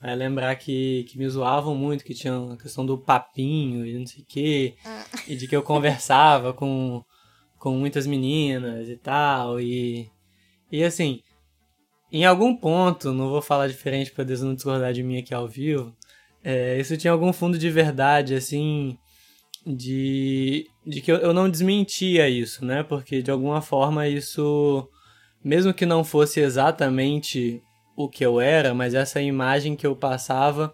vai 0.00 0.14
lembrar 0.14 0.54
que, 0.56 1.04
que 1.08 1.18
me 1.18 1.28
zoavam 1.28 1.74
muito, 1.74 2.04
que 2.04 2.14
tinha 2.14 2.52
a 2.52 2.56
questão 2.56 2.86
do 2.86 2.96
papinho 2.96 3.84
e 3.84 3.98
não 3.98 4.06
sei 4.06 4.22
o 4.22 4.26
quê, 4.26 4.76
ah. 4.84 5.04
e 5.26 5.34
de 5.36 5.48
que 5.48 5.56
eu 5.56 5.64
conversava 5.64 6.52
com, 6.52 7.02
com 7.58 7.76
muitas 7.76 8.06
meninas 8.06 8.88
e 8.88 8.96
tal, 8.96 9.60
e. 9.60 10.08
E 10.70 10.82
assim, 10.82 11.20
em 12.16 12.24
algum 12.24 12.54
ponto, 12.54 13.12
não 13.12 13.28
vou 13.28 13.42
falar 13.42 13.66
diferente 13.66 14.12
para 14.12 14.22
Deus 14.22 14.40
não 14.40 14.54
discordar 14.54 14.92
de 14.92 15.02
mim 15.02 15.18
aqui 15.18 15.34
ao 15.34 15.48
vivo, 15.48 15.92
é, 16.44 16.78
isso 16.78 16.96
tinha 16.96 17.12
algum 17.12 17.32
fundo 17.32 17.58
de 17.58 17.68
verdade, 17.68 18.36
assim, 18.36 18.96
de, 19.66 20.64
de 20.86 21.00
que 21.00 21.10
eu, 21.10 21.16
eu 21.16 21.34
não 21.34 21.50
desmentia 21.50 22.28
isso, 22.28 22.64
né? 22.64 22.84
Porque 22.84 23.20
de 23.20 23.32
alguma 23.32 23.60
forma 23.60 24.06
isso, 24.06 24.88
mesmo 25.42 25.74
que 25.74 25.84
não 25.84 26.04
fosse 26.04 26.38
exatamente 26.38 27.60
o 27.96 28.08
que 28.08 28.24
eu 28.24 28.40
era, 28.40 28.72
mas 28.72 28.94
essa 28.94 29.20
imagem 29.20 29.74
que 29.74 29.86
eu 29.86 29.96
passava, 29.96 30.72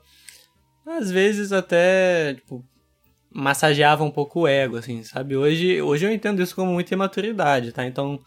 às 0.86 1.10
vezes 1.10 1.52
até, 1.52 2.34
tipo, 2.34 2.62
massageava 3.32 4.04
um 4.04 4.10
pouco 4.10 4.40
o 4.40 4.46
ego, 4.46 4.76
assim, 4.76 5.02
sabe? 5.04 5.38
Hoje, 5.38 5.80
hoje 5.80 6.04
eu 6.04 6.12
entendo 6.12 6.42
isso 6.42 6.54
como 6.54 6.70
muita 6.70 6.92
imaturidade, 6.92 7.72
tá? 7.72 7.86
Então, 7.86 8.20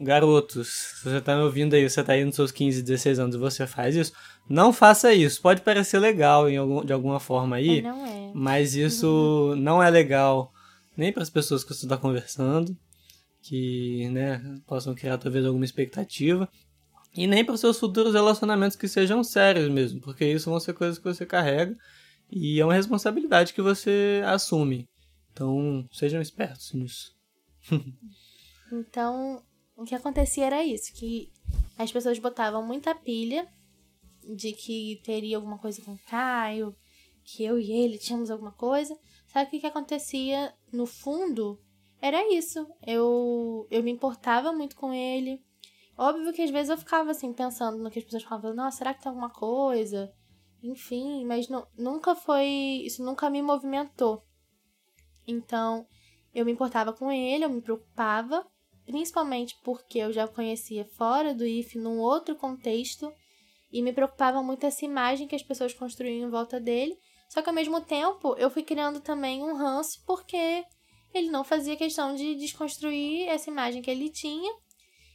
garotos, 0.00 0.68
se 0.68 1.04
você 1.04 1.20
tá 1.20 1.36
me 1.36 1.42
ouvindo 1.42 1.74
aí, 1.74 1.88
você 1.88 2.02
tá 2.02 2.12
aí 2.12 2.24
nos 2.24 2.34
seus 2.34 2.52
15, 2.52 2.82
16 2.82 3.18
anos 3.18 3.34
e 3.34 3.38
você 3.38 3.66
faz 3.66 3.96
isso, 3.96 4.12
não 4.48 4.72
faça 4.72 5.12
isso. 5.12 5.40
Pode 5.42 5.62
parecer 5.62 5.98
legal 5.98 6.48
em 6.48 6.56
algum, 6.56 6.84
de 6.84 6.92
alguma 6.92 7.20
forma 7.20 7.56
aí, 7.56 7.82
não 7.82 8.06
é. 8.06 8.30
mas 8.34 8.74
isso 8.74 9.50
uhum. 9.50 9.56
não 9.56 9.82
é 9.82 9.90
legal 9.90 10.52
nem 10.96 11.12
para 11.12 11.22
as 11.22 11.30
pessoas 11.30 11.62
que 11.62 11.72
você 11.72 11.86
está 11.86 11.96
conversando 11.96 12.76
que 13.40 14.08
né, 14.10 14.60
possam 14.66 14.94
criar 14.94 15.18
talvez 15.18 15.44
alguma 15.46 15.64
expectativa. 15.64 16.48
E 17.14 17.26
nem 17.26 17.44
para 17.44 17.54
os 17.54 17.60
seus 17.60 17.78
futuros 17.78 18.12
relacionamentos 18.12 18.76
que 18.76 18.86
sejam 18.86 19.24
sérios 19.24 19.68
mesmo, 19.68 20.00
porque 20.00 20.24
isso 20.24 20.50
vão 20.50 20.60
ser 20.60 20.74
coisas 20.74 20.98
que 20.98 21.04
você 21.04 21.24
carrega 21.24 21.76
e 22.30 22.60
é 22.60 22.64
uma 22.64 22.74
responsabilidade 22.74 23.54
que 23.54 23.62
você 23.62 24.22
assume. 24.26 24.86
Então, 25.32 25.88
sejam 25.90 26.20
espertos 26.20 26.72
nisso. 26.74 27.16
então, 28.72 29.42
o 29.78 29.84
que 29.84 29.94
acontecia 29.94 30.44
era 30.44 30.64
isso, 30.64 30.92
que 30.92 31.32
as 31.78 31.92
pessoas 31.92 32.18
botavam 32.18 32.66
muita 32.66 32.96
pilha 32.96 33.48
de 34.34 34.52
que 34.52 35.00
teria 35.04 35.36
alguma 35.36 35.56
coisa 35.56 35.80
com 35.82 35.92
o 35.92 35.98
Caio, 36.08 36.74
que 37.22 37.44
eu 37.44 37.60
e 37.60 37.70
ele 37.70 37.96
tínhamos 37.96 38.28
alguma 38.28 38.50
coisa. 38.50 38.98
Que 39.32 39.56
o 39.56 39.60
que 39.60 39.66
acontecia 39.66 40.52
no 40.72 40.84
fundo 40.84 41.60
era 42.02 42.28
isso. 42.34 42.66
Eu, 42.84 43.68
eu 43.70 43.80
me 43.84 43.92
importava 43.92 44.52
muito 44.52 44.74
com 44.74 44.92
ele. 44.92 45.40
Óbvio 45.96 46.32
que 46.32 46.42
às 46.42 46.50
vezes 46.50 46.70
eu 46.70 46.78
ficava 46.78 47.12
assim, 47.12 47.32
pensando 47.32 47.78
no 47.78 47.90
que 47.90 48.00
as 48.00 48.04
pessoas 48.04 48.24
falavam, 48.24 48.54
nossa, 48.54 48.78
será 48.78 48.92
que 48.92 49.02
tem 49.02 49.10
alguma 49.10 49.30
coisa? 49.30 50.12
Enfim, 50.60 51.24
mas 51.24 51.48
não, 51.48 51.64
nunca 51.76 52.16
foi. 52.16 52.46
Isso 52.84 53.04
nunca 53.04 53.30
me 53.30 53.40
movimentou. 53.42 54.24
Então, 55.24 55.86
eu 56.34 56.44
me 56.44 56.50
importava 56.50 56.92
com 56.92 57.12
ele, 57.12 57.44
eu 57.44 57.50
me 57.50 57.60
preocupava, 57.60 58.44
principalmente 58.88 59.54
porque 59.62 59.98
eu 59.98 60.10
já 60.10 60.26
conhecia 60.26 60.86
fora 60.96 61.34
do 61.34 61.44
IF, 61.44 61.76
num 61.78 61.98
outro 61.98 62.34
contexto, 62.34 63.12
e 63.70 63.82
me 63.82 63.92
preocupava 63.92 64.42
muito 64.42 64.64
essa 64.64 64.82
imagem 64.86 65.28
que 65.28 65.36
as 65.36 65.42
pessoas 65.42 65.74
construíam 65.74 66.26
em 66.26 66.30
volta 66.30 66.58
dele. 66.58 66.98
Só 67.28 67.42
que 67.42 67.50
ao 67.50 67.54
mesmo 67.54 67.82
tempo, 67.82 68.34
eu 68.38 68.48
fui 68.48 68.62
criando 68.62 68.98
também 69.00 69.42
um 69.42 69.54
ranço 69.54 70.02
porque 70.06 70.64
ele 71.12 71.30
não 71.30 71.44
fazia 71.44 71.76
questão 71.76 72.14
de 72.14 72.34
desconstruir 72.36 73.28
essa 73.28 73.50
imagem 73.50 73.82
que 73.82 73.90
ele 73.90 74.08
tinha 74.08 74.50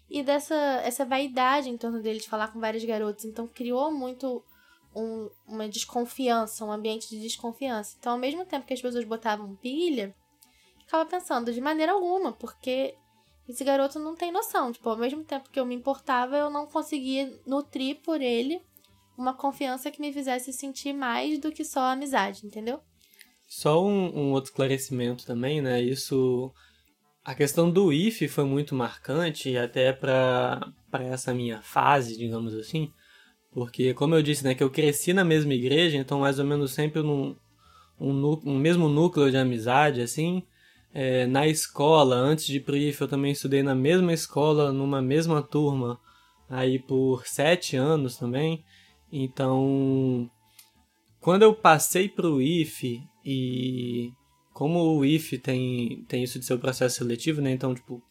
e 0.07 0.21
dessa 0.21 0.55
essa 0.83 1.03
vaidade 1.03 1.67
em 1.67 1.77
torno 1.77 1.99
dele 1.99 2.19
de 2.19 2.29
falar 2.29 2.53
com 2.53 2.59
vários 2.59 2.86
garotos. 2.86 3.25
Então 3.25 3.47
criou 3.47 3.91
muito 3.91 4.43
um, 4.95 5.31
uma 5.47 5.67
desconfiança, 5.67 6.63
um 6.63 6.71
ambiente 6.71 7.09
de 7.09 7.19
desconfiança. 7.19 7.95
Então, 7.99 8.12
ao 8.12 8.19
mesmo 8.19 8.45
tempo 8.45 8.67
que 8.67 8.73
as 8.75 8.81
pessoas 8.81 9.03
botavam 9.03 9.55
pilha, 9.55 10.15
ficava 10.77 11.09
pensando 11.09 11.51
de 11.51 11.59
maneira 11.59 11.93
alguma, 11.93 12.31
porque 12.31 12.95
esse 13.47 13.63
garoto 13.63 13.99
não 13.99 14.15
tem 14.15 14.32
noção. 14.32 14.71
Tipo, 14.71 14.89
ao 14.89 14.97
mesmo 14.97 15.23
tempo 15.23 15.49
que 15.49 15.60
eu 15.60 15.65
me 15.65 15.75
importava, 15.75 16.38
eu 16.38 16.49
não 16.49 16.65
conseguia 16.65 17.32
nutrir 17.45 18.01
por 18.01 18.21
ele 18.21 18.62
uma 19.17 19.34
confiança 19.34 19.91
que 19.91 20.01
me 20.01 20.12
fizesse 20.12 20.51
sentir 20.51 20.93
mais 20.93 21.39
do 21.39 21.51
que 21.51 21.63
só 21.63 21.91
amizade, 21.91 22.45
entendeu? 22.45 22.82
Só 23.47 23.86
um, 23.86 24.17
um 24.17 24.32
outro 24.32 24.49
esclarecimento 24.49 25.25
também, 25.25 25.62
né? 25.62 25.82
Isso. 25.82 26.51
A 27.23 27.36
questão 27.36 27.69
do 27.69 27.93
IF 27.93 28.27
foi 28.27 28.43
muito 28.43 28.75
marcante, 28.75 29.56
até 29.58 29.93
para 29.93 30.73
essa 30.93 31.34
minha 31.34 31.62
fase, 31.62 32.17
digamos 32.17 32.53
assim. 32.56 32.91
Porque, 33.51 33.93
como 33.93 34.15
eu 34.15 34.23
disse, 34.23 34.43
né, 34.43 34.56
que 34.56 34.63
eu 34.63 34.69
cresci 34.69 35.13
na 35.13 35.23
mesma 35.23 35.53
igreja, 35.53 35.95
então 35.97 36.19
mais 36.19 36.39
ou 36.39 36.45
menos 36.45 36.71
sempre 36.71 37.01
num 37.01 37.36
um, 37.99 38.41
um 38.45 38.58
mesmo 38.58 38.89
núcleo 38.89 39.29
de 39.29 39.38
amizade, 39.38 40.01
assim. 40.01 40.43
É, 40.93 41.25
na 41.25 41.47
escola, 41.47 42.15
antes 42.15 42.45
de 42.45 42.58
ir 42.58 42.60
pro 42.60 42.77
IF, 42.77 43.01
eu 43.01 43.08
também 43.08 43.32
estudei 43.32 43.63
na 43.63 43.73
mesma 43.73 44.13
escola, 44.13 44.71
numa 44.71 45.01
mesma 45.01 45.41
turma, 45.41 45.99
aí 46.47 46.77
por 46.77 47.25
sete 47.25 47.75
anos 47.75 48.17
também. 48.17 48.63
Então, 49.12 50.29
quando 51.19 51.41
eu 51.41 51.56
passei 51.56 52.08
pro 52.08 52.41
IF 52.41 53.01
e 53.25 54.12
como 54.53 54.97
o 54.97 55.03
IF 55.03 55.38
tem, 55.39 56.06
tem 56.08 56.23
isso 56.23 56.38
de 56.39 56.45
ser 56.45 56.53
o 56.53 56.60
processo 56.60 56.97
seletivo, 56.97 57.41
né? 57.41 57.51
Então, 57.51 57.73
tipo, 57.73 58.01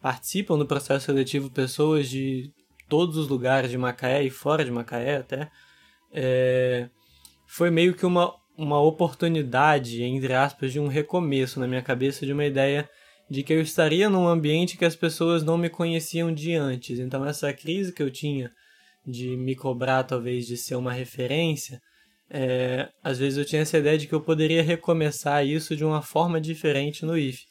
participam 0.00 0.56
do 0.56 0.66
processo 0.66 1.06
seletivo 1.06 1.50
pessoas 1.50 2.08
de 2.08 2.50
todos 2.88 3.16
os 3.16 3.28
lugares 3.28 3.70
de 3.70 3.76
Macaé 3.76 4.22
e 4.22 4.30
fora 4.30 4.64
de 4.64 4.70
Macaé 4.70 5.16
até. 5.16 5.50
É, 6.10 6.88
foi 7.46 7.70
meio 7.70 7.94
que 7.94 8.06
uma, 8.06 8.34
uma 8.56 8.80
oportunidade, 8.80 10.02
entre 10.02 10.32
aspas, 10.32 10.72
de 10.72 10.80
um 10.80 10.86
recomeço 10.86 11.58
na 11.58 11.66
minha 11.66 11.82
cabeça, 11.82 12.24
de 12.24 12.32
uma 12.32 12.44
ideia 12.44 12.88
de 13.28 13.42
que 13.42 13.52
eu 13.52 13.60
estaria 13.60 14.08
num 14.08 14.26
ambiente 14.26 14.76
que 14.76 14.84
as 14.84 14.94
pessoas 14.94 15.42
não 15.42 15.56
me 15.56 15.68
conheciam 15.68 16.32
de 16.32 16.54
antes. 16.54 16.98
Então, 16.98 17.24
essa 17.24 17.52
crise 17.52 17.92
que 17.92 18.02
eu 18.02 18.10
tinha 18.10 18.52
de 19.06 19.36
me 19.36 19.54
cobrar, 19.54 20.04
talvez, 20.04 20.46
de 20.46 20.56
ser 20.56 20.76
uma 20.76 20.92
referência, 20.92 21.80
é, 22.30 22.88
às 23.02 23.18
vezes 23.18 23.38
eu 23.38 23.44
tinha 23.44 23.62
essa 23.62 23.78
ideia 23.78 23.98
de 23.98 24.06
que 24.06 24.14
eu 24.14 24.20
poderia 24.20 24.62
recomeçar 24.62 25.46
isso 25.46 25.76
de 25.76 25.84
uma 25.84 26.02
forma 26.02 26.40
diferente 26.40 27.04
no 27.04 27.16
IF. 27.16 27.44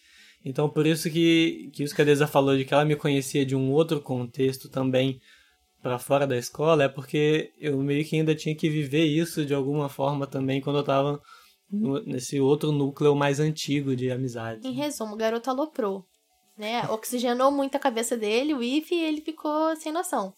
Então, 0.46 0.70
por 0.70 0.86
isso 0.86 1.10
que, 1.10 1.70
que 1.74 1.84
isso 1.84 1.96
que 1.96 2.02
a 2.02 2.06
Deza 2.06 2.28
falou, 2.28 2.58
de 2.58 2.66
que 2.66 2.74
ela 2.74 2.86
me 2.86 2.96
conhecia 2.96 3.46
de 3.46 3.56
um 3.56 3.72
outro 3.72 4.02
contexto 4.02 4.70
também 4.70 5.20
para 5.84 6.00
fora 6.00 6.26
da 6.26 6.38
escola, 6.38 6.86
é 6.86 6.90
porque 6.90 7.52
eu 7.60 7.78
meio 7.80 8.08
que 8.08 8.16
ainda 8.16 8.34
tinha 8.34 8.56
que 8.56 8.70
viver 8.70 9.04
isso 9.04 9.46
de 9.46 9.54
alguma 9.54 9.90
forma 9.90 10.26
também 10.26 10.62
quando 10.62 10.78
eu 10.78 10.82
estava 10.82 11.20
nesse 12.06 12.40
outro 12.40 12.72
núcleo 12.72 13.14
mais 13.14 13.42
antigo 13.42 13.94
de 13.94 14.10
amizade. 14.10 14.66
Em 14.66 14.72
resumo, 14.72 15.14
o 15.14 15.18
garoto 15.18 15.50
aloprou, 15.50 16.06
né? 16.58 16.88
Oxigenou 16.90 17.52
muito 17.52 17.76
a 17.76 17.80
cabeça 17.80 18.16
dele, 18.16 18.54
o 18.54 18.64
IF, 18.64 18.96
e 18.96 19.04
ele 19.04 19.20
ficou 19.20 19.76
sem 19.76 19.92
noção. 19.92 20.34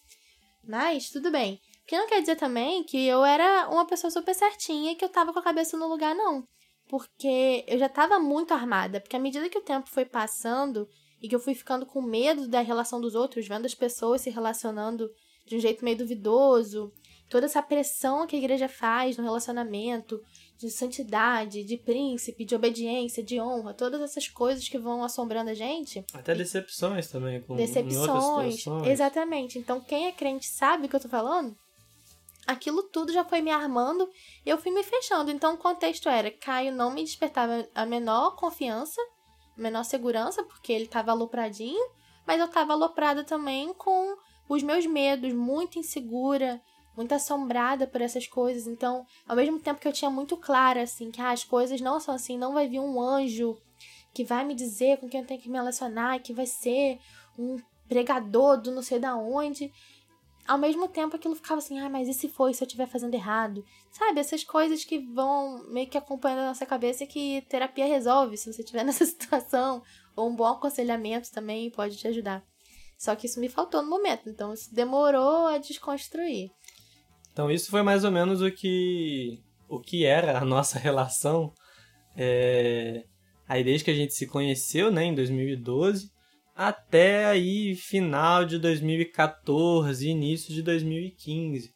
Mas, 0.67 1.09
tudo 1.09 1.29
bem. 1.29 1.59
O 1.83 1.87
que 1.87 1.95
não 1.95 2.07
quer 2.07 2.21
dizer 2.21 2.37
também 2.37 2.83
que 2.83 3.05
eu 3.05 3.23
era 3.23 3.69
uma 3.69 3.85
pessoa 3.85 4.09
super 4.09 4.33
certinha 4.33 4.93
e 4.93 4.95
que 4.95 5.05
eu 5.05 5.09
tava 5.09 5.31
com 5.31 5.37
a 5.37 5.43
cabeça 5.43 5.77
no 5.77 5.87
lugar, 5.87 6.15
não. 6.15 6.43
Porque 6.89 7.63
eu 7.67 7.77
já 7.77 7.87
tava 7.87 8.17
muito 8.17 8.51
armada. 8.51 8.99
Porque 8.99 9.15
à 9.15 9.19
medida 9.19 9.47
que 9.47 9.59
o 9.59 9.63
tempo 9.63 9.87
foi 9.91 10.05
passando 10.05 10.87
e 11.21 11.27
que 11.27 11.35
eu 11.35 11.39
fui 11.39 11.53
ficando 11.53 11.85
com 11.85 12.01
medo 12.01 12.47
da 12.47 12.61
relação 12.61 12.99
dos 12.99 13.13
outros, 13.13 13.47
vendo 13.47 13.67
as 13.67 13.75
pessoas 13.75 14.21
se 14.21 14.31
relacionando 14.31 15.07
de 15.45 15.55
um 15.55 15.59
jeito 15.59 15.83
meio 15.83 15.97
duvidoso, 15.97 16.91
toda 17.29 17.45
essa 17.45 17.61
pressão 17.61 18.25
que 18.25 18.35
a 18.35 18.39
igreja 18.39 18.67
faz 18.67 19.17
no 19.17 19.23
relacionamento, 19.23 20.21
de 20.57 20.69
santidade, 20.69 21.63
de 21.63 21.77
príncipe, 21.77 22.45
de 22.45 22.55
obediência, 22.55 23.21
de 23.21 23.39
honra, 23.39 23.73
todas 23.73 24.01
essas 24.01 24.27
coisas 24.27 24.67
que 24.69 24.77
vão 24.77 25.03
assombrando 25.03 25.49
a 25.49 25.53
gente. 25.53 26.05
Até 26.13 26.33
decepções 26.33 27.07
também, 27.09 27.41
com 27.41 27.55
decepções. 27.55 28.65
Exatamente. 28.87 29.59
Então, 29.59 29.81
quem 29.81 30.07
é 30.07 30.11
crente 30.11 30.47
sabe 30.47 30.85
o 30.85 30.89
que 30.89 30.95
eu 30.95 30.99
tô 30.99 31.09
falando. 31.09 31.55
Aquilo 32.47 32.83
tudo 32.83 33.11
já 33.11 33.25
foi 33.25 33.41
me 33.41 33.49
armando 33.49 34.07
e 34.45 34.49
eu 34.49 34.57
fui 34.57 34.71
me 34.71 34.83
fechando. 34.83 35.31
Então, 35.31 35.55
o 35.55 35.57
contexto 35.57 36.07
era: 36.07 36.31
Caio 36.31 36.73
não 36.73 36.91
me 36.91 37.03
despertava 37.03 37.67
a 37.73 37.85
menor 37.85 38.35
confiança, 38.35 39.01
a 39.57 39.61
menor 39.61 39.83
segurança, 39.83 40.43
porque 40.43 40.71
ele 40.71 40.87
tava 40.87 41.11
alopradinho, 41.11 41.89
mas 42.25 42.39
eu 42.39 42.47
tava 42.47 42.73
aloprada 42.73 43.23
também 43.23 43.73
com 43.73 44.15
os 44.47 44.63
meus 44.63 44.85
medos, 44.85 45.33
muito 45.33 45.79
insegura, 45.79 46.61
muito 46.95 47.13
assombrada 47.13 47.85
por 47.85 48.01
essas 48.01 48.27
coisas. 48.27 48.67
Então, 48.67 49.05
ao 49.27 49.35
mesmo 49.35 49.59
tempo 49.59 49.79
que 49.79 49.87
eu 49.87 49.93
tinha 49.93 50.09
muito 50.09 50.37
claro, 50.37 50.79
assim, 50.79 51.11
que 51.11 51.21
ah, 51.21 51.31
as 51.31 51.43
coisas 51.43 51.81
não 51.81 51.99
são 51.99 52.13
assim, 52.13 52.37
não 52.37 52.53
vai 52.53 52.67
vir 52.67 52.79
um 52.79 53.01
anjo 53.01 53.57
que 54.13 54.23
vai 54.23 54.45
me 54.45 54.55
dizer 54.55 54.97
com 54.97 55.09
quem 55.09 55.19
eu 55.19 55.27
tenho 55.27 55.41
que 55.41 55.49
me 55.49 55.57
relacionar, 55.57 56.19
que 56.19 56.33
vai 56.33 56.45
ser 56.45 56.99
um 57.37 57.57
pregador 57.87 58.59
do 58.61 58.71
não 58.71 58.81
sei 58.81 58.97
da 58.97 59.15
onde. 59.15 59.71
Ao 60.47 60.57
mesmo 60.57 60.87
tempo 60.87 61.15
aquilo 61.15 61.35
ficava 61.35 61.57
assim, 61.57 61.79
ah, 61.79 61.89
mas 61.89 62.07
e 62.07 62.13
se 62.13 62.29
for, 62.29 62.53
se 62.53 62.63
eu 62.63 62.67
estiver 62.67 62.87
fazendo 62.87 63.15
errado? 63.15 63.65
Sabe, 63.91 64.19
essas 64.19 64.43
coisas 64.43 64.85
que 64.85 64.99
vão 64.99 65.67
meio 65.69 65.87
que 65.87 65.97
acompanhando 65.97 66.39
a 66.39 66.47
nossa 66.47 66.65
cabeça 66.65 67.05
que 67.05 67.41
terapia 67.49 67.87
resolve 67.87 68.37
se 68.37 68.53
você 68.53 68.61
estiver 68.61 68.85
nessa 68.85 69.05
situação. 69.05 69.83
Ou 70.15 70.29
um 70.29 70.35
bom 70.35 70.45
aconselhamento 70.45 71.31
também 71.31 71.69
pode 71.69 71.97
te 71.97 72.07
ajudar. 72.07 72.41
Só 73.05 73.15
que 73.15 73.27
isso 73.27 73.39
me 73.39 73.47
faltou 73.47 73.83
no 73.83 73.89
momento, 73.89 74.27
então 74.27 74.51
isso 74.51 74.73
demorou 74.73 75.45
a 75.45 75.59
desconstruir. 75.59 76.49
Então 77.31 77.51
isso 77.51 77.69
foi 77.69 77.83
mais 77.83 78.03
ou 78.03 78.09
menos 78.09 78.41
o 78.41 78.49
que 78.49 79.43
o 79.69 79.79
que 79.79 80.05
era 80.05 80.39
a 80.39 80.43
nossa 80.43 80.79
relação 80.79 81.53
é, 82.17 83.03
aí 83.47 83.63
desde 83.63 83.85
que 83.85 83.91
a 83.91 83.95
gente 83.95 84.15
se 84.15 84.25
conheceu, 84.25 84.91
né, 84.91 85.03
em 85.03 85.13
2012, 85.13 86.09
até 86.55 87.27
aí 87.27 87.75
final 87.75 88.43
de 88.43 88.57
2014, 88.57 90.09
início 90.09 90.51
de 90.51 90.63
2015, 90.63 91.75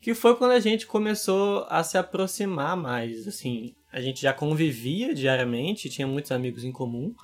que 0.00 0.14
foi 0.14 0.34
quando 0.34 0.50
a 0.50 0.60
gente 0.60 0.84
começou 0.84 1.64
a 1.68 1.84
se 1.84 1.96
aproximar 1.96 2.76
mais, 2.76 3.28
assim, 3.28 3.76
a 3.92 4.00
gente 4.00 4.20
já 4.20 4.32
convivia 4.32 5.14
diariamente, 5.14 5.88
tinha 5.88 6.08
muitos 6.08 6.32
amigos 6.32 6.64
em 6.64 6.72
comum, 6.72 7.14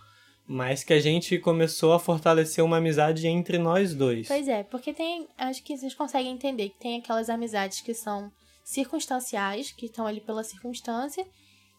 mas 0.52 0.84
que 0.84 0.92
a 0.92 1.00
gente 1.00 1.38
começou 1.38 1.94
a 1.94 1.98
fortalecer 1.98 2.62
uma 2.62 2.76
amizade 2.76 3.26
entre 3.26 3.56
nós 3.56 3.94
dois. 3.94 4.28
Pois 4.28 4.46
é, 4.46 4.62
porque 4.62 4.92
tem. 4.92 5.26
Acho 5.38 5.62
que 5.62 5.76
vocês 5.76 5.94
conseguem 5.94 6.32
entender 6.32 6.68
que 6.68 6.78
tem 6.78 6.98
aquelas 6.98 7.30
amizades 7.30 7.80
que 7.80 7.94
são 7.94 8.30
circunstanciais, 8.62 9.72
que 9.72 9.86
estão 9.86 10.06
ali 10.06 10.20
pela 10.20 10.44
circunstância, 10.44 11.26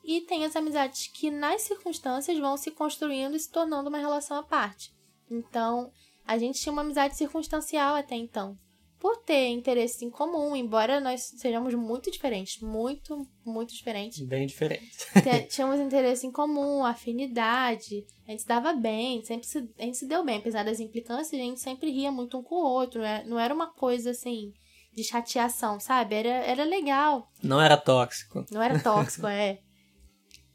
e 0.03 0.21
tem 0.21 0.43
as 0.43 0.55
amizades 0.55 1.07
que 1.07 1.29
nas 1.29 1.61
circunstâncias 1.61 2.37
vão 2.39 2.57
se 2.57 2.71
construindo 2.71 3.35
e 3.35 3.39
se 3.39 3.51
tornando 3.51 3.89
uma 3.89 3.99
relação 3.99 4.37
à 4.37 4.43
parte. 4.43 4.91
Então, 5.29 5.91
a 6.25 6.37
gente 6.39 6.59
tinha 6.59 6.73
uma 6.73 6.81
amizade 6.81 7.15
circunstancial 7.15 7.95
até 7.95 8.15
então. 8.15 8.57
Por 9.03 9.17
ter 9.17 9.49
interesses 9.49 10.01
em 10.01 10.09
comum, 10.09 10.55
embora 10.55 11.01
nós 11.01 11.23
sejamos 11.35 11.73
muito 11.73 12.09
diferentes, 12.09 12.61
muito, 12.61 13.27
muito 13.45 13.73
diferentes. 13.73 14.25
Bem 14.25 14.47
diferentes. 14.47 15.05
Tínhamos 15.53 15.81
interesse 15.81 16.25
em 16.25 16.31
comum, 16.31 16.85
afinidade, 16.85 18.05
a 18.25 18.31
gente 18.31 18.43
se 18.43 18.47
dava 18.47 18.71
bem, 18.71 19.21
sempre 19.25 19.45
se, 19.45 19.57
a 19.77 19.83
gente 19.83 19.97
se 19.97 20.07
deu 20.07 20.23
bem, 20.23 20.37
apesar 20.37 20.63
das 20.63 20.79
implicâncias, 20.79 21.33
a 21.33 21.43
gente 21.43 21.59
sempre 21.59 21.91
ria 21.91 22.13
muito 22.13 22.37
um 22.37 22.41
com 22.41 22.55
o 22.55 22.65
outro, 22.65 23.01
não 23.25 23.37
era 23.37 23.53
uma 23.53 23.73
coisa 23.73 24.11
assim 24.11 24.53
de 24.95 25.03
chateação, 25.03 25.81
sabe? 25.81 26.15
Era, 26.15 26.29
era 26.29 26.63
legal. 26.63 27.29
Não 27.43 27.59
era 27.59 27.75
tóxico. 27.75 28.45
Não 28.49 28.61
era 28.61 28.79
tóxico, 28.79 29.27
é. 29.27 29.59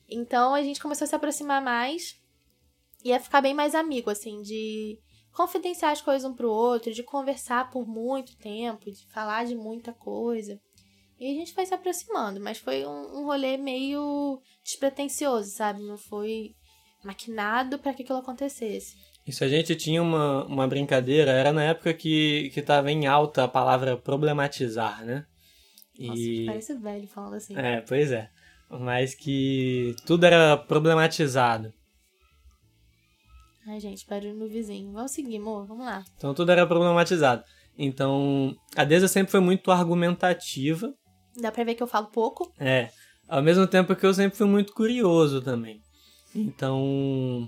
Então 0.08 0.54
a 0.54 0.62
gente 0.62 0.80
começou 0.80 1.04
a 1.04 1.08
se 1.08 1.14
aproximar 1.14 1.62
mais 1.62 2.18
e 3.04 3.12
a 3.12 3.20
ficar 3.20 3.42
bem 3.42 3.52
mais 3.52 3.74
amigo, 3.74 4.08
assim, 4.08 4.40
de 4.40 4.98
confidenciar 5.38 5.92
as 5.92 6.02
coisas 6.02 6.28
um 6.28 6.34
pro 6.34 6.50
outro, 6.50 6.92
de 6.92 7.04
conversar 7.04 7.70
por 7.70 7.86
muito 7.86 8.36
tempo, 8.38 8.90
de 8.90 9.06
falar 9.12 9.46
de 9.46 9.54
muita 9.54 9.92
coisa. 9.92 10.60
E 11.16 11.30
a 11.30 11.34
gente 11.34 11.54
foi 11.54 11.64
se 11.64 11.72
aproximando, 11.72 12.40
mas 12.40 12.58
foi 12.58 12.84
um, 12.84 13.20
um 13.20 13.24
rolê 13.24 13.56
meio 13.56 14.40
despretensioso, 14.64 15.48
sabe? 15.50 15.80
Não 15.80 15.96
foi 15.96 16.56
maquinado 17.04 17.78
para 17.78 17.94
que 17.94 18.02
aquilo 18.02 18.18
acontecesse. 18.18 18.96
Isso 19.24 19.44
a 19.44 19.48
gente 19.48 19.76
tinha 19.76 20.02
uma, 20.02 20.44
uma 20.46 20.66
brincadeira, 20.66 21.30
era 21.30 21.52
na 21.52 21.62
época 21.62 21.94
que, 21.94 22.50
que 22.52 22.60
tava 22.60 22.90
em 22.90 23.06
alta 23.06 23.44
a 23.44 23.48
palavra 23.48 23.96
problematizar, 23.96 25.04
né? 25.04 25.24
Nossa, 26.00 26.20
e... 26.20 26.46
parece 26.46 26.74
velho 26.74 27.06
falando 27.06 27.34
assim. 27.34 27.56
É, 27.56 27.80
pois 27.82 28.10
é. 28.10 28.28
Mas 28.68 29.14
que 29.14 29.94
tudo 30.04 30.26
era 30.26 30.56
problematizado. 30.56 31.72
Ai, 33.68 33.80
gente, 33.80 34.06
barulho 34.06 34.34
no 34.34 34.48
vizinho. 34.48 34.92
Vamos 34.92 35.10
seguir, 35.10 35.36
amor, 35.36 35.66
vamos 35.66 35.84
lá. 35.84 36.02
Então 36.16 36.32
tudo 36.32 36.50
era 36.50 36.66
problematizado. 36.66 37.44
Então, 37.76 38.56
a 38.74 38.82
Deza 38.82 39.06
sempre 39.06 39.30
foi 39.30 39.40
muito 39.40 39.70
argumentativa. 39.70 40.90
Dá 41.36 41.52
pra 41.52 41.64
ver 41.64 41.74
que 41.74 41.82
eu 41.82 41.86
falo 41.86 42.06
pouco. 42.06 42.50
É. 42.58 42.88
Ao 43.28 43.42
mesmo 43.42 43.66
tempo 43.66 43.94
que 43.94 44.06
eu 44.06 44.14
sempre 44.14 44.38
fui 44.38 44.46
muito 44.46 44.72
curioso 44.72 45.42
também. 45.42 45.82
Então, 46.34 47.46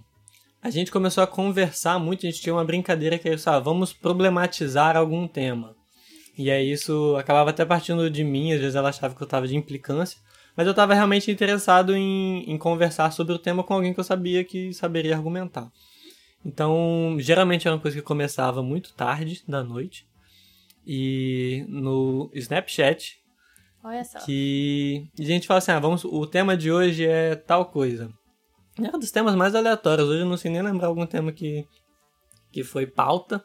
a 0.63 0.69
gente 0.69 0.93
começou 0.93 1.25
a 1.25 1.27
conversar 1.27 1.99
muito, 1.99 2.27
a 2.27 2.31
gente 2.31 2.43
tinha 2.43 2.55
uma 2.55 2.65
brincadeira 2.67 3.19
que 3.19 3.27
era 3.27 3.37
isso, 3.37 3.49
ah, 3.49 3.59
vamos 3.59 3.95
problematizar 3.95 4.99
algum 4.99 5.27
tema. 5.27 5.75
E 6.37 6.51
aí 6.51 6.71
isso 6.71 7.17
acabava 7.17 7.49
até 7.49 7.65
partindo 7.65 8.11
de 8.11 8.23
mim, 8.23 8.53
às 8.53 8.61
vezes 8.61 8.75
ela 8.75 8.91
achava 8.91 9.15
que 9.15 9.23
eu 9.23 9.27
estava 9.27 9.49
de 9.49 9.57
implicância, 9.57 10.21
mas 10.55 10.67
eu 10.67 10.73
estava 10.73 10.93
realmente 10.93 11.31
interessado 11.31 11.97
em, 11.97 12.45
em 12.51 12.59
conversar 12.59 13.11
sobre 13.11 13.33
o 13.35 13.39
tema 13.39 13.65
com 13.65 13.73
alguém 13.73 13.95
que 13.95 14.01
eu 14.01 14.05
sabia 14.05 14.45
que 14.45 14.73
saberia 14.75 15.17
argumentar. 15.17 15.71
Então, 16.45 17.17
geralmente 17.19 17.67
era 17.67 17.75
uma 17.77 17.83
coisa 17.83 17.97
que 17.97 18.03
começava 18.03 18.63
muito 18.63 18.95
tarde 18.95 19.43
da 19.47 19.63
noite. 19.63 20.07
E 20.87 21.65
no 21.69 22.31
Snapchat. 22.35 23.19
Olha 23.85 24.05
só. 24.05 24.19
Que 24.21 25.09
a 25.19 25.23
gente 25.23 25.47
fala 25.47 25.59
assim: 25.59 25.73
ah, 25.73 25.79
vamos, 25.79 26.05
o 26.05 26.27
tema 26.27 26.57
de 26.57 26.73
hoje 26.73 27.07
é 27.07 27.35
tal 27.35 27.67
coisa. 27.67 28.11
Era 28.79 28.99
dos 28.99 29.11
temas 29.11 29.35
mais 29.35 29.55
aleatórios. 29.55 30.09
Hoje 30.09 30.21
eu 30.23 30.27
não 30.27 30.37
sei 30.37 30.51
nem 30.51 30.63
lembrar 30.63 30.89
algum 30.89 31.07
tema 31.07 31.33
que, 31.33 31.67
que 32.51 32.65
foi 32.65 32.87
pauta. 32.87 33.45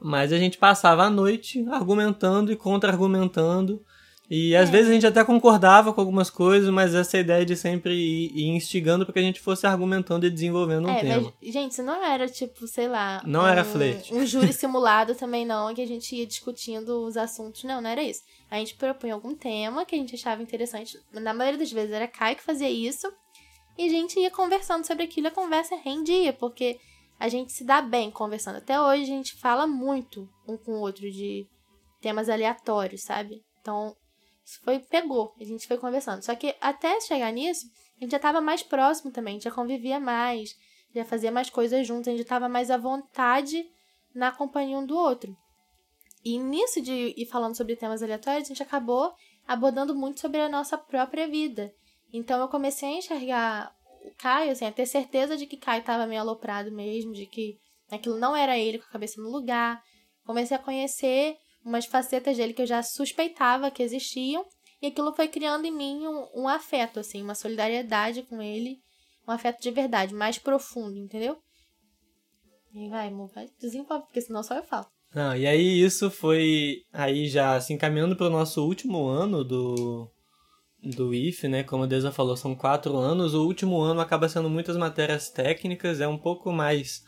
Mas 0.00 0.32
a 0.32 0.38
gente 0.38 0.58
passava 0.58 1.04
a 1.04 1.10
noite 1.10 1.66
argumentando 1.70 2.52
e 2.52 2.56
contra-argumentando 2.56 3.82
e 4.28 4.56
às 4.56 4.68
é. 4.68 4.72
vezes 4.72 4.90
a 4.90 4.94
gente 4.94 5.06
até 5.06 5.24
concordava 5.24 5.92
com 5.92 6.00
algumas 6.00 6.28
coisas, 6.28 6.68
mas 6.70 6.94
essa 6.94 7.16
ideia 7.16 7.46
de 7.46 7.54
sempre 7.54 7.94
ir, 7.94 8.32
ir 8.34 8.48
instigando 8.48 9.04
para 9.04 9.12
que 9.12 9.18
a 9.20 9.22
gente 9.22 9.40
fosse 9.40 9.66
argumentando 9.66 10.26
e 10.26 10.30
desenvolvendo 10.30 10.88
um 10.88 10.90
é, 10.90 11.00
tema. 11.00 11.34
Mas, 11.40 11.52
gente, 11.52 11.72
isso 11.72 11.82
não 11.82 12.04
era 12.04 12.28
tipo, 12.28 12.66
sei 12.66 12.88
lá. 12.88 13.22
Não 13.24 13.42
um, 13.42 13.46
era 13.46 13.64
flerte. 13.64 14.12
Um 14.12 14.26
júri 14.26 14.52
simulado 14.54 15.14
também 15.14 15.46
não, 15.46 15.72
que 15.72 15.80
a 15.80 15.86
gente 15.86 16.16
ia 16.16 16.26
discutindo 16.26 17.04
os 17.04 17.16
assuntos. 17.16 17.62
Não, 17.62 17.80
não 17.80 17.88
era 17.88 18.02
isso. 18.02 18.22
A 18.50 18.58
gente 18.58 18.74
propunha 18.74 19.14
algum 19.14 19.34
tema 19.34 19.84
que 19.84 19.94
a 19.94 19.98
gente 19.98 20.16
achava 20.16 20.42
interessante. 20.42 20.98
Na 21.12 21.32
maioria 21.32 21.58
das 21.58 21.70
vezes 21.70 21.92
era 21.92 22.08
Caio 22.08 22.36
que 22.36 22.42
fazia 22.42 22.70
isso. 22.70 23.06
E 23.78 23.86
a 23.86 23.88
gente 23.88 24.18
ia 24.18 24.30
conversando 24.30 24.84
sobre 24.84 25.04
aquilo, 25.04 25.28
a 25.28 25.30
conversa 25.30 25.76
rendia, 25.76 26.32
porque 26.32 26.78
a 27.20 27.28
gente 27.28 27.52
se 27.52 27.62
dá 27.62 27.80
bem 27.80 28.10
conversando. 28.10 28.56
Até 28.56 28.80
hoje 28.80 29.02
a 29.02 29.06
gente 29.06 29.34
fala 29.36 29.66
muito 29.66 30.28
um 30.48 30.56
com 30.56 30.72
o 30.72 30.80
outro 30.80 31.10
de 31.10 31.46
temas 32.00 32.28
aleatórios, 32.28 33.02
sabe? 33.02 33.42
Então, 33.60 33.94
isso 34.46 34.60
foi, 34.62 34.78
pegou, 34.78 35.34
a 35.40 35.44
gente 35.44 35.66
foi 35.66 35.76
conversando. 35.76 36.22
Só 36.22 36.32
que 36.36 36.54
até 36.60 37.00
chegar 37.00 37.32
nisso, 37.32 37.66
a 37.96 38.04
gente 38.04 38.12
já 38.12 38.18
tava 38.18 38.40
mais 38.40 38.62
próximo 38.62 39.10
também, 39.10 39.32
a 39.32 39.34
gente 39.34 39.44
já 39.44 39.50
convivia 39.50 39.98
mais, 39.98 40.56
já 40.94 41.04
fazia 41.04 41.32
mais 41.32 41.50
coisas 41.50 41.84
juntos, 41.84 42.06
a 42.06 42.12
gente 42.12 42.24
tava 42.24 42.48
mais 42.48 42.70
à 42.70 42.76
vontade 42.76 43.68
na 44.14 44.30
companhia 44.30 44.78
um 44.78 44.86
do 44.86 44.96
outro. 44.96 45.36
E 46.24 46.38
nisso 46.38 46.80
de 46.80 47.12
ir 47.16 47.26
falando 47.26 47.56
sobre 47.56 47.74
temas 47.74 48.04
aleatórios, 48.04 48.44
a 48.44 48.48
gente 48.48 48.62
acabou 48.62 49.12
abordando 49.46 49.96
muito 49.96 50.20
sobre 50.20 50.40
a 50.40 50.48
nossa 50.48 50.78
própria 50.78 51.26
vida. 51.26 51.74
Então 52.12 52.40
eu 52.40 52.48
comecei 52.48 52.88
a 52.88 52.98
enxergar 52.98 53.76
o 54.04 54.14
Caio, 54.16 54.52
assim, 54.52 54.64
a 54.64 54.72
ter 54.72 54.86
certeza 54.86 55.36
de 55.36 55.46
que 55.46 55.56
Caio 55.56 55.80
estava 55.80 56.06
meio 56.06 56.20
aloprado 56.20 56.70
mesmo, 56.70 57.12
de 57.12 57.26
que 57.26 57.58
aquilo 57.90 58.16
não 58.16 58.36
era 58.36 58.56
ele 58.56 58.78
com 58.78 58.84
a 58.84 58.92
cabeça 58.92 59.20
no 59.20 59.28
lugar. 59.28 59.82
Comecei 60.24 60.56
a 60.56 60.60
conhecer 60.60 61.36
umas 61.66 61.84
facetas 61.84 62.36
dele 62.36 62.52
que 62.52 62.62
eu 62.62 62.66
já 62.66 62.80
suspeitava 62.80 63.72
que 63.72 63.82
existiam, 63.82 64.46
e 64.80 64.86
aquilo 64.86 65.12
foi 65.12 65.26
criando 65.26 65.64
em 65.64 65.72
mim 65.72 66.06
um, 66.06 66.42
um 66.42 66.48
afeto, 66.48 67.00
assim, 67.00 67.20
uma 67.20 67.34
solidariedade 67.34 68.22
com 68.22 68.40
ele, 68.40 68.78
um 69.26 69.32
afeto 69.32 69.60
de 69.60 69.70
verdade, 69.72 70.14
mais 70.14 70.38
profundo, 70.38 70.96
entendeu? 70.96 71.36
E 72.72 72.88
vai, 72.88 73.08
amor, 73.08 73.30
vai 73.34 73.48
desenvolve, 73.58 74.04
porque 74.06 74.20
senão 74.20 74.44
só 74.44 74.54
eu 74.54 74.62
falo. 74.62 74.86
Não, 75.12 75.34
e 75.36 75.46
aí 75.46 75.82
isso 75.82 76.10
foi 76.10 76.82
aí 76.92 77.26
já 77.26 77.56
assim 77.56 77.76
caminhando 77.76 78.14
para 78.14 78.26
o 78.26 78.30
nosso 78.30 78.64
último 78.64 79.06
ano 79.08 79.42
do 79.42 80.10
do 80.82 81.14
IF, 81.14 81.48
né? 81.48 81.64
Como 81.64 81.84
a 81.84 81.86
Deza 81.86 82.12
falou, 82.12 82.36
são 82.36 82.54
quatro 82.54 82.96
anos. 82.96 83.34
O 83.34 83.46
último 83.46 83.80
ano 83.80 84.00
acaba 84.00 84.28
sendo 84.28 84.50
muitas 84.50 84.76
matérias 84.76 85.30
técnicas, 85.30 86.00
é 86.00 86.06
um 86.06 86.18
pouco 86.18 86.52
mais 86.52 87.02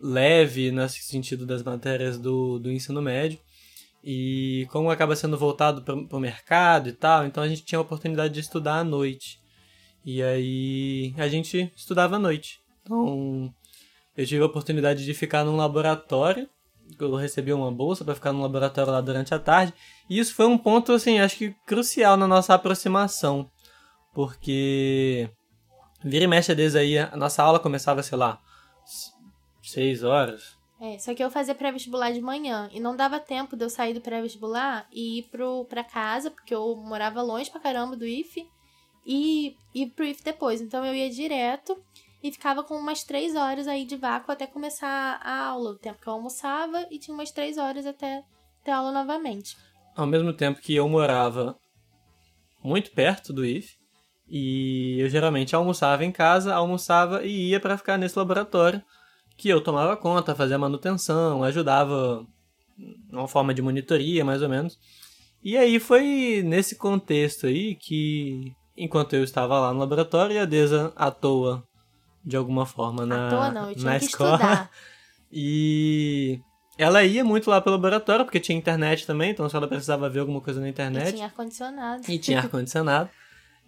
leve 0.00 0.70
nesse 0.70 1.02
sentido 1.02 1.44
das 1.44 1.62
matérias 1.62 2.16
do, 2.16 2.58
do 2.60 2.70
ensino 2.70 3.02
médio. 3.02 3.40
E 4.02 4.66
como 4.70 4.90
acaba 4.90 5.16
sendo 5.16 5.36
voltado 5.36 5.82
para 5.82 6.16
o 6.16 6.20
mercado 6.20 6.88
e 6.88 6.92
tal, 6.92 7.26
então 7.26 7.42
a 7.42 7.48
gente 7.48 7.64
tinha 7.64 7.78
a 7.78 7.82
oportunidade 7.82 8.32
de 8.32 8.40
estudar 8.40 8.78
à 8.78 8.84
noite. 8.84 9.40
E 10.04 10.22
aí 10.22 11.14
a 11.18 11.28
gente 11.28 11.72
estudava 11.76 12.16
à 12.16 12.18
noite. 12.18 12.60
Então 12.82 13.52
eu 14.16 14.26
tive 14.26 14.42
a 14.42 14.46
oportunidade 14.46 15.04
de 15.04 15.14
ficar 15.14 15.44
num 15.44 15.56
laboratório. 15.56 16.48
Eu 16.98 17.14
recebi 17.14 17.52
uma 17.52 17.70
bolsa 17.70 18.04
para 18.04 18.14
ficar 18.14 18.32
no 18.32 18.40
laboratório 18.40 18.90
lá 18.90 19.00
durante 19.00 19.34
a 19.34 19.38
tarde. 19.38 19.74
E 20.08 20.18
isso 20.18 20.34
foi 20.34 20.46
um 20.46 20.56
ponto, 20.56 20.92
assim, 20.92 21.18
acho 21.18 21.36
que 21.36 21.54
crucial 21.66 22.16
na 22.16 22.26
nossa 22.26 22.54
aproximação. 22.54 23.50
Porque 24.14 25.30
vira 26.02 26.24
e 26.24 26.26
mexe 26.26 26.54
desde 26.54 26.78
aí, 26.78 26.98
a 26.98 27.16
nossa 27.16 27.42
aula 27.42 27.60
começava, 27.60 28.02
sei 28.02 28.16
lá, 28.18 28.40
seis 29.62 30.02
horas, 30.02 30.57
é, 30.80 30.98
só 30.98 31.14
que 31.14 31.22
eu 31.22 31.30
fazia 31.30 31.54
pré-vestibular 31.54 32.12
de 32.12 32.20
manhã 32.20 32.68
e 32.72 32.78
não 32.78 32.94
dava 32.94 33.18
tempo 33.18 33.56
de 33.56 33.64
eu 33.64 33.70
sair 33.70 33.94
do 33.94 34.00
pré-vestibular 34.00 34.86
e 34.92 35.18
ir 35.18 35.22
pro, 35.24 35.64
pra 35.64 35.82
casa, 35.82 36.30
porque 36.30 36.54
eu 36.54 36.76
morava 36.76 37.20
longe 37.20 37.50
pra 37.50 37.60
caramba 37.60 37.96
do 37.96 38.06
IF, 38.06 38.46
e 39.04 39.56
ir 39.74 39.86
pro 39.90 40.04
IF 40.04 40.22
depois. 40.22 40.60
Então 40.60 40.84
eu 40.84 40.94
ia 40.94 41.10
direto 41.10 41.76
e 42.22 42.30
ficava 42.30 42.62
com 42.62 42.74
umas 42.74 43.02
três 43.02 43.34
horas 43.34 43.66
aí 43.66 43.84
de 43.84 43.96
vácuo 43.96 44.30
até 44.30 44.46
começar 44.46 45.18
a 45.22 45.46
aula. 45.46 45.70
O 45.70 45.78
tempo 45.78 46.00
que 46.00 46.08
eu 46.08 46.12
almoçava 46.12 46.86
e 46.90 46.98
tinha 46.98 47.14
umas 47.14 47.30
três 47.30 47.56
horas 47.56 47.86
até 47.86 48.22
ter 48.62 48.70
aula 48.70 48.92
novamente. 48.92 49.56
Ao 49.96 50.06
mesmo 50.06 50.32
tempo 50.32 50.60
que 50.60 50.76
eu 50.76 50.88
morava 50.88 51.58
muito 52.62 52.90
perto 52.92 53.32
do 53.32 53.44
IF, 53.44 53.76
e 54.28 55.00
eu 55.00 55.08
geralmente 55.08 55.56
almoçava 55.56 56.04
em 56.04 56.12
casa, 56.12 56.54
almoçava 56.54 57.24
e 57.24 57.50
ia 57.50 57.58
para 57.58 57.78
ficar 57.78 57.96
nesse 57.96 58.18
laboratório 58.18 58.82
que 59.38 59.48
eu 59.48 59.60
tomava 59.60 59.96
conta, 59.96 60.34
fazia 60.34 60.58
manutenção, 60.58 61.44
ajudava 61.44 62.26
uma 63.10 63.28
forma 63.28 63.54
de 63.54 63.62
monitoria, 63.62 64.24
mais 64.24 64.42
ou 64.42 64.48
menos. 64.48 64.76
E 65.42 65.56
aí 65.56 65.78
foi 65.78 66.42
nesse 66.44 66.74
contexto 66.74 67.46
aí 67.46 67.76
que, 67.76 68.52
enquanto 68.76 69.14
eu 69.14 69.22
estava 69.22 69.60
lá 69.60 69.72
no 69.72 69.78
laboratório, 69.78 70.42
a 70.42 70.44
Deza 70.44 70.92
à 70.96 71.12
toa, 71.12 71.62
de 72.24 72.36
alguma 72.36 72.66
forma, 72.66 73.06
na, 73.06 73.28
à 73.28 73.30
toa 73.30 73.50
não, 73.52 73.70
eu 73.70 73.76
tinha 73.76 73.92
na 73.92 73.98
que 73.98 74.04
escola. 74.04 74.34
Estudar. 74.34 74.70
E 75.30 76.40
ela 76.78 77.04
ia 77.04 77.22
muito 77.22 77.50
lá 77.50 77.60
pro 77.60 77.70
laboratório, 77.70 78.24
porque 78.24 78.40
tinha 78.40 78.56
internet 78.56 79.06
também, 79.06 79.30
então 79.30 79.46
se 79.46 79.54
ela 79.54 79.68
precisava 79.68 80.08
ver 80.08 80.20
alguma 80.20 80.40
coisa 80.40 80.58
na 80.58 80.70
internet. 80.70 81.10
E 81.10 81.12
tinha 81.12 81.26
ar-condicionado. 81.26 82.02
E 82.10 82.18
tinha 82.18 82.38
ar-condicionado. 82.40 83.10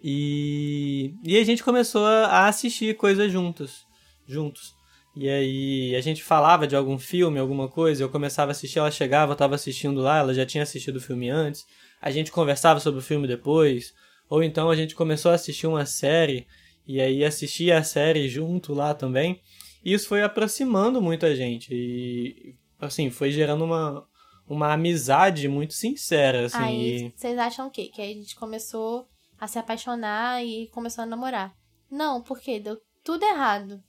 e, 0.02 1.14
e 1.22 1.36
a 1.36 1.44
gente 1.44 1.62
começou 1.62 2.06
a 2.06 2.48
assistir 2.48 2.96
coisas 2.96 3.30
juntos. 3.30 3.84
Juntos. 4.26 4.79
E 5.14 5.28
aí 5.28 5.96
a 5.96 6.00
gente 6.00 6.22
falava 6.22 6.66
de 6.66 6.76
algum 6.76 6.98
filme, 6.98 7.38
alguma 7.38 7.68
coisa, 7.68 8.02
eu 8.02 8.08
começava 8.08 8.50
a 8.50 8.52
assistir, 8.52 8.78
ela 8.78 8.90
chegava, 8.90 9.32
eu 9.32 9.36
tava 9.36 9.54
assistindo 9.56 10.00
lá, 10.00 10.18
ela 10.18 10.32
já 10.32 10.46
tinha 10.46 10.62
assistido 10.62 10.96
o 10.96 11.00
filme 11.00 11.28
antes, 11.28 11.66
a 12.00 12.10
gente 12.10 12.30
conversava 12.30 12.78
sobre 12.78 13.00
o 13.00 13.02
filme 13.02 13.26
depois, 13.26 13.92
ou 14.28 14.42
então 14.42 14.70
a 14.70 14.76
gente 14.76 14.94
começou 14.94 15.32
a 15.32 15.34
assistir 15.34 15.66
uma 15.66 15.84
série 15.84 16.46
e 16.86 17.00
aí 17.00 17.24
assistia 17.24 17.78
a 17.78 17.82
série 17.82 18.28
junto 18.28 18.72
lá 18.72 18.94
também. 18.94 19.40
E 19.84 19.92
isso 19.92 20.06
foi 20.08 20.22
aproximando 20.22 21.02
muito 21.02 21.26
a 21.26 21.34
gente 21.34 21.74
e 21.74 22.54
assim, 22.80 23.10
foi 23.10 23.30
gerando 23.32 23.64
uma 23.64 24.06
uma 24.48 24.72
amizade 24.72 25.46
muito 25.46 25.74
sincera, 25.74 26.46
assim. 26.46 26.58
Aí 26.58 27.12
vocês 27.14 27.38
acham 27.38 27.68
o 27.68 27.70
quê? 27.70 27.88
Que 27.94 28.02
aí 28.02 28.10
a 28.10 28.14
gente 28.14 28.34
começou 28.34 29.06
a 29.38 29.46
se 29.46 29.58
apaixonar 29.58 30.44
e 30.44 30.66
começou 30.68 31.02
a 31.02 31.06
namorar. 31.06 31.54
Não, 31.88 32.20
porque 32.20 32.58
deu 32.58 32.76
tudo 33.04 33.24
errado. 33.24 33.80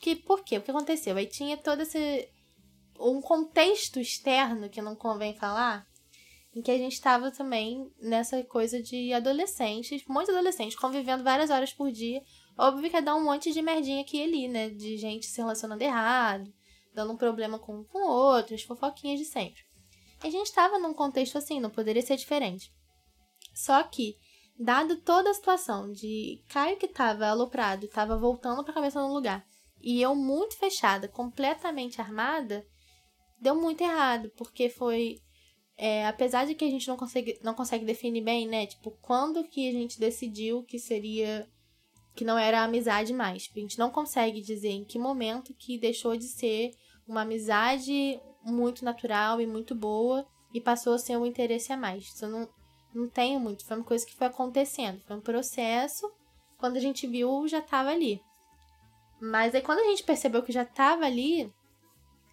Que, 0.00 0.16
por 0.16 0.44
quê? 0.44 0.58
O 0.58 0.62
que 0.62 0.70
aconteceu? 0.70 1.16
Aí 1.16 1.26
tinha 1.26 1.56
todo 1.56 1.82
esse. 1.82 2.28
um 2.98 3.20
contexto 3.20 3.98
externo 3.98 4.68
que 4.68 4.82
não 4.82 4.94
convém 4.94 5.34
falar, 5.34 5.86
em 6.54 6.62
que 6.62 6.70
a 6.70 6.78
gente 6.78 6.92
estava 6.92 7.30
também 7.30 7.90
nessa 8.00 8.42
coisa 8.44 8.82
de 8.82 9.12
adolescentes, 9.12 10.04
muitos 10.06 10.34
adolescentes, 10.34 10.78
convivendo 10.78 11.24
várias 11.24 11.50
horas 11.50 11.72
por 11.72 11.90
dia. 11.90 12.22
Óbvio 12.56 12.88
que 12.88 12.96
ia 12.96 13.02
dar 13.02 13.16
um 13.16 13.24
monte 13.24 13.52
de 13.52 13.60
merdinha 13.60 14.02
aqui 14.02 14.18
e 14.18 14.22
ali, 14.22 14.48
né? 14.48 14.70
De 14.70 14.96
gente 14.96 15.26
se 15.26 15.40
relacionando 15.40 15.82
errado, 15.82 16.52
dando 16.94 17.12
um 17.12 17.16
problema 17.16 17.58
com 17.58 17.80
um 17.80 17.84
com 17.84 18.06
outros, 18.06 18.62
fofoquinhas 18.62 19.18
de 19.18 19.24
sempre. 19.24 19.62
A 20.22 20.30
gente 20.30 20.46
estava 20.46 20.78
num 20.78 20.94
contexto 20.94 21.36
assim, 21.36 21.60
não 21.60 21.70
poderia 21.70 22.00
ser 22.00 22.16
diferente. 22.16 22.72
Só 23.54 23.82
que, 23.82 24.16
dado 24.58 24.96
toda 25.02 25.30
a 25.30 25.34
situação 25.34 25.92
de 25.92 26.42
Caio 26.48 26.76
que 26.76 26.86
estava 26.86 27.26
aloprado, 27.26 27.84
estava 27.84 28.16
voltando 28.16 28.62
para 28.62 28.72
a 28.72 28.74
cabeça 28.74 29.00
no 29.00 29.12
lugar, 29.12 29.44
e 29.84 30.00
eu 30.00 30.14
muito 30.14 30.56
fechada, 30.56 31.06
completamente 31.06 32.00
armada, 32.00 32.64
deu 33.38 33.54
muito 33.54 33.82
errado, 33.82 34.32
porque 34.34 34.70
foi 34.70 35.18
é, 35.76 36.06
apesar 36.06 36.46
de 36.46 36.54
que 36.54 36.64
a 36.64 36.70
gente 36.70 36.86
não 36.88 36.96
consegue, 36.96 37.38
não 37.42 37.52
consegue 37.52 37.84
definir 37.84 38.22
bem, 38.22 38.46
né? 38.46 38.66
Tipo, 38.66 38.92
quando 39.02 39.44
que 39.44 39.68
a 39.68 39.72
gente 39.72 39.98
decidiu 39.98 40.62
que 40.62 40.78
seria. 40.78 41.48
que 42.14 42.24
não 42.24 42.38
era 42.38 42.62
amizade 42.62 43.12
mais. 43.12 43.50
A 43.54 43.58
gente 43.60 43.78
não 43.78 43.90
consegue 43.90 44.40
dizer 44.40 44.70
em 44.70 44.84
que 44.84 44.98
momento 44.98 45.54
que 45.54 45.78
deixou 45.78 46.16
de 46.16 46.28
ser 46.28 46.70
uma 47.06 47.22
amizade 47.22 48.20
muito 48.42 48.84
natural 48.84 49.40
e 49.40 49.46
muito 49.46 49.74
boa 49.74 50.26
e 50.54 50.60
passou 50.60 50.94
a 50.94 50.98
ser 50.98 51.18
um 51.18 51.26
interesse 51.26 51.72
a 51.72 51.76
mais. 51.76 52.04
Isso 52.04 52.24
eu 52.24 52.30
não, 52.30 52.48
não 52.94 53.08
tenho 53.08 53.40
muito. 53.40 53.66
Foi 53.66 53.76
uma 53.76 53.84
coisa 53.84 54.06
que 54.06 54.14
foi 54.14 54.28
acontecendo. 54.28 55.00
Foi 55.00 55.16
um 55.16 55.20
processo. 55.20 56.10
Quando 56.56 56.76
a 56.76 56.80
gente 56.80 57.06
viu, 57.06 57.48
já 57.48 57.60
tava 57.60 57.90
ali. 57.90 58.20
Mas 59.20 59.54
aí 59.54 59.62
quando 59.62 59.80
a 59.80 59.84
gente 59.84 60.02
percebeu 60.02 60.42
que 60.42 60.52
já 60.52 60.64
tava 60.64 61.04
ali, 61.04 61.52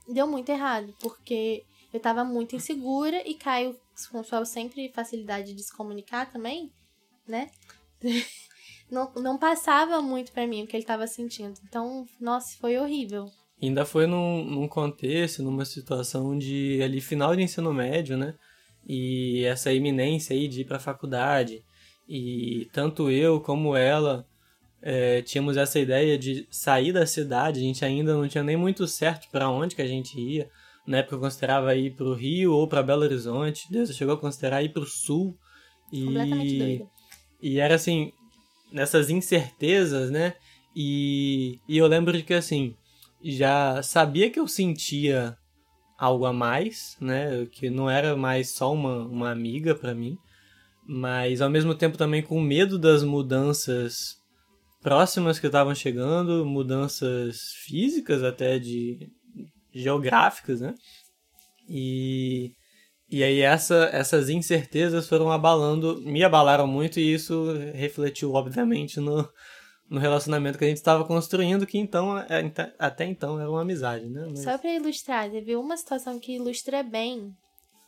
deu 0.07 0.27
muito 0.27 0.49
errado. 0.49 0.93
Porque 0.99 1.63
eu 1.93 1.99
tava 1.99 2.23
muito 2.23 2.55
insegura 2.55 3.21
e 3.27 3.33
Caio, 3.33 3.75
com 4.11 4.23
sua 4.23 4.45
sempre 4.45 4.89
facilidade 4.89 5.53
de 5.53 5.63
se 5.63 5.75
comunicar 5.75 6.31
também, 6.31 6.71
né? 7.27 7.49
não, 8.89 9.11
não 9.15 9.37
passava 9.37 10.01
muito 10.01 10.31
para 10.31 10.47
mim 10.47 10.63
o 10.63 10.67
que 10.67 10.75
ele 10.75 10.85
tava 10.85 11.07
sentindo. 11.07 11.59
Então, 11.67 12.05
nossa, 12.19 12.57
foi 12.59 12.77
horrível. 12.77 13.29
Ainda 13.61 13.85
foi 13.85 14.07
num, 14.07 14.43
num 14.43 14.67
contexto, 14.67 15.43
numa 15.43 15.65
situação 15.65 16.37
de 16.37 16.81
ali 16.81 16.99
final 16.99 17.35
de 17.35 17.43
ensino 17.43 17.71
médio, 17.73 18.17
né? 18.17 18.33
E 18.87 19.43
essa 19.45 19.71
iminência 19.71 20.35
aí 20.35 20.47
de 20.47 20.61
ir 20.61 20.65
pra 20.65 20.79
faculdade. 20.79 21.63
E 22.09 22.67
tanto 22.73 23.11
eu 23.11 23.39
como 23.39 23.75
ela 23.75 24.25
é, 24.81 25.21
tínhamos 25.21 25.57
essa 25.57 25.79
ideia 25.79 26.17
de 26.17 26.47
sair 26.49 26.91
da 26.91 27.05
cidade, 27.05 27.59
a 27.59 27.63
gente 27.63 27.85
ainda 27.85 28.13
não 28.13 28.27
tinha 28.27 28.43
nem 28.43 28.57
muito 28.57 28.87
certo 28.87 29.29
para 29.31 29.49
onde 29.49 29.75
que 29.75 29.81
a 29.81 29.87
gente 29.87 30.19
ia. 30.19 30.49
Na 30.87 30.97
época 30.97 31.15
eu 31.15 31.19
considerava 31.19 31.75
ir 31.75 31.95
pro 31.95 32.15
Rio 32.15 32.53
ou 32.53 32.67
para 32.67 32.81
Belo 32.81 33.03
Horizonte. 33.03 33.71
Deus 33.71 33.95
chegou 33.95 34.15
a 34.15 34.19
considerar 34.19 34.63
ir 34.63 34.69
pro 34.69 34.85
Sul. 34.85 35.37
E, 35.91 36.05
Completamente 36.05 36.57
doido. 36.57 36.89
E 37.41 37.59
era 37.59 37.75
assim, 37.75 38.11
nessas 38.71 39.09
incertezas, 39.09 40.09
né? 40.09 40.33
E, 40.75 41.59
e 41.67 41.77
eu 41.77 41.85
lembro 41.85 42.17
de 42.17 42.23
que 42.23 42.33
assim, 42.33 42.75
já 43.23 43.83
sabia 43.83 44.29
que 44.29 44.39
eu 44.39 44.47
sentia 44.47 45.37
algo 45.97 46.25
a 46.25 46.33
mais, 46.33 46.97
né? 46.99 47.45
Que 47.51 47.69
não 47.69 47.87
era 47.89 48.15
mais 48.15 48.49
só 48.49 48.73
uma, 48.73 49.05
uma 49.05 49.31
amiga 49.31 49.75
para 49.75 49.93
mim, 49.93 50.17
mas 50.87 51.41
ao 51.41 51.49
mesmo 51.49 51.75
tempo 51.75 51.97
também 51.97 52.23
com 52.23 52.41
medo 52.41 52.79
das 52.79 53.03
mudanças 53.03 54.20
próximas 54.81 55.39
que 55.39 55.47
estavam 55.47 55.73
chegando, 55.75 56.45
mudanças 56.45 57.53
físicas 57.65 58.23
até 58.23 58.59
de 58.59 59.09
geográficas, 59.73 60.61
né? 60.61 60.73
E, 61.69 62.51
e 63.09 63.23
aí 63.23 63.41
essa, 63.41 63.89
essas 63.93 64.29
incertezas 64.29 65.07
foram 65.07 65.31
abalando, 65.31 66.01
me 66.01 66.23
abalaram 66.23 66.67
muito 66.67 66.99
e 66.99 67.13
isso 67.13 67.53
refletiu 67.73 68.33
obviamente 68.33 68.99
no, 68.99 69.27
no 69.89 69.99
relacionamento 69.99 70.57
que 70.57 70.65
a 70.65 70.67
gente 70.67 70.77
estava 70.77 71.05
construindo, 71.05 71.65
que 71.65 71.77
então 71.77 72.17
é, 72.17 72.51
até 72.79 73.05
então 73.05 73.39
era 73.39 73.49
uma 73.49 73.61
amizade, 73.61 74.07
né? 74.09 74.25
Mas... 74.29 74.43
Só 74.43 74.57
para 74.57 74.73
ilustrar, 74.73 75.29
teve 75.29 75.55
uma 75.55 75.77
situação 75.77 76.19
que 76.19 76.35
ilustra 76.35 76.83
bem 76.83 77.33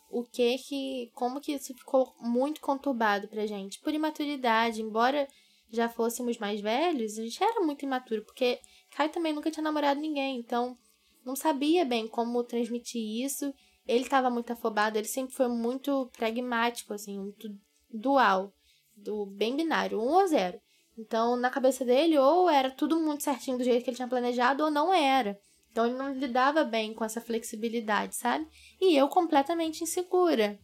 o 0.10 0.24
que 0.24 0.58
que 0.60 1.12
como 1.16 1.42
que 1.42 1.54
isso 1.54 1.74
ficou 1.74 2.14
muito 2.22 2.62
conturbado 2.62 3.28
pra 3.28 3.48
gente 3.48 3.80
por 3.80 3.94
imaturidade, 3.94 4.82
embora 4.82 5.28
já 5.74 5.90
fôssemos 5.90 6.38
mais 6.38 6.62
velhos, 6.62 7.18
a 7.18 7.24
gente 7.24 7.44
era 7.44 7.62
muito 7.62 7.84
imaturo, 7.84 8.24
porque 8.24 8.60
Caio 8.92 9.12
também 9.12 9.34
nunca 9.34 9.50
tinha 9.50 9.64
namorado 9.64 10.00
ninguém, 10.00 10.38
então 10.38 10.78
não 11.26 11.36
sabia 11.36 11.84
bem 11.84 12.08
como 12.08 12.44
transmitir 12.44 13.02
isso. 13.26 13.52
Ele 13.88 14.04
estava 14.04 14.30
muito 14.30 14.54
afobado, 14.54 14.98
ele 14.98 15.08
sempre 15.08 15.34
foi 15.34 15.48
muito 15.48 16.10
pragmático, 16.16 16.94
assim, 16.94 17.20
muito 17.20 17.50
dual, 17.92 18.54
do 18.96 19.26
bem 19.26 19.56
binário, 19.56 20.00
um 20.00 20.14
ou 20.14 20.28
zero. 20.28 20.60
Então, 20.98 21.36
na 21.36 21.50
cabeça 21.50 21.84
dele, 21.84 22.18
ou 22.18 22.50
era 22.50 22.70
tudo 22.70 23.00
muito 23.00 23.24
certinho 23.24 23.58
do 23.58 23.64
jeito 23.64 23.84
que 23.84 23.90
ele 23.90 23.98
tinha 23.98 24.08
planejado, 24.08 24.64
ou 24.64 24.72
não 24.72 24.94
era. 24.94 25.38
Então, 25.72 25.86
ele 25.86 25.96
não 25.96 26.14
lidava 26.14 26.64
bem 26.64 26.94
com 26.94 27.04
essa 27.04 27.20
flexibilidade, 27.20 28.16
sabe? 28.16 28.48
E 28.80 28.96
eu 28.96 29.08
completamente 29.08 29.84
insegura. 29.84 30.60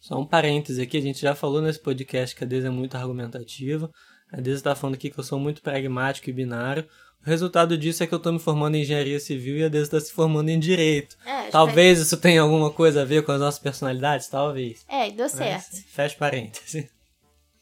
Só 0.00 0.18
um 0.18 0.26
parêntese 0.26 0.80
aqui, 0.80 0.96
a 0.96 1.02
gente 1.02 1.20
já 1.20 1.34
falou 1.34 1.60
nesse 1.60 1.80
podcast 1.80 2.34
que 2.34 2.42
a 2.42 2.46
Deise 2.46 2.66
é 2.66 2.70
muito 2.70 2.96
argumentativa. 2.96 3.90
A 4.32 4.40
Deise 4.40 4.58
está 4.58 4.74
falando 4.74 4.96
aqui 4.96 5.10
que 5.10 5.18
eu 5.18 5.24
sou 5.24 5.38
muito 5.38 5.62
pragmático 5.62 6.28
e 6.28 6.32
binário. 6.32 6.86
O 7.24 7.28
resultado 7.28 7.76
disso 7.76 8.02
é 8.02 8.06
que 8.06 8.14
eu 8.14 8.20
tô 8.20 8.30
me 8.32 8.38
formando 8.38 8.76
em 8.76 8.82
engenharia 8.82 9.18
civil 9.18 9.56
e 9.56 9.64
a 9.64 9.68
Deus 9.68 9.84
está 9.84 10.00
se 10.00 10.12
formando 10.12 10.48
em 10.48 10.58
direito. 10.58 11.16
É, 11.24 11.48
talvez 11.48 11.98
isso 11.98 12.16
tenha 12.16 12.42
alguma 12.42 12.70
coisa 12.70 13.02
a 13.02 13.04
ver 13.04 13.24
com 13.24 13.32
as 13.32 13.40
nossas 13.40 13.60
personalidades, 13.60 14.28
talvez. 14.28 14.84
É, 14.88 15.10
deu 15.10 15.28
certo. 15.28 15.68
Mas, 15.72 15.84
fecha 15.88 16.16
parênteses. 16.16 16.88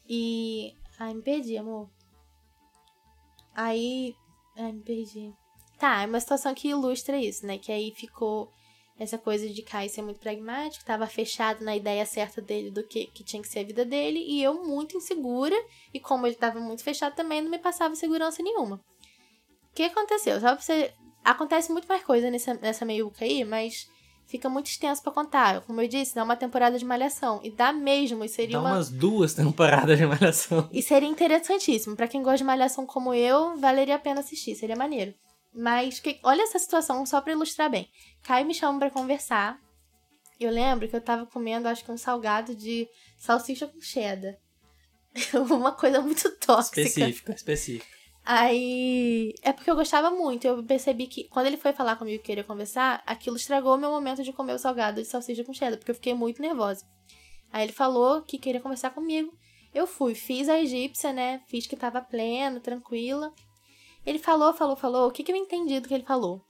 E. 0.07 0.73
Ai, 0.99 1.13
me 1.13 1.21
perdi, 1.21 1.57
amor. 1.57 1.89
Aí. 3.55 4.13
Ai, 4.57 4.71
me 4.71 4.81
perdi. 4.81 5.33
Tá, 5.79 6.03
é 6.03 6.05
uma 6.05 6.19
situação 6.19 6.53
que 6.53 6.69
ilustra 6.69 7.17
isso, 7.17 7.45
né? 7.45 7.57
Que 7.57 7.71
aí 7.71 7.91
ficou 7.95 8.51
essa 8.97 9.17
coisa 9.17 9.49
de 9.49 9.61
Kai 9.61 9.89
ser 9.89 10.01
muito 10.01 10.19
pragmático, 10.19 10.85
tava 10.85 11.05
fechado 11.07 11.63
na 11.63 11.75
ideia 11.75 12.05
certa 12.05 12.41
dele 12.41 12.71
do 12.71 12.83
que, 12.83 13.07
que 13.07 13.23
tinha 13.23 13.41
que 13.41 13.47
ser 13.47 13.59
a 13.59 13.63
vida 13.63 13.83
dele, 13.83 14.19
e 14.19 14.41
eu 14.41 14.63
muito 14.63 14.95
insegura, 14.95 15.55
e 15.93 15.99
como 15.99 16.25
ele 16.25 16.35
tava 16.35 16.59
muito 16.59 16.83
fechado 16.83 17.15
também, 17.15 17.41
não 17.41 17.51
me 17.51 17.59
passava 17.59 17.95
segurança 17.95 18.41
nenhuma 18.41 18.81
que 19.75 19.83
aconteceu? 19.83 20.39
Só 20.39 20.55
pra 20.55 20.61
você. 20.61 20.91
Acontece 21.23 21.71
muito 21.71 21.87
mais 21.87 22.03
coisa 22.03 22.29
nessa, 22.31 22.53
nessa 22.53 22.85
meiuca 22.85 23.25
aí, 23.25 23.43
mas 23.43 23.87
fica 24.27 24.47
muito 24.47 24.67
extenso 24.67 25.01
para 25.01 25.11
contar. 25.11 25.61
Como 25.61 25.81
eu 25.81 25.87
disse, 25.87 26.15
dá 26.15 26.23
uma 26.23 26.35
temporada 26.35 26.77
de 26.77 26.85
malhação. 26.85 27.39
E 27.43 27.49
dá 27.49 27.73
mesmo, 27.73 28.23
e 28.23 28.29
seria 28.29 28.57
dá 28.57 28.61
uma... 28.61 28.73
umas 28.73 28.89
duas 28.91 29.33
temporadas 29.33 29.97
de 29.97 30.05
malhação. 30.05 30.69
E 30.71 30.81
seria 30.81 31.09
interessantíssimo. 31.09 31.95
para 31.95 32.07
quem 32.07 32.21
gosta 32.21 32.37
de 32.37 32.43
malhação 32.43 32.85
como 32.85 33.13
eu, 33.13 33.57
valeria 33.57 33.95
a 33.95 33.99
pena 33.99 34.21
assistir, 34.21 34.55
seria 34.55 34.75
maneiro. 34.75 35.13
Mas 35.55 35.99
que... 35.99 36.19
olha 36.21 36.43
essa 36.43 36.59
situação 36.59 37.05
só 37.05 37.21
para 37.21 37.31
ilustrar 37.31 37.69
bem. 37.69 37.89
Caio 38.23 38.45
me 38.45 38.53
chama 38.53 38.77
para 38.77 38.91
conversar. 38.91 39.59
Eu 40.37 40.51
lembro 40.51 40.87
que 40.89 40.95
eu 40.95 41.01
tava 41.01 41.25
comendo, 41.25 41.67
acho 41.69 41.83
que 41.83 41.91
um 41.91 41.97
salgado 41.97 42.53
de 42.53 42.89
salsicha 43.17 43.65
com 43.67 43.79
cheddar. 43.79 44.37
uma 45.49 45.71
coisa 45.71 46.01
muito 46.01 46.29
tóxica. 46.37 46.81
Específica, 46.81 47.31
específica. 47.33 47.95
Aí. 48.25 49.33
É 49.41 49.53
porque 49.53 49.69
eu 49.69 49.75
gostava 49.75 50.11
muito. 50.11 50.45
Eu 50.45 50.61
percebi 50.63 51.07
que 51.07 51.25
quando 51.29 51.45
ele 51.45 51.57
foi 51.57 51.71
falar 51.71 51.95
comigo 51.95 52.21
e 52.21 52.25
queria 52.25 52.43
conversar, 52.43 53.01
aquilo 53.05 53.37
estragou 53.37 53.77
meu 53.77 53.91
momento 53.91 54.23
de 54.23 54.33
comer 54.33 54.53
o 54.53 54.59
salgado 54.59 55.01
de 55.01 55.07
salsicha 55.07 55.43
com 55.43 55.53
cheddar, 55.53 55.77
porque 55.77 55.91
eu 55.91 55.95
fiquei 55.95 56.13
muito 56.13 56.41
nervosa. 56.41 56.85
Aí 57.51 57.63
ele 57.63 57.71
falou 57.71 58.23
que 58.23 58.37
queria 58.37 58.59
conversar 58.59 58.89
comigo. 58.89 59.31
Eu 59.73 59.87
fui, 59.87 60.15
fiz 60.15 60.49
a 60.49 60.59
egípcia, 60.59 61.13
né? 61.13 61.41
Fiz 61.47 61.67
que 61.67 61.75
tava 61.75 62.01
pleno, 62.01 62.59
tranquila. 62.59 63.33
Ele 64.05 64.19
falou, 64.19 64.53
falou, 64.53 64.75
falou. 64.75 65.07
O 65.07 65.11
que, 65.11 65.23
que 65.23 65.31
eu 65.31 65.35
entendi 65.35 65.79
do 65.79 65.87
que 65.87 65.93
ele 65.93 66.03
falou? 66.03 66.41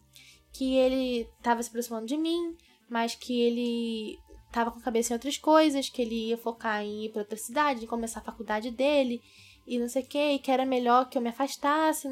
Que 0.52 0.76
ele 0.76 1.30
tava 1.42 1.64
se 1.64 1.70
aproximando 1.70 2.06
de 2.06 2.18
mim, 2.18 2.56
mas 2.90 3.16
que 3.16 3.42
ele 3.42 4.18
tava 4.52 4.72
com 4.72 4.80
a 4.80 4.84
cabeça 4.84 5.14
em 5.14 5.16
outras 5.16 5.38
coisas, 5.38 5.90
que 5.90 6.02
ele 6.02 6.30
ia 6.30 6.38
focar 6.38 6.82
em 6.82 7.06
ir 7.06 7.10
pra 7.10 7.22
outra 7.22 7.38
cidade, 7.38 7.84
em 7.84 7.88
começar 7.88 8.20
a 8.20 8.24
faculdade 8.24 8.72
dele 8.72 9.22
e 9.68 9.80
não 9.80 9.90
sei 9.90 10.04
o 10.04 10.08
que, 10.08 10.32
e 10.34 10.40
que 10.40 10.52
era 10.52 10.66
melhor 10.66 11.10
que 11.10 11.18
eu 11.18 11.22
me 11.22 11.30
afastasse. 11.30 12.08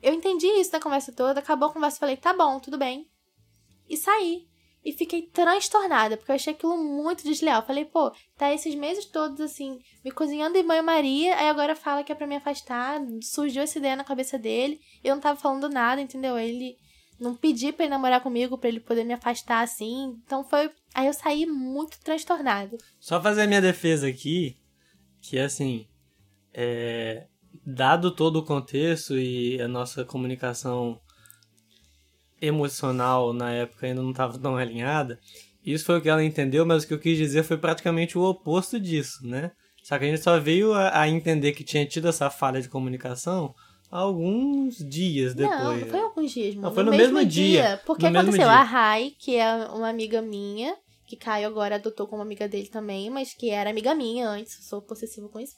Eu 0.00 0.14
entendi 0.14 0.46
isso 0.46 0.72
na 0.72 0.80
conversa 0.80 1.12
toda, 1.12 1.40
acabou 1.40 1.68
a 1.68 1.72
conversa, 1.72 1.98
falei, 1.98 2.16
tá 2.16 2.32
bom, 2.32 2.60
tudo 2.60 2.78
bem. 2.78 3.06
E 3.88 3.96
saí. 3.96 4.46
E 4.86 4.92
fiquei 4.92 5.22
transtornada, 5.22 6.16
porque 6.16 6.30
eu 6.30 6.36
achei 6.36 6.52
aquilo 6.52 6.78
muito 6.78 7.24
desleal. 7.24 7.66
Falei, 7.66 7.84
pô, 7.84 8.12
tá 8.38 8.54
esses 8.54 8.72
meses 8.76 9.04
todos 9.04 9.40
assim, 9.40 9.80
me 10.04 10.12
cozinhando 10.12 10.56
em 10.56 10.64
banho-maria, 10.64 11.34
aí 11.34 11.48
agora 11.48 11.74
fala 11.74 12.04
que 12.04 12.12
é 12.12 12.14
pra 12.14 12.24
me 12.24 12.36
afastar, 12.36 13.00
surgiu 13.20 13.62
essa 13.62 13.78
ideia 13.78 13.96
na 13.96 14.04
cabeça 14.04 14.38
dele, 14.38 14.78
eu 15.02 15.16
não 15.16 15.20
tava 15.20 15.40
falando 15.40 15.68
nada, 15.68 16.00
entendeu? 16.00 16.38
Ele 16.38 16.76
não 17.18 17.34
pedi 17.34 17.72
pra 17.72 17.84
ele 17.84 17.90
namorar 17.90 18.22
comigo, 18.22 18.56
pra 18.56 18.68
ele 18.68 18.78
poder 18.78 19.02
me 19.02 19.12
afastar 19.12 19.64
assim. 19.64 20.20
Então 20.24 20.44
foi. 20.44 20.70
Aí 20.94 21.08
eu 21.08 21.12
saí 21.12 21.46
muito 21.46 21.98
transtornada. 22.00 22.78
Só 23.00 23.20
fazer 23.20 23.42
a 23.42 23.46
minha 23.48 23.60
defesa 23.60 24.06
aqui, 24.06 24.56
que 25.20 25.36
assim. 25.36 25.88
É, 26.54 27.26
dado 27.66 28.14
todo 28.14 28.36
o 28.36 28.44
contexto 28.44 29.18
e 29.18 29.60
a 29.60 29.66
nossa 29.66 30.04
comunicação 30.04 31.00
emocional 32.40 33.32
na 33.32 33.50
época 33.52 33.86
ainda 33.86 34.02
não 34.02 34.10
estava 34.10 34.38
tão 34.38 34.56
alinhada, 34.56 35.18
isso 35.64 35.84
foi 35.84 35.98
o 35.98 36.00
que 36.00 36.08
ela 36.08 36.22
entendeu, 36.22 36.64
mas 36.64 36.84
o 36.84 36.86
que 36.86 36.94
eu 36.94 36.98
quis 36.98 37.18
dizer 37.18 37.42
foi 37.42 37.56
praticamente 37.58 38.16
o 38.16 38.22
oposto 38.22 38.78
disso, 38.78 39.26
né? 39.26 39.50
Só 39.82 39.98
que 39.98 40.04
a 40.04 40.08
gente 40.08 40.22
só 40.22 40.38
veio 40.38 40.72
a, 40.72 41.00
a 41.00 41.08
entender 41.08 41.52
que 41.52 41.64
tinha 41.64 41.86
tido 41.86 42.08
essa 42.08 42.30
falha 42.30 42.60
de 42.60 42.68
comunicação 42.68 43.54
alguns 43.90 44.76
dias 44.78 45.34
depois. 45.34 45.58
Não, 45.58 45.76
não 45.76 45.86
foi 45.86 46.00
alguns 46.00 46.32
dias, 46.32 46.54
mano. 46.54 46.68
Não, 46.68 46.74
foi 46.74 46.84
no, 46.84 46.90
no 46.90 46.96
mesmo, 46.96 47.14
mesmo 47.14 47.30
dia. 47.30 47.62
dia. 47.62 47.82
Porque 47.86 48.08
No 48.08 48.18
aconteceu, 48.18 48.46
dia. 48.46 48.52
a 48.52 48.62
Rai, 48.62 49.12
que 49.18 49.36
é 49.36 49.54
uma 49.68 49.88
amiga 49.88 50.20
minha, 50.20 50.76
que 51.06 51.16
Caio 51.16 51.46
agora 51.46 51.76
adotou 51.76 52.06
como 52.06 52.22
amiga 52.22 52.48
dele 52.48 52.68
também, 52.68 53.10
mas 53.10 53.34
que 53.34 53.50
era 53.50 53.70
amiga 53.70 53.94
minha 53.94 54.28
antes, 54.28 54.66
sou 54.68 54.82
possessiva 54.82 55.28
com 55.28 55.40
isso. 55.40 55.54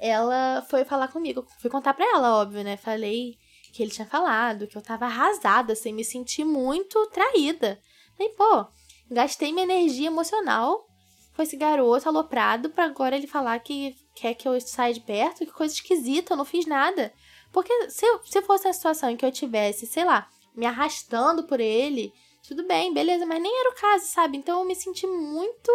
Ela 0.00 0.64
foi 0.68 0.84
falar 0.84 1.08
comigo, 1.08 1.46
fui 1.60 1.70
contar 1.70 1.94
pra 1.94 2.04
ela, 2.04 2.40
óbvio, 2.40 2.64
né? 2.64 2.76
Falei 2.76 3.36
que 3.72 3.82
ele 3.82 3.90
tinha 3.90 4.06
falado, 4.06 4.66
que 4.66 4.76
eu 4.76 4.82
tava 4.82 5.06
arrasada, 5.06 5.72
assim, 5.72 5.92
me 5.92 6.04
senti 6.04 6.44
muito 6.44 7.04
traída. 7.06 7.80
Falei, 8.16 8.32
pô, 8.34 8.66
gastei 9.10 9.52
minha 9.52 9.64
energia 9.64 10.08
emocional 10.08 10.86
com 11.34 11.42
esse 11.42 11.56
garoto 11.56 12.08
aloprado 12.08 12.68
pra 12.70 12.84
agora 12.84 13.16
ele 13.16 13.26
falar 13.26 13.58
que 13.60 13.96
quer 14.14 14.34
que 14.34 14.46
eu 14.46 14.60
saia 14.60 14.92
de 14.92 15.00
perto, 15.00 15.38
que 15.46 15.52
coisa 15.52 15.72
esquisita, 15.74 16.34
eu 16.34 16.36
não 16.36 16.44
fiz 16.44 16.66
nada. 16.66 17.12
Porque 17.50 17.72
se, 17.90 18.04
eu- 18.04 18.20
se 18.24 18.42
fosse 18.42 18.68
a 18.68 18.72
situação 18.72 19.10
em 19.10 19.16
que 19.16 19.24
eu 19.24 19.32
tivesse, 19.32 19.86
sei 19.86 20.04
lá, 20.04 20.28
me 20.54 20.66
arrastando 20.66 21.44
por 21.44 21.58
ele, 21.58 22.12
tudo 22.46 22.66
bem, 22.66 22.92
beleza, 22.92 23.24
mas 23.24 23.40
nem 23.40 23.60
era 23.60 23.70
o 23.70 23.74
caso, 23.74 24.06
sabe? 24.06 24.36
Então 24.36 24.60
eu 24.60 24.66
me 24.66 24.74
senti 24.74 25.06
muito 25.06 25.70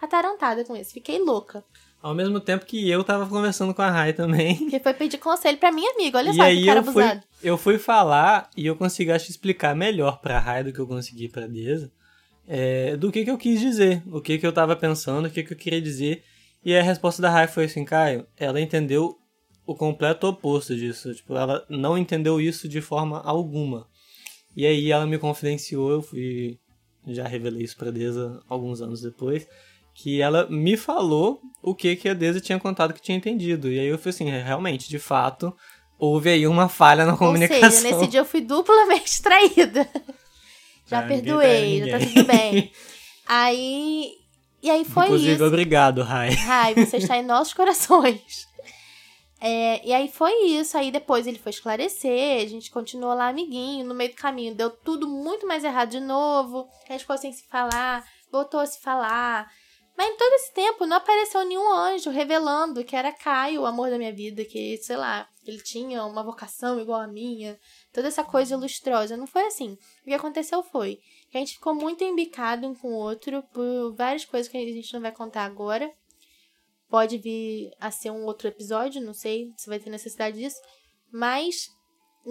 atarantada 0.00 0.64
com 0.64 0.76
isso, 0.76 0.92
fiquei 0.92 1.18
louca. 1.18 1.64
Ao 2.04 2.14
mesmo 2.14 2.38
tempo 2.38 2.66
que 2.66 2.86
eu 2.90 3.02
tava 3.02 3.26
conversando 3.26 3.72
com 3.72 3.80
a 3.80 3.90
Rai 3.90 4.12
também. 4.12 4.56
Porque 4.60 4.78
foi 4.78 4.92
pedir 4.92 5.16
conselho 5.16 5.56
pra 5.56 5.72
minha 5.72 5.90
amiga, 5.92 6.18
olha 6.18 6.32
e 6.32 6.34
só 6.34 6.42
aí 6.42 6.60
que 6.60 6.66
cara 6.66 6.80
eu 6.80 6.84
fui, 6.84 7.02
abusado. 7.02 7.26
eu 7.42 7.56
fui 7.56 7.78
falar 7.78 8.50
e 8.54 8.66
eu 8.66 8.76
consegui, 8.76 9.10
acho, 9.10 9.30
explicar 9.30 9.74
melhor 9.74 10.20
pra 10.20 10.38
Rai 10.38 10.62
do 10.62 10.70
que 10.70 10.78
eu 10.78 10.86
consegui 10.86 11.30
pra 11.30 11.46
Deza. 11.46 11.90
é, 12.46 12.94
do 12.94 13.10
que 13.10 13.24
que 13.24 13.30
eu 13.30 13.38
quis 13.38 13.58
dizer, 13.58 14.02
o 14.06 14.20
que 14.20 14.36
que 14.36 14.46
eu 14.46 14.52
tava 14.52 14.76
pensando, 14.76 15.28
o 15.28 15.30
que 15.30 15.42
que 15.42 15.54
eu 15.54 15.56
queria 15.56 15.80
dizer. 15.80 16.22
E 16.62 16.76
a 16.76 16.82
resposta 16.82 17.22
da 17.22 17.30
Rai 17.30 17.46
foi 17.46 17.64
assim, 17.64 17.86
Caio, 17.86 18.26
ela 18.36 18.60
entendeu 18.60 19.16
o 19.66 19.74
completo 19.74 20.26
oposto 20.26 20.76
disso. 20.76 21.14
Tipo, 21.14 21.34
ela 21.34 21.64
não 21.70 21.96
entendeu 21.96 22.38
isso 22.38 22.68
de 22.68 22.82
forma 22.82 23.22
alguma. 23.22 23.86
E 24.54 24.66
aí 24.66 24.90
ela 24.92 25.06
me 25.06 25.18
confidenciou, 25.18 25.90
eu 25.90 26.02
fui. 26.02 26.58
Já 27.06 27.26
revelei 27.26 27.62
isso 27.62 27.76
pra 27.76 27.90
Deza 27.90 28.42
alguns 28.48 28.82
anos 28.82 29.00
depois. 29.00 29.46
Que 29.94 30.20
ela 30.20 30.46
me 30.50 30.76
falou 30.76 31.40
o 31.62 31.74
que, 31.74 31.94
que 31.96 32.08
a 32.08 32.14
Deza 32.14 32.40
tinha 32.40 32.58
contado 32.58 32.92
que 32.92 33.00
tinha 33.00 33.16
entendido. 33.16 33.70
E 33.70 33.78
aí 33.78 33.86
eu 33.86 33.96
falei 33.98 34.10
assim, 34.10 34.30
"É, 34.30 34.42
realmente, 34.42 34.88
de 34.88 34.98
fato, 34.98 35.54
houve 35.98 36.28
aí 36.30 36.46
uma 36.46 36.68
falha 36.68 37.04
na 37.06 37.12
Ou 37.12 37.18
comunicação. 37.18 37.70
seja, 37.70 37.82
nesse 37.96 38.06
dia 38.10 38.20
eu 38.20 38.24
fui 38.24 38.40
duplamente 38.40 39.20
traída. 39.22 39.88
Já 40.86 40.98
Ah, 40.98 41.02
perdoei, 41.06 41.78
já 41.86 41.98
tá 41.98 42.04
tudo 42.06 42.24
bem. 42.24 42.70
Aí. 43.26 44.12
E 44.62 44.70
aí 44.70 44.84
foi 44.84 45.04
Inclusive, 45.04 45.34
isso. 45.34 45.44
obrigado, 45.44 46.02
Rai. 46.02 46.30
Ai, 46.48 46.74
você 46.74 46.96
está 46.96 47.16
em 47.18 47.22
nossos 47.26 47.52
corações. 47.54 48.46
É, 49.40 49.86
e 49.86 49.92
aí 49.92 50.08
foi 50.08 50.32
isso. 50.46 50.76
Aí 50.76 50.90
depois 50.90 51.26
ele 51.26 51.38
foi 51.38 51.50
esclarecer, 51.50 52.42
a 52.42 52.48
gente 52.48 52.70
continuou 52.70 53.14
lá 53.14 53.28
amiguinho. 53.28 53.84
No 53.84 53.94
meio 53.94 54.10
do 54.10 54.16
caminho 54.16 54.54
deu 54.54 54.70
tudo 54.70 55.06
muito 55.06 55.46
mais 55.46 55.64
errado 55.64 55.90
de 55.90 56.00
novo. 56.00 56.66
A 56.88 56.92
gente 56.92 57.02
ficou 57.02 57.18
sem 57.18 57.30
se 57.32 57.44
falar, 57.48 58.04
voltou 58.32 58.58
a 58.60 58.66
se 58.66 58.80
falar. 58.80 59.46
Mas 59.96 60.08
em 60.08 60.16
todo 60.16 60.32
esse 60.34 60.52
tempo 60.52 60.86
não 60.86 60.96
apareceu 60.96 61.44
nenhum 61.44 61.72
anjo 61.72 62.10
revelando 62.10 62.84
que 62.84 62.96
era 62.96 63.12
Caio, 63.12 63.62
o 63.62 63.66
amor 63.66 63.90
da 63.90 63.98
minha 63.98 64.12
vida, 64.12 64.44
que, 64.44 64.76
sei 64.78 64.96
lá, 64.96 65.28
ele 65.46 65.62
tinha 65.62 66.04
uma 66.04 66.24
vocação 66.24 66.80
igual 66.80 67.00
a 67.00 67.06
minha. 67.06 67.58
Toda 67.92 68.08
essa 68.08 68.24
coisa 68.24 68.56
lustrosa. 68.56 69.16
Não 69.16 69.26
foi 69.26 69.46
assim. 69.46 69.78
O 70.02 70.04
que 70.06 70.14
aconteceu 70.14 70.62
foi 70.64 70.98
que 71.30 71.36
a 71.36 71.40
gente 71.40 71.54
ficou 71.54 71.74
muito 71.74 72.02
embicado 72.02 72.66
um 72.66 72.74
com 72.74 72.88
o 72.88 72.96
outro 72.96 73.42
por 73.52 73.94
várias 73.94 74.24
coisas 74.24 74.50
que 74.50 74.56
a 74.56 74.60
gente 74.60 74.92
não 74.92 75.00
vai 75.00 75.12
contar 75.12 75.44
agora. 75.44 75.92
Pode 76.88 77.18
vir 77.18 77.70
a 77.80 77.90
ser 77.90 78.10
um 78.10 78.24
outro 78.24 78.48
episódio, 78.48 79.00
não 79.00 79.14
sei 79.14 79.52
se 79.56 79.68
vai 79.68 79.78
ter 79.78 79.90
necessidade 79.90 80.38
disso. 80.38 80.60
Mas 81.12 81.68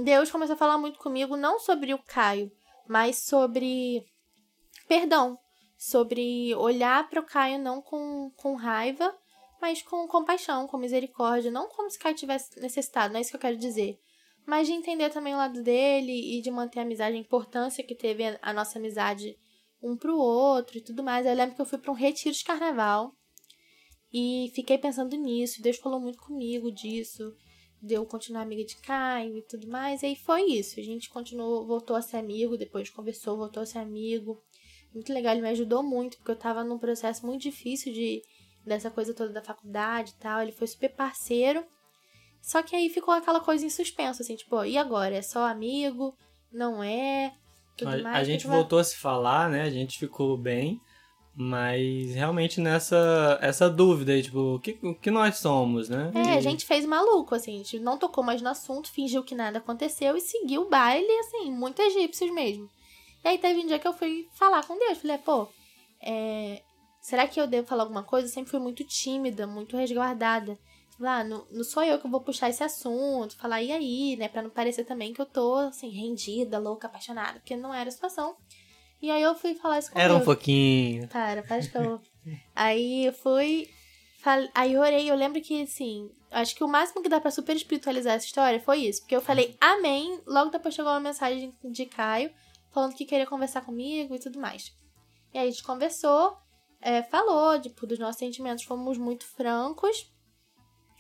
Deus 0.04 0.30
começou 0.30 0.56
a 0.56 0.58
falar 0.58 0.78
muito 0.78 1.00
comigo, 1.00 1.38
não 1.38 1.60
sobre 1.60 1.94
o 1.94 2.00
Caio, 2.00 2.52
mas 2.88 3.18
sobre 3.18 4.04
perdão. 4.88 5.38
Sobre 5.86 6.56
olhar 6.56 7.10
para 7.10 7.20
o 7.20 7.26
Caio 7.26 7.60
não 7.60 7.82
com, 7.82 8.32
com 8.38 8.56
raiva, 8.56 9.14
mas 9.62 9.82
com 9.82 10.08
compaixão, 10.08 10.66
com 10.66 10.78
misericórdia. 10.78 11.52
Não 11.52 11.68
como 11.68 11.90
se 11.90 12.00
Caio 12.00 12.16
tivesse 12.16 12.58
necessitado, 12.62 13.12
não 13.12 13.18
é 13.18 13.22
isso 13.22 13.32
que 13.32 13.36
eu 13.36 13.42
quero 13.42 13.58
dizer. 13.58 14.00
Mas 14.46 14.66
de 14.66 14.72
entender 14.72 15.10
também 15.10 15.34
o 15.34 15.38
lado 15.38 15.62
dele 15.62 16.38
e 16.38 16.42
de 16.42 16.50
manter 16.50 16.80
a 16.80 16.84
amizade, 16.84 17.18
a 17.18 17.20
importância 17.20 17.84
que 17.84 17.94
teve 17.94 18.24
a, 18.24 18.40
a 18.42 18.54
nossa 18.54 18.80
amizade 18.80 19.38
um 19.82 19.98
pro 19.98 20.18
outro 20.18 20.78
e 20.78 20.82
tudo 20.82 21.04
mais. 21.04 21.26
Eu 21.26 21.34
lembro 21.34 21.54
que 21.54 21.62
eu 21.62 21.66
fui 21.66 21.78
para 21.78 21.92
um 21.92 21.96
retiro 21.96 22.34
de 22.34 22.46
carnaval 22.46 23.14
e 24.14 24.54
fiquei 24.56 24.78
pensando 24.78 25.18
nisso. 25.18 25.62
Deus 25.62 25.76
falou 25.76 26.00
muito 26.00 26.20
comigo 26.20 26.72
disso, 26.72 27.36
de 27.82 27.96
eu 27.96 28.06
continuar 28.06 28.44
amiga 28.44 28.64
de 28.64 28.78
Caio 28.78 29.38
e 29.38 29.42
tudo 29.42 29.68
mais. 29.68 30.02
E 30.02 30.06
aí 30.06 30.16
foi 30.16 30.44
isso. 30.44 30.80
A 30.80 30.84
gente 30.84 31.10
continuou, 31.10 31.68
voltou 31.68 31.98
a 31.98 32.02
ser 32.02 32.16
amigo, 32.16 32.56
depois 32.56 32.90
conversou, 32.90 33.36
voltou 33.36 33.64
a 33.64 33.66
ser 33.66 33.80
amigo. 33.80 34.42
Muito 34.94 35.12
legal, 35.14 35.34
ele 35.34 35.42
me 35.42 35.50
ajudou 35.50 35.82
muito, 35.82 36.18
porque 36.18 36.32
eu 36.32 36.36
tava 36.36 36.64
num 36.64 36.78
processo 36.78 37.26
muito 37.26 37.42
difícil 37.42 37.92
de 37.94 38.22
dessa 38.66 38.90
coisa 38.90 39.14
toda 39.14 39.34
da 39.34 39.42
faculdade 39.42 40.12
e 40.12 40.22
tal. 40.22 40.42
Ele 40.42 40.52
foi 40.52 40.68
super 40.68 40.90
parceiro. 40.90 41.64
Só 42.42 42.62
que 42.62 42.76
aí 42.76 42.90
ficou 42.90 43.14
aquela 43.14 43.40
coisa 43.40 43.66
em 43.66 43.70
suspenso, 43.70 44.22
assim, 44.22 44.36
tipo, 44.36 44.64
e 44.66 44.78
agora? 44.78 45.16
É 45.16 45.22
só 45.22 45.46
amigo? 45.48 46.14
Não 46.52 46.84
é? 46.84 47.34
Tudo 47.78 47.90
A, 47.96 47.98
mais. 47.98 48.18
a 48.18 48.24
gente 48.24 48.46
vai- 48.48 48.58
voltou 48.58 48.80
a 48.80 48.84
se 48.84 48.98
falar, 48.98 49.50
né? 49.50 49.64
A 49.64 49.70
gente 49.70 49.98
ficou 49.98 50.38
bem, 50.38 50.80
mas 51.36 52.14
realmente 52.14 52.62
nessa 52.62 53.40
essa 53.42 53.70
dúvida 53.70 54.12
aí, 54.12 54.22
tipo, 54.22 54.56
o 54.56 54.60
que, 54.60 54.78
o 54.84 54.94
que 54.94 55.10
nós 55.10 55.38
somos, 55.38 55.90
né? 55.90 56.12
É, 56.14 56.34
E- 56.34 56.38
a 56.38 56.42
gente 56.42 56.66
fez 56.66 56.86
maluco, 56.86 57.34
assim, 57.34 57.56
a 57.56 57.58
gente 57.58 57.80
não 57.80 57.98
tocou 57.98 58.24
mais 58.24 58.42
no 58.42 58.50
assunto, 58.50 58.92
fingiu 58.92 59.24
que 59.24 59.34
nada 59.34 59.58
aconteceu 59.58 60.16
e 60.16 60.22
seguiu 60.22 60.64
o 60.64 60.70
baile, 60.70 61.10
assim, 61.20 61.52
muito 61.52 61.82
egípcios 61.82 62.32
mesmo. 62.32 62.70
E 63.24 63.28
aí 63.28 63.38
teve 63.38 63.60
um 63.62 63.66
dia 63.68 63.80
que 63.80 63.88
eu 63.88 63.94
fui 63.94 64.28
falar 64.34 64.66
com 64.66 64.78
Deus, 64.78 64.98
falei, 64.98 65.18
pô, 65.18 65.48
é, 66.02 66.62
será 67.02 67.28
que 67.28 67.40
eu 67.40 67.48
devo 67.48 67.68
falar 67.68 67.84
alguma 67.84 68.04
coisa? 68.04 68.28
Eu 68.28 68.32
sempre 68.32 68.52
fui 68.52 68.60
muito 68.60 68.84
tímida, 68.84 69.48
muito 69.48 69.78
resguardada. 69.78 70.58
Falei, 70.98 71.12
ah, 71.12 71.24
não, 71.24 71.48
não 71.52 71.64
sou 71.64 71.84
eu 71.84 72.00
que 72.00 72.08
vou 72.08 72.22
puxar 72.22 72.50
esse 72.50 72.64
assunto, 72.64 73.36
falar 73.38 73.62
e 73.62 73.72
aí, 73.72 74.16
né, 74.18 74.28
pra 74.28 74.42
não 74.42 74.50
parecer 74.50 74.84
também 74.86 75.14
que 75.14 75.22
eu 75.22 75.26
tô, 75.26 75.56
assim, 75.56 75.90
rendida, 75.90 76.60
louca, 76.60 76.88
apaixonada, 76.88 77.40
porque 77.40 77.56
não 77.56 77.74
era 77.74 77.90
a 77.90 77.92
situação. 77.92 78.36
E 79.02 79.10
aí 79.10 79.22
eu 79.22 79.36
fui 79.36 79.54
falar 79.56 79.80
isso 79.80 79.92
com 79.92 80.00
Era 80.00 80.14
um 80.14 80.18
Deus. 80.18 80.26
pouquinho. 80.26 81.08
Para, 81.10 81.44
para 81.44 81.60
de 81.60 81.70
caô. 81.70 82.00
Aí 82.56 83.06
eu 83.08 83.14
fui. 83.14 83.70
fal- 84.22 84.48
Aí 84.56 84.74
eu 84.74 84.82
orei, 84.82 85.10
eu 85.10 85.16
lembro 85.16 85.42
que, 85.42 85.62
assim, 85.64 86.10
acho 86.32 86.56
que 86.56 86.64
o 86.64 86.68
máximo 86.70 87.02
que 87.02 87.10
dá 87.10 87.20
pra 87.20 87.30
super 87.32 87.54
espiritualizar 87.56 88.14
essa 88.16 88.26
história 88.26 88.60
foi 88.62 88.80
isso. 88.80 89.02
Porque 89.02 89.16
eu 89.16 89.20
falei 89.22 89.58
amém, 89.60 90.22
logo 90.26 90.52
depois 90.52 90.74
chegou 90.74 90.92
uma 90.92 91.00
mensagem 91.02 91.54
de 91.66 91.86
Caio, 91.86 92.32
falando 92.74 92.96
que 92.96 93.06
queria 93.06 93.28
conversar 93.28 93.62
comigo 93.62 94.16
e 94.16 94.20
tudo 94.20 94.40
mais. 94.40 94.76
E 95.34 95.38
aí 95.38 95.48
a 95.48 95.52
gente 95.52 95.64
conversou, 95.64 96.38
é, 96.82 97.04
falou, 97.04 97.60
tipo, 97.60 97.86
dos 97.88 98.00
nossos 98.00 98.20
sentimentos, 98.20 98.64
fomos 98.64 98.98
muito 98.98 99.26
francos. 99.26 100.12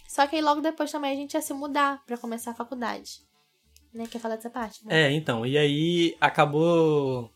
Só 0.07 0.27
que 0.27 0.35
aí 0.35 0.41
logo 0.41 0.61
depois 0.61 0.91
também 0.91 1.11
a 1.11 1.15
gente 1.15 1.33
ia 1.33 1.41
se 1.41 1.53
mudar 1.53 2.03
pra 2.05 2.17
começar 2.17 2.51
a 2.51 2.55
faculdade. 2.55 3.21
Né? 3.93 4.07
Quer 4.09 4.19
falar 4.19 4.35
dessa 4.35 4.49
parte? 4.49 4.85
né? 4.85 5.03
É, 5.03 5.11
então, 5.11 5.45
e 5.45 5.57
aí 5.57 6.15
acabou. 6.21 7.31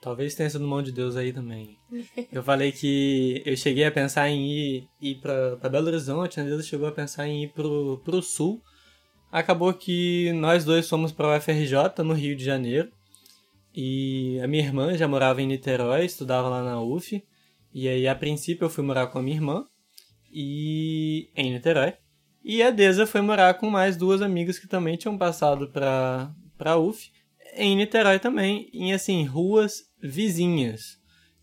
Talvez 0.00 0.34
tenha 0.34 0.48
sido 0.48 0.66
mão 0.66 0.80
de 0.80 0.92
Deus 0.92 1.16
aí 1.16 1.32
também. 1.32 1.76
Eu 2.30 2.42
falei 2.42 2.70
que 2.70 3.42
eu 3.44 3.56
cheguei 3.56 3.84
a 3.84 3.90
pensar 3.90 4.28
em 4.28 4.46
ir, 4.46 4.88
ir 5.00 5.16
pra, 5.16 5.56
pra 5.56 5.68
Belo 5.68 5.88
Horizonte, 5.88 6.38
a 6.38 6.44
Deus 6.44 6.66
chegou 6.66 6.86
a 6.86 6.92
pensar 6.92 7.26
em 7.26 7.44
ir 7.44 7.48
pro, 7.48 8.00
pro 8.04 8.22
sul. 8.22 8.62
Acabou 9.30 9.74
que 9.74 10.32
nós 10.34 10.64
dois 10.64 10.88
fomos 10.88 11.10
pra 11.10 11.36
UFRJ, 11.36 12.02
no 12.04 12.14
Rio 12.14 12.36
de 12.36 12.44
Janeiro. 12.44 12.90
E 13.74 14.40
a 14.42 14.46
minha 14.46 14.62
irmã 14.62 14.96
já 14.96 15.06
morava 15.06 15.40
em 15.42 15.46
Niterói, 15.46 16.04
estudava 16.04 16.48
lá 16.48 16.62
na 16.62 16.80
UF. 16.80 17.22
E 17.72 17.88
aí, 17.88 18.08
a 18.08 18.14
princípio, 18.14 18.64
eu 18.64 18.70
fui 18.70 18.82
morar 18.82 19.06
com 19.08 19.18
a 19.18 19.22
minha 19.22 19.36
irmã 19.36 19.64
e 20.32 21.30
em 21.36 21.52
Niterói. 21.52 21.94
E 22.42 22.62
a 22.62 22.70
Deza 22.70 23.06
foi 23.06 23.20
morar 23.20 23.54
com 23.54 23.68
mais 23.68 23.96
duas 23.96 24.22
amigas 24.22 24.58
que 24.58 24.66
também 24.66 24.96
tinham 24.96 25.18
passado 25.18 25.68
pra, 25.70 26.32
pra 26.56 26.78
UF, 26.78 27.10
em 27.54 27.76
Niterói 27.76 28.18
também, 28.18 28.70
em 28.72 28.92
assim, 28.92 29.24
ruas 29.24 29.82
vizinhas. 30.02 30.98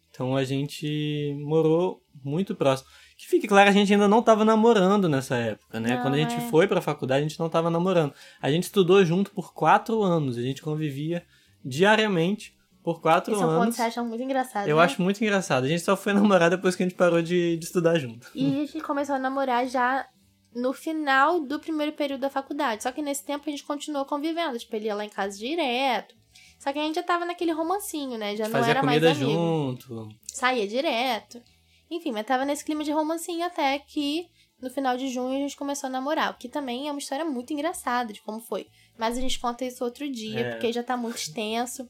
Então 0.09 0.36
a 0.36 0.43
gente 0.43 1.36
morou 1.41 2.01
muito 2.23 2.55
próximo. 2.55 2.89
Que 3.17 3.28
fique 3.28 3.47
claro, 3.47 3.69
a 3.69 3.73
gente 3.73 3.93
ainda 3.93 4.07
não 4.07 4.19
estava 4.19 4.43
namorando 4.43 5.07
nessa 5.07 5.36
época, 5.36 5.80
né? 5.80 5.95
Não, 5.95 6.01
Quando 6.01 6.15
a 6.15 6.17
gente 6.17 6.36
é. 6.36 6.41
foi 6.49 6.67
pra 6.67 6.82
faculdade, 6.82 7.26
a 7.26 7.28
gente 7.28 7.39
não 7.39 7.47
estava 7.47 7.69
namorando. 7.69 8.13
A 8.41 8.49
gente 8.49 8.63
estudou 8.63 9.03
junto 9.05 9.32
por 9.32 9.53
quatro 9.53 10.01
anos, 10.01 10.38
a 10.38 10.41
gente 10.41 10.61
convivia 10.61 11.23
diariamente 11.66 12.55
por 12.84 13.01
quatro 13.01 13.34
Esse 13.34 13.41
é 13.41 13.45
um 13.45 13.49
ponto 13.49 13.59
que 13.59 13.63
anos. 13.63 13.76
você 13.76 13.82
acha 13.82 14.03
muito 14.03 14.24
engraçado. 14.24 14.68
Eu 14.68 14.78
né? 14.78 14.84
acho 14.84 15.01
muito 15.01 15.22
engraçado. 15.24 15.63
A 15.63 15.68
gente 15.68 15.82
só 15.82 15.97
foi 15.97 16.13
namorar 16.13 16.51
depois 16.51 16.76
que 16.76 16.84
a 16.84 16.86
gente 16.86 16.95
parou 16.95 17.22
de, 17.22 17.57
de 17.57 17.66
estudar 17.66 17.97
junto. 17.97 18.30
E 18.36 18.45
a 18.45 18.66
gente 18.66 18.80
começou 18.82 19.16
a 19.16 19.20
namorar 19.20 19.68
já 19.68 20.07
no 20.53 20.72
final 20.72 21.41
do 21.41 21.59
primeiro 21.59 21.93
período 21.93 22.22
da 22.22 22.30
faculdade. 22.30 22.84
Só 22.84 22.91
que 22.91 23.01
nesse 23.01 23.26
tempo 23.26 23.43
a 23.47 23.49
gente 23.49 23.63
continuou 23.63 24.05
convivendo. 24.05 24.57
Tipo, 24.59 24.76
ele 24.76 24.86
ia 24.86 24.95
lá 24.95 25.03
em 25.03 25.09
casa 25.09 25.38
direto. 25.38 26.16
Só 26.59 26.72
que 26.72 26.80
a 26.80 26.84
gente 26.84 26.95
já 26.95 27.03
tava 27.03 27.26
naquele 27.26 27.51
romancinho, 27.51 28.18
né? 28.18 28.36
Já 28.36 28.45
não 28.45 28.51
Fazia 28.51 28.72
era 28.72 28.84
mais 28.84 29.03
amigo. 29.03 29.32
junto. 29.32 30.09
Saía 30.32 30.68
direto. 30.68 31.41
Enfim, 31.89 32.11
mas 32.11 32.26
tava 32.26 32.45
nesse 32.45 32.63
clima 32.63 32.84
de 32.84 32.91
romancinho 32.91 33.45
até 33.45 33.80
que 33.80 34.28
no 34.61 34.70
final 34.70 34.95
de 34.97 35.09
junho 35.09 35.36
a 35.36 35.39
gente 35.39 35.57
começou 35.57 35.88
a 35.88 35.91
namorar. 35.91 36.32
O 36.32 36.38
que 36.38 36.49
também 36.49 36.88
é 36.88 36.91
uma 36.91 36.99
história 36.99 37.26
muito 37.26 37.51
engraçada 37.51 38.13
de 38.13 38.22
como 38.22 38.39
foi. 38.39 38.68
Mas 38.98 39.18
a 39.18 39.22
gente 39.22 39.39
conta 39.39 39.66
isso 39.66 39.84
outro 39.84 40.10
dia, 40.10 40.39
É. 40.39 40.52
porque 40.52 40.72
já 40.72 40.84
tá 40.84 40.96
muito 40.96 41.18
extenso. 41.18 41.89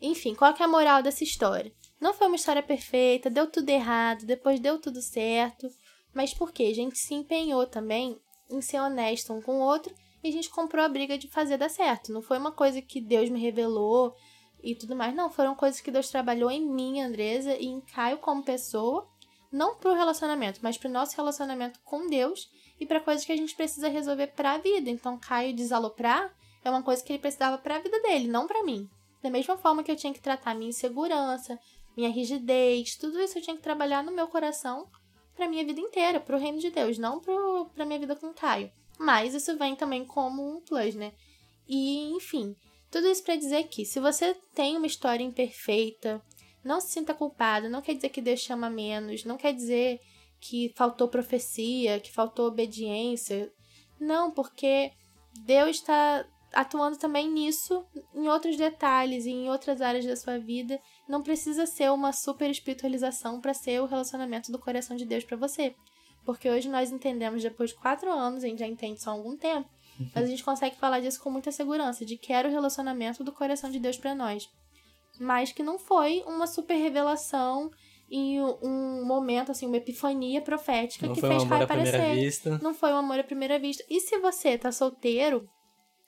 Enfim, 0.00 0.34
qual 0.34 0.54
que 0.54 0.62
é 0.62 0.66
a 0.66 0.68
moral 0.68 1.02
dessa 1.02 1.24
história? 1.24 1.72
Não 2.00 2.14
foi 2.14 2.28
uma 2.28 2.36
história 2.36 2.62
perfeita, 2.62 3.28
deu 3.28 3.46
tudo 3.48 3.68
errado, 3.68 4.24
depois 4.24 4.60
deu 4.60 4.78
tudo 4.80 5.02
certo. 5.02 5.68
Mas 6.14 6.32
por 6.32 6.52
quê? 6.52 6.64
A 6.64 6.74
gente 6.74 6.98
se 6.98 7.14
empenhou 7.14 7.66
também 7.66 8.18
em 8.50 8.60
ser 8.60 8.80
honesto 8.80 9.32
um 9.32 9.42
com 9.42 9.56
o 9.58 9.62
outro 9.64 9.92
e 10.22 10.28
a 10.28 10.32
gente 10.32 10.48
comprou 10.50 10.84
a 10.84 10.88
briga 10.88 11.18
de 11.18 11.28
fazer 11.28 11.56
dar 11.56 11.68
certo. 11.68 12.12
Não 12.12 12.22
foi 12.22 12.38
uma 12.38 12.52
coisa 12.52 12.80
que 12.80 13.00
Deus 13.00 13.28
me 13.28 13.40
revelou 13.40 14.14
e 14.62 14.74
tudo 14.74 14.94
mais. 14.96 15.14
Não, 15.14 15.28
foram 15.30 15.54
coisas 15.54 15.80
que 15.80 15.90
Deus 15.90 16.08
trabalhou 16.08 16.50
em 16.50 16.64
mim, 16.64 17.00
Andresa, 17.00 17.54
e 17.54 17.66
em 17.66 17.80
Caio 17.80 18.18
como 18.18 18.42
pessoa. 18.44 19.08
Não 19.50 19.76
pro 19.76 19.94
relacionamento, 19.94 20.60
mas 20.62 20.76
pro 20.76 20.88
nosso 20.88 21.16
relacionamento 21.16 21.80
com 21.84 22.06
Deus 22.06 22.48
e 22.80 22.86
para 22.86 23.00
coisas 23.00 23.24
que 23.24 23.32
a 23.32 23.36
gente 23.36 23.54
precisa 23.54 23.88
resolver 23.88 24.28
pra 24.28 24.58
vida. 24.58 24.90
Então, 24.90 25.18
Caio 25.18 25.54
desaloprar 25.54 26.32
é 26.64 26.70
uma 26.70 26.82
coisa 26.82 27.02
que 27.02 27.12
ele 27.12 27.20
precisava 27.20 27.58
pra 27.58 27.78
vida 27.78 28.00
dele, 28.00 28.28
não 28.28 28.46
pra 28.46 28.62
mim. 28.62 28.88
Da 29.22 29.30
mesma 29.30 29.56
forma 29.56 29.82
que 29.82 29.90
eu 29.90 29.96
tinha 29.96 30.12
que 30.12 30.20
tratar 30.20 30.54
minha 30.54 30.70
insegurança, 30.70 31.58
minha 31.96 32.08
rigidez, 32.08 32.96
tudo 32.96 33.20
isso 33.20 33.38
eu 33.38 33.42
tinha 33.42 33.56
que 33.56 33.62
trabalhar 33.62 34.02
no 34.02 34.12
meu 34.12 34.28
coração 34.28 34.88
pra 35.34 35.48
minha 35.48 35.64
vida 35.64 35.80
inteira, 35.80 36.20
pro 36.20 36.38
reino 36.38 36.58
de 36.58 36.70
Deus, 36.70 36.98
não 36.98 37.20
pro, 37.20 37.70
pra 37.74 37.84
minha 37.84 37.98
vida 37.98 38.14
com 38.14 38.28
o 38.28 38.34
Caio. 38.34 38.70
Mas 38.98 39.34
isso 39.34 39.56
vem 39.56 39.76
também 39.76 40.04
como 40.04 40.56
um 40.56 40.60
plus, 40.60 40.94
né? 40.94 41.12
E, 41.68 42.10
enfim, 42.12 42.56
tudo 42.90 43.06
isso 43.08 43.22
pra 43.22 43.36
dizer 43.36 43.64
que 43.64 43.84
se 43.84 44.00
você 44.00 44.34
tem 44.54 44.76
uma 44.76 44.86
história 44.86 45.22
imperfeita, 45.22 46.22
não 46.64 46.80
se 46.80 46.92
sinta 46.92 47.14
culpado, 47.14 47.68
não 47.68 47.82
quer 47.82 47.94
dizer 47.94 48.08
que 48.08 48.20
Deus 48.20 48.40
chama 48.40 48.68
menos, 48.68 49.24
não 49.24 49.36
quer 49.36 49.52
dizer 49.52 50.00
que 50.40 50.72
faltou 50.76 51.08
profecia, 51.08 52.00
que 52.00 52.12
faltou 52.12 52.46
obediência. 52.46 53.52
Não, 54.00 54.30
porque 54.30 54.92
Deus 55.44 55.76
está 55.76 56.24
atuando 56.52 56.96
também 56.96 57.30
nisso, 57.30 57.84
em 58.14 58.28
outros 58.28 58.56
detalhes 58.56 59.26
e 59.26 59.30
em 59.30 59.50
outras 59.50 59.80
áreas 59.80 60.06
da 60.06 60.16
sua 60.16 60.38
vida. 60.38 60.80
Não 61.08 61.22
precisa 61.22 61.66
ser 61.66 61.90
uma 61.90 62.12
super 62.12 62.50
espiritualização 62.50 63.40
para 63.40 63.54
ser 63.54 63.80
o 63.80 63.86
relacionamento 63.86 64.50
do 64.50 64.58
coração 64.58 64.96
de 64.96 65.04
Deus 65.04 65.24
para 65.24 65.36
você. 65.36 65.74
Porque 66.24 66.48
hoje 66.48 66.68
nós 66.68 66.90
entendemos, 66.90 67.42
depois 67.42 67.70
de 67.70 67.76
quatro 67.76 68.10
anos, 68.10 68.44
a 68.44 68.48
gente 68.48 68.58
já 68.58 68.66
entende 68.66 69.02
só 69.02 69.10
há 69.10 69.12
algum 69.14 69.36
tempo, 69.36 69.68
mas 70.14 70.24
a 70.24 70.26
gente 70.26 70.44
consegue 70.44 70.76
falar 70.76 71.00
disso 71.00 71.22
com 71.22 71.30
muita 71.30 71.50
segurança, 71.50 72.04
de 72.04 72.16
que 72.16 72.32
era 72.32 72.48
o 72.48 72.50
relacionamento 72.50 73.24
do 73.24 73.32
coração 73.32 73.70
de 73.70 73.78
Deus 73.78 73.96
para 73.96 74.14
nós. 74.14 74.48
Mas 75.18 75.52
que 75.52 75.62
não 75.62 75.78
foi 75.78 76.22
uma 76.26 76.46
super 76.46 76.74
revelação 76.74 77.70
e 78.10 78.40
um 78.62 79.04
momento, 79.04 79.52
assim, 79.52 79.66
uma 79.66 79.76
epifania 79.76 80.40
profética 80.40 81.06
Não 81.06 81.14
que 81.14 81.24
um 81.24 81.28
fez 81.28 81.42
à 81.42 81.46
primeira 81.46 81.64
aparecer. 81.64 82.14
vista. 82.14 82.58
Não 82.62 82.72
foi 82.72 82.92
um 82.92 82.96
amor 82.96 83.18
à 83.18 83.24
primeira 83.24 83.58
vista. 83.58 83.84
E 83.88 84.00
se 84.00 84.18
você 84.18 84.56
tá 84.56 84.72
solteiro 84.72 85.48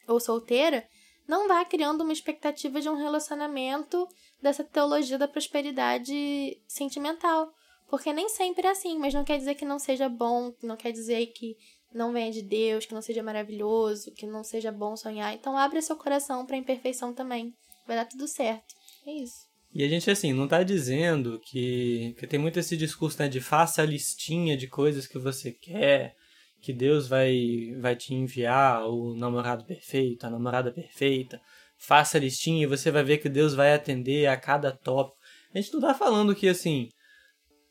ou 0.08 0.18
solteira, 0.18 0.86
não 1.28 1.46
vá 1.46 1.64
criando 1.64 2.02
uma 2.02 2.12
expectativa 2.12 2.80
de 2.80 2.88
um 2.88 2.96
relacionamento 2.96 4.08
dessa 4.42 4.64
teologia 4.64 5.18
da 5.18 5.28
prosperidade 5.28 6.58
sentimental. 6.66 7.52
Porque 7.88 8.12
nem 8.12 8.28
sempre 8.28 8.66
é 8.66 8.70
assim, 8.70 8.98
mas 8.98 9.12
não 9.12 9.24
quer 9.24 9.36
dizer 9.36 9.54
que 9.56 9.64
não 9.64 9.78
seja 9.78 10.08
bom, 10.08 10.54
não 10.62 10.76
quer 10.76 10.92
dizer 10.92 11.26
que 11.26 11.56
não 11.92 12.12
venha 12.12 12.30
de 12.30 12.40
Deus, 12.40 12.86
que 12.86 12.94
não 12.94 13.02
seja 13.02 13.22
maravilhoso, 13.22 14.12
que 14.12 14.26
não 14.26 14.44
seja 14.44 14.72
bom 14.72 14.96
sonhar. 14.96 15.34
Então 15.34 15.58
abre 15.58 15.82
seu 15.82 15.96
coração 15.96 16.46
pra 16.46 16.56
imperfeição 16.56 17.12
também. 17.12 17.52
Vai 17.86 17.96
dar 17.96 18.06
tudo 18.06 18.26
certo. 18.28 18.74
É 19.06 19.12
isso. 19.12 19.49
E 19.72 19.84
a 19.84 19.88
gente, 19.88 20.10
assim, 20.10 20.32
não 20.32 20.48
tá 20.48 20.62
dizendo 20.62 21.40
que, 21.44 22.14
que 22.18 22.26
tem 22.26 22.40
muito 22.40 22.58
esse 22.58 22.76
discurso, 22.76 23.22
né, 23.22 23.28
de 23.28 23.40
faça 23.40 23.82
a 23.82 23.86
listinha 23.86 24.56
de 24.56 24.66
coisas 24.66 25.06
que 25.06 25.18
você 25.18 25.52
quer, 25.52 26.16
que 26.60 26.72
Deus 26.72 27.06
vai, 27.06 27.74
vai 27.80 27.94
te 27.94 28.12
enviar 28.12 28.84
o 28.86 29.14
namorado 29.14 29.64
perfeito, 29.64 30.26
a 30.26 30.30
namorada 30.30 30.72
perfeita. 30.72 31.40
Faça 31.78 32.18
a 32.18 32.20
listinha 32.20 32.64
e 32.64 32.66
você 32.66 32.90
vai 32.90 33.04
ver 33.04 33.18
que 33.18 33.28
Deus 33.28 33.54
vai 33.54 33.72
atender 33.72 34.26
a 34.26 34.36
cada 34.36 34.72
tópico. 34.72 35.16
A 35.54 35.58
gente 35.60 35.72
não 35.72 35.80
tá 35.80 35.94
falando 35.94 36.34
que, 36.34 36.48
assim, 36.48 36.88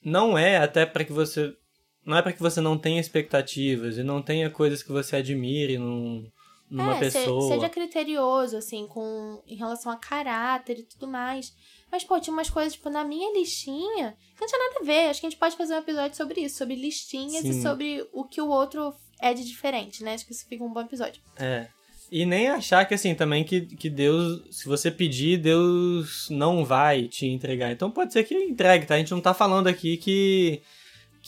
não 0.03 0.37
é 0.37 0.57
até 0.57 0.85
para 0.85 1.03
que 1.03 1.13
você... 1.13 1.53
Não 2.05 2.17
é 2.17 2.21
para 2.21 2.33
que 2.33 2.39
você 2.39 2.61
não 2.61 2.77
tenha 2.77 2.99
expectativas 2.99 3.97
e 3.97 4.03
não 4.03 4.21
tenha 4.21 4.49
coisas 4.49 4.81
que 4.81 4.91
você 4.91 5.17
admire 5.17 5.77
num, 5.77 6.25
numa 6.69 6.97
é, 6.97 7.09
se- 7.09 7.17
pessoa. 7.19 7.53
seja 7.53 7.69
criterioso, 7.69 8.57
assim, 8.57 8.87
com 8.87 9.41
em 9.47 9.55
relação 9.55 9.91
a 9.91 9.97
caráter 9.97 10.79
e 10.79 10.83
tudo 10.83 11.07
mais. 11.07 11.53
Mas, 11.91 12.03
pô, 12.03 12.19
tinha 12.19 12.33
umas 12.33 12.49
coisas, 12.49 12.73
tipo, 12.73 12.89
na 12.89 13.03
minha 13.03 13.33
listinha, 13.33 14.15
que 14.35 14.41
não 14.41 14.47
tinha 14.47 14.59
nada 14.59 14.79
a 14.81 14.83
ver. 14.83 15.09
Acho 15.09 15.19
que 15.21 15.25
a 15.25 15.29
gente 15.29 15.39
pode 15.39 15.55
fazer 15.57 15.73
um 15.73 15.79
episódio 15.79 16.15
sobre 16.15 16.41
isso, 16.41 16.57
sobre 16.57 16.75
listinhas 16.75 17.43
e 17.43 17.53
Sim. 17.53 17.61
sobre 17.61 18.07
o 18.13 18.23
que 18.25 18.39
o 18.39 18.47
outro 18.47 18.93
é 19.19 19.33
de 19.33 19.43
diferente, 19.43 20.03
né? 20.03 20.13
Acho 20.13 20.25
que 20.25 20.31
isso 20.31 20.45
fica 20.47 20.63
um 20.63 20.71
bom 20.71 20.81
episódio. 20.81 21.21
É. 21.35 21.67
E 22.11 22.25
nem 22.25 22.47
achar 22.47 22.85
que 22.85 22.93
assim 22.93 23.13
também 23.13 23.43
que, 23.43 23.61
que 23.61 23.89
Deus, 23.89 24.41
se 24.51 24.67
você 24.67 24.89
pedir, 24.89 25.37
Deus 25.37 26.27
não 26.29 26.65
vai 26.65 27.07
te 27.07 27.27
entregar. 27.27 27.71
Então 27.71 27.91
pode 27.91 28.13
ser 28.13 28.23
que 28.23 28.33
ele 28.33 28.45
entregue, 28.45 28.85
tá? 28.85 28.95
A 28.95 28.97
gente 28.97 29.11
não 29.11 29.21
tá 29.21 29.33
falando 29.33 29.67
aqui 29.67 29.97
que, 29.97 30.61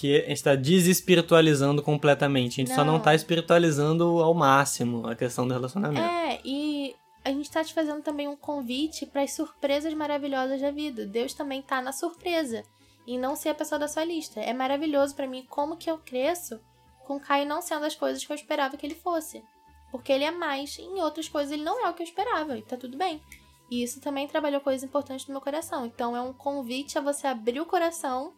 que 0.01 0.23
a 0.25 0.29
gente 0.29 0.43
tá 0.43 0.55
desespiritualizando 0.55 1.83
completamente. 1.83 2.59
A 2.59 2.65
gente 2.65 2.73
só 2.73 2.83
não 2.83 2.93
Não. 2.93 2.99
tá 2.99 3.13
espiritualizando 3.13 4.03
ao 4.19 4.33
máximo 4.33 5.07
a 5.07 5.15
questão 5.15 5.47
do 5.47 5.53
relacionamento. 5.53 6.01
É, 6.01 6.39
e 6.43 6.95
a 7.23 7.29
gente 7.29 7.51
tá 7.51 7.63
te 7.63 7.71
fazendo 7.71 8.01
também 8.01 8.27
um 8.27 8.35
convite 8.35 9.05
para 9.05 9.21
as 9.21 9.33
surpresas 9.33 9.93
maravilhosas 9.93 10.59
da 10.59 10.71
vida. 10.71 11.05
Deus 11.05 11.35
também 11.35 11.61
tá 11.61 11.83
na 11.83 11.91
surpresa. 11.91 12.63
E 13.05 13.15
não 13.15 13.35
ser 13.35 13.49
a 13.49 13.53
pessoa 13.53 13.77
da 13.77 13.87
sua 13.87 14.03
lista. 14.03 14.39
É 14.39 14.53
maravilhoso 14.53 15.15
pra 15.15 15.27
mim 15.27 15.45
como 15.47 15.77
que 15.77 15.89
eu 15.89 15.99
cresço 15.99 16.59
com 17.05 17.17
o 17.17 17.19
Caio 17.19 17.47
não 17.47 17.61
sendo 17.61 17.85
as 17.85 17.95
coisas 17.95 18.25
que 18.25 18.31
eu 18.31 18.35
esperava 18.35 18.77
que 18.77 18.85
ele 18.85 18.95
fosse. 18.95 19.43
Porque 19.91 20.11
ele 20.11 20.23
é 20.23 20.31
mais, 20.31 20.77
e 20.79 20.81
em 20.81 20.99
outras 21.01 21.29
coisas 21.29 21.51
ele 21.51 21.63
não 21.63 21.85
é 21.85 21.89
o 21.89 21.93
que 21.93 22.01
eu 22.01 22.07
esperava, 22.07 22.57
e 22.57 22.61
tá 22.61 22.77
tudo 22.77 22.97
bem. 22.97 23.21
E 23.69 23.83
isso 23.83 23.99
também 24.01 24.27
trabalhou 24.27 24.61
coisas 24.61 24.83
importantes 24.83 25.27
no 25.27 25.33
meu 25.33 25.41
coração. 25.41 25.85
Então 25.85 26.15
é 26.15 26.21
um 26.21 26.33
convite 26.33 26.97
a 26.97 27.01
você 27.01 27.27
abrir 27.27 27.59
o 27.59 27.65
coração 27.65 28.33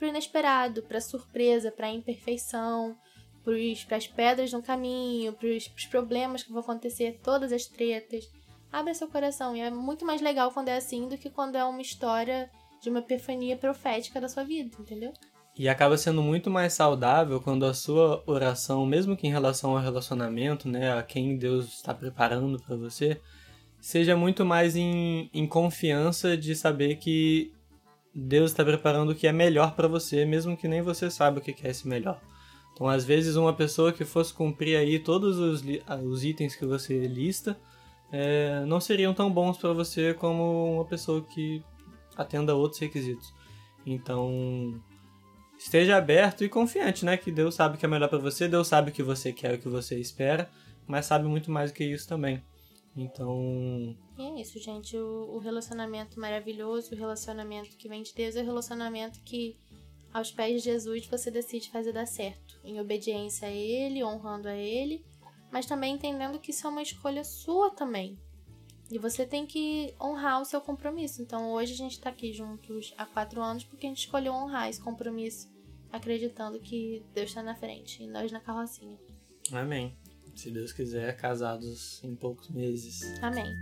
pro 0.00 0.08
inesperado, 0.08 0.82
pra 0.82 0.98
surpresa, 0.98 1.70
pra 1.70 1.90
imperfeição, 1.90 2.96
para 3.44 3.96
as 3.96 4.06
pedras 4.06 4.50
no 4.50 4.62
caminho, 4.62 5.34
pros, 5.34 5.68
pros 5.68 5.84
problemas 5.84 6.42
que 6.42 6.50
vão 6.50 6.62
acontecer, 6.62 7.20
todas 7.22 7.52
as 7.52 7.66
tretas. 7.66 8.24
Abra 8.72 8.94
seu 8.94 9.08
coração. 9.08 9.54
E 9.54 9.60
é 9.60 9.70
muito 9.70 10.06
mais 10.06 10.22
legal 10.22 10.50
quando 10.52 10.68
é 10.68 10.76
assim 10.76 11.06
do 11.06 11.18
que 11.18 11.28
quando 11.28 11.56
é 11.56 11.64
uma 11.64 11.82
história 11.82 12.50
de 12.82 12.88
uma 12.88 13.00
epifania 13.00 13.58
profética 13.58 14.18
da 14.18 14.28
sua 14.28 14.42
vida, 14.42 14.74
entendeu? 14.80 15.12
E 15.58 15.68
acaba 15.68 15.98
sendo 15.98 16.22
muito 16.22 16.48
mais 16.48 16.72
saudável 16.72 17.38
quando 17.38 17.66
a 17.66 17.74
sua 17.74 18.22
oração, 18.26 18.86
mesmo 18.86 19.16
que 19.16 19.26
em 19.26 19.30
relação 19.30 19.76
ao 19.76 19.82
relacionamento, 19.82 20.66
né, 20.66 20.96
a 20.96 21.02
quem 21.02 21.36
Deus 21.36 21.66
está 21.74 21.92
preparando 21.92 22.58
para 22.62 22.76
você, 22.76 23.20
seja 23.78 24.16
muito 24.16 24.46
mais 24.46 24.76
em, 24.76 25.28
em 25.34 25.46
confiança 25.46 26.36
de 26.36 26.54
saber 26.54 26.96
que 26.96 27.52
Deus 28.14 28.50
está 28.50 28.64
preparando 28.64 29.10
o 29.10 29.14
que 29.14 29.26
é 29.26 29.32
melhor 29.32 29.74
para 29.74 29.86
você, 29.86 30.24
mesmo 30.24 30.56
que 30.56 30.66
nem 30.66 30.82
você 30.82 31.10
saiba 31.10 31.38
o 31.38 31.40
que 31.40 31.54
é 31.64 31.70
esse 31.70 31.86
melhor. 31.86 32.20
Então, 32.72 32.88
às 32.88 33.04
vezes, 33.04 33.36
uma 33.36 33.52
pessoa 33.52 33.92
que 33.92 34.04
fosse 34.04 34.32
cumprir 34.32 34.76
aí 34.76 34.98
todos 34.98 35.38
os, 35.38 35.62
ah, 35.86 35.96
os 35.96 36.24
itens 36.24 36.56
que 36.56 36.64
você 36.64 37.06
lista, 37.06 37.58
é, 38.12 38.64
não 38.66 38.80
seriam 38.80 39.14
tão 39.14 39.30
bons 39.30 39.58
para 39.58 39.72
você 39.72 40.14
como 40.14 40.74
uma 40.76 40.84
pessoa 40.84 41.22
que 41.22 41.62
atenda 42.16 42.54
outros 42.54 42.80
requisitos. 42.80 43.32
Então, 43.86 44.80
esteja 45.58 45.96
aberto 45.96 46.42
e 46.42 46.48
confiante, 46.48 47.04
né? 47.04 47.16
Que 47.16 47.30
Deus 47.30 47.54
sabe 47.54 47.76
o 47.76 47.78
que 47.78 47.86
é 47.86 47.88
melhor 47.88 48.08
pra 48.08 48.18
você, 48.18 48.48
Deus 48.48 48.66
sabe 48.66 48.90
o 48.90 48.94
que 48.94 49.02
você 49.02 49.32
quer, 49.32 49.54
o 49.54 49.58
que 49.58 49.68
você 49.68 49.98
espera, 49.98 50.50
mas 50.86 51.06
sabe 51.06 51.26
muito 51.26 51.50
mais 51.50 51.70
do 51.70 51.74
que 51.74 51.84
isso 51.84 52.08
também. 52.08 52.42
Então, 52.96 53.96
E 54.18 54.22
é 54.22 54.40
isso, 54.40 54.58
gente. 54.58 54.96
O, 54.96 55.36
o 55.36 55.38
relacionamento 55.38 56.18
maravilhoso, 56.18 56.92
o 56.92 56.98
relacionamento 56.98 57.76
que 57.76 57.88
vem 57.88 58.02
de 58.02 58.12
Deus, 58.14 58.36
é 58.36 58.42
o 58.42 58.44
relacionamento 58.44 59.20
que, 59.22 59.56
aos 60.12 60.30
pés 60.30 60.62
de 60.62 60.70
Jesus, 60.70 61.06
você 61.06 61.30
decide 61.30 61.70
fazer 61.70 61.92
dar 61.92 62.06
certo. 62.06 62.58
Em 62.64 62.80
obediência 62.80 63.48
a 63.48 63.50
Ele, 63.50 64.04
honrando 64.04 64.48
a 64.48 64.56
Ele, 64.56 65.04
mas 65.50 65.66
também 65.66 65.94
entendendo 65.94 66.38
que 66.38 66.50
isso 66.50 66.66
é 66.66 66.70
uma 66.70 66.82
escolha 66.82 67.24
sua 67.24 67.70
também. 67.70 68.18
E 68.90 68.98
você 68.98 69.24
tem 69.24 69.46
que 69.46 69.94
honrar 70.00 70.42
o 70.42 70.44
seu 70.44 70.60
compromisso. 70.60 71.22
Então 71.22 71.52
hoje 71.52 71.74
a 71.74 71.76
gente 71.76 72.00
tá 72.00 72.10
aqui 72.10 72.32
juntos 72.32 72.92
há 72.98 73.06
quatro 73.06 73.40
anos 73.40 73.64
porque 73.64 73.86
a 73.86 73.88
gente 73.88 74.00
escolheu 74.00 74.32
honrar 74.32 74.68
esse 74.68 74.80
compromisso 74.80 75.48
acreditando 75.92 76.58
que 76.58 77.04
Deus 77.14 77.28
está 77.30 77.42
na 77.42 77.54
frente 77.54 78.02
e 78.02 78.06
nós 78.06 78.30
na 78.32 78.40
carrocinha. 78.40 78.98
Amém. 79.52 79.96
Se 80.34 80.50
Deus 80.50 80.72
quiser, 80.72 81.16
casados 81.16 82.02
em 82.02 82.14
poucos 82.14 82.48
meses. 82.48 83.00
Amém. 83.20 83.60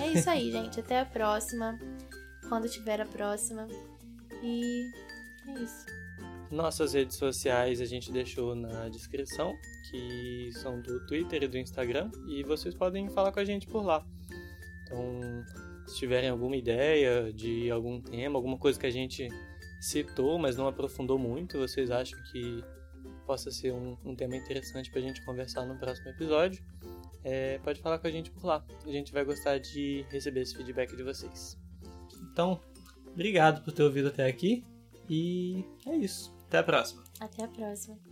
É 0.00 0.12
isso 0.12 0.30
aí, 0.30 0.50
gente. 0.50 0.80
Até 0.80 1.00
a 1.00 1.04
próxima. 1.04 1.78
Quando 2.48 2.68
tiver 2.68 3.00
a 3.00 3.06
próxima. 3.06 3.66
E 4.42 4.90
é 5.46 5.62
isso. 5.62 5.86
Nossas 6.50 6.94
redes 6.94 7.16
sociais 7.16 7.80
a 7.80 7.84
gente 7.84 8.10
deixou 8.10 8.54
na 8.54 8.88
descrição, 8.88 9.54
que 9.90 10.50
são 10.54 10.80
do 10.80 11.06
Twitter 11.06 11.42
e 11.42 11.48
do 11.48 11.58
Instagram, 11.58 12.10
e 12.26 12.42
vocês 12.42 12.74
podem 12.74 13.10
falar 13.10 13.32
com 13.32 13.40
a 13.40 13.44
gente 13.44 13.66
por 13.66 13.84
lá. 13.84 14.02
Então, 14.84 15.20
se 15.86 15.96
tiverem 15.98 16.30
alguma 16.30 16.56
ideia 16.56 17.30
de 17.32 17.70
algum 17.70 18.00
tema, 18.00 18.38
alguma 18.38 18.56
coisa 18.56 18.80
que 18.80 18.86
a 18.86 18.90
gente 18.90 19.28
citou, 19.80 20.38
mas 20.38 20.56
não 20.56 20.66
aprofundou 20.66 21.18
muito, 21.18 21.58
vocês 21.58 21.90
acham 21.90 22.18
que 22.30 22.64
possa 23.26 23.50
ser 23.50 23.72
um, 23.72 23.96
um 24.04 24.14
tema 24.16 24.36
interessante 24.36 24.90
para 24.90 25.00
a 25.00 25.02
gente 25.02 25.24
conversar 25.24 25.64
no 25.66 25.78
próximo 25.78 26.08
episódio, 26.08 26.64
é, 27.22 27.58
pode 27.58 27.80
falar 27.80 27.98
com 27.98 28.06
a 28.06 28.10
gente 28.10 28.30
por 28.30 28.44
lá. 28.44 28.64
A 28.86 28.90
gente 28.90 29.12
vai 29.12 29.24
gostar 29.24 29.58
de 29.58 30.04
receber 30.10 30.40
esse 30.40 30.56
feedback 30.56 30.96
de 30.96 31.02
vocês. 31.02 31.58
Então, 32.32 32.60
obrigado 33.06 33.62
por 33.62 33.72
ter 33.72 33.82
ouvido 33.82 34.08
até 34.08 34.26
aqui 34.26 34.64
e 35.08 35.64
é 35.86 35.94
isso. 35.96 36.34
Até 36.46 36.58
a 36.58 36.62
próxima. 36.62 37.04
Até 37.20 37.44
a 37.44 37.48
próxima. 37.48 38.07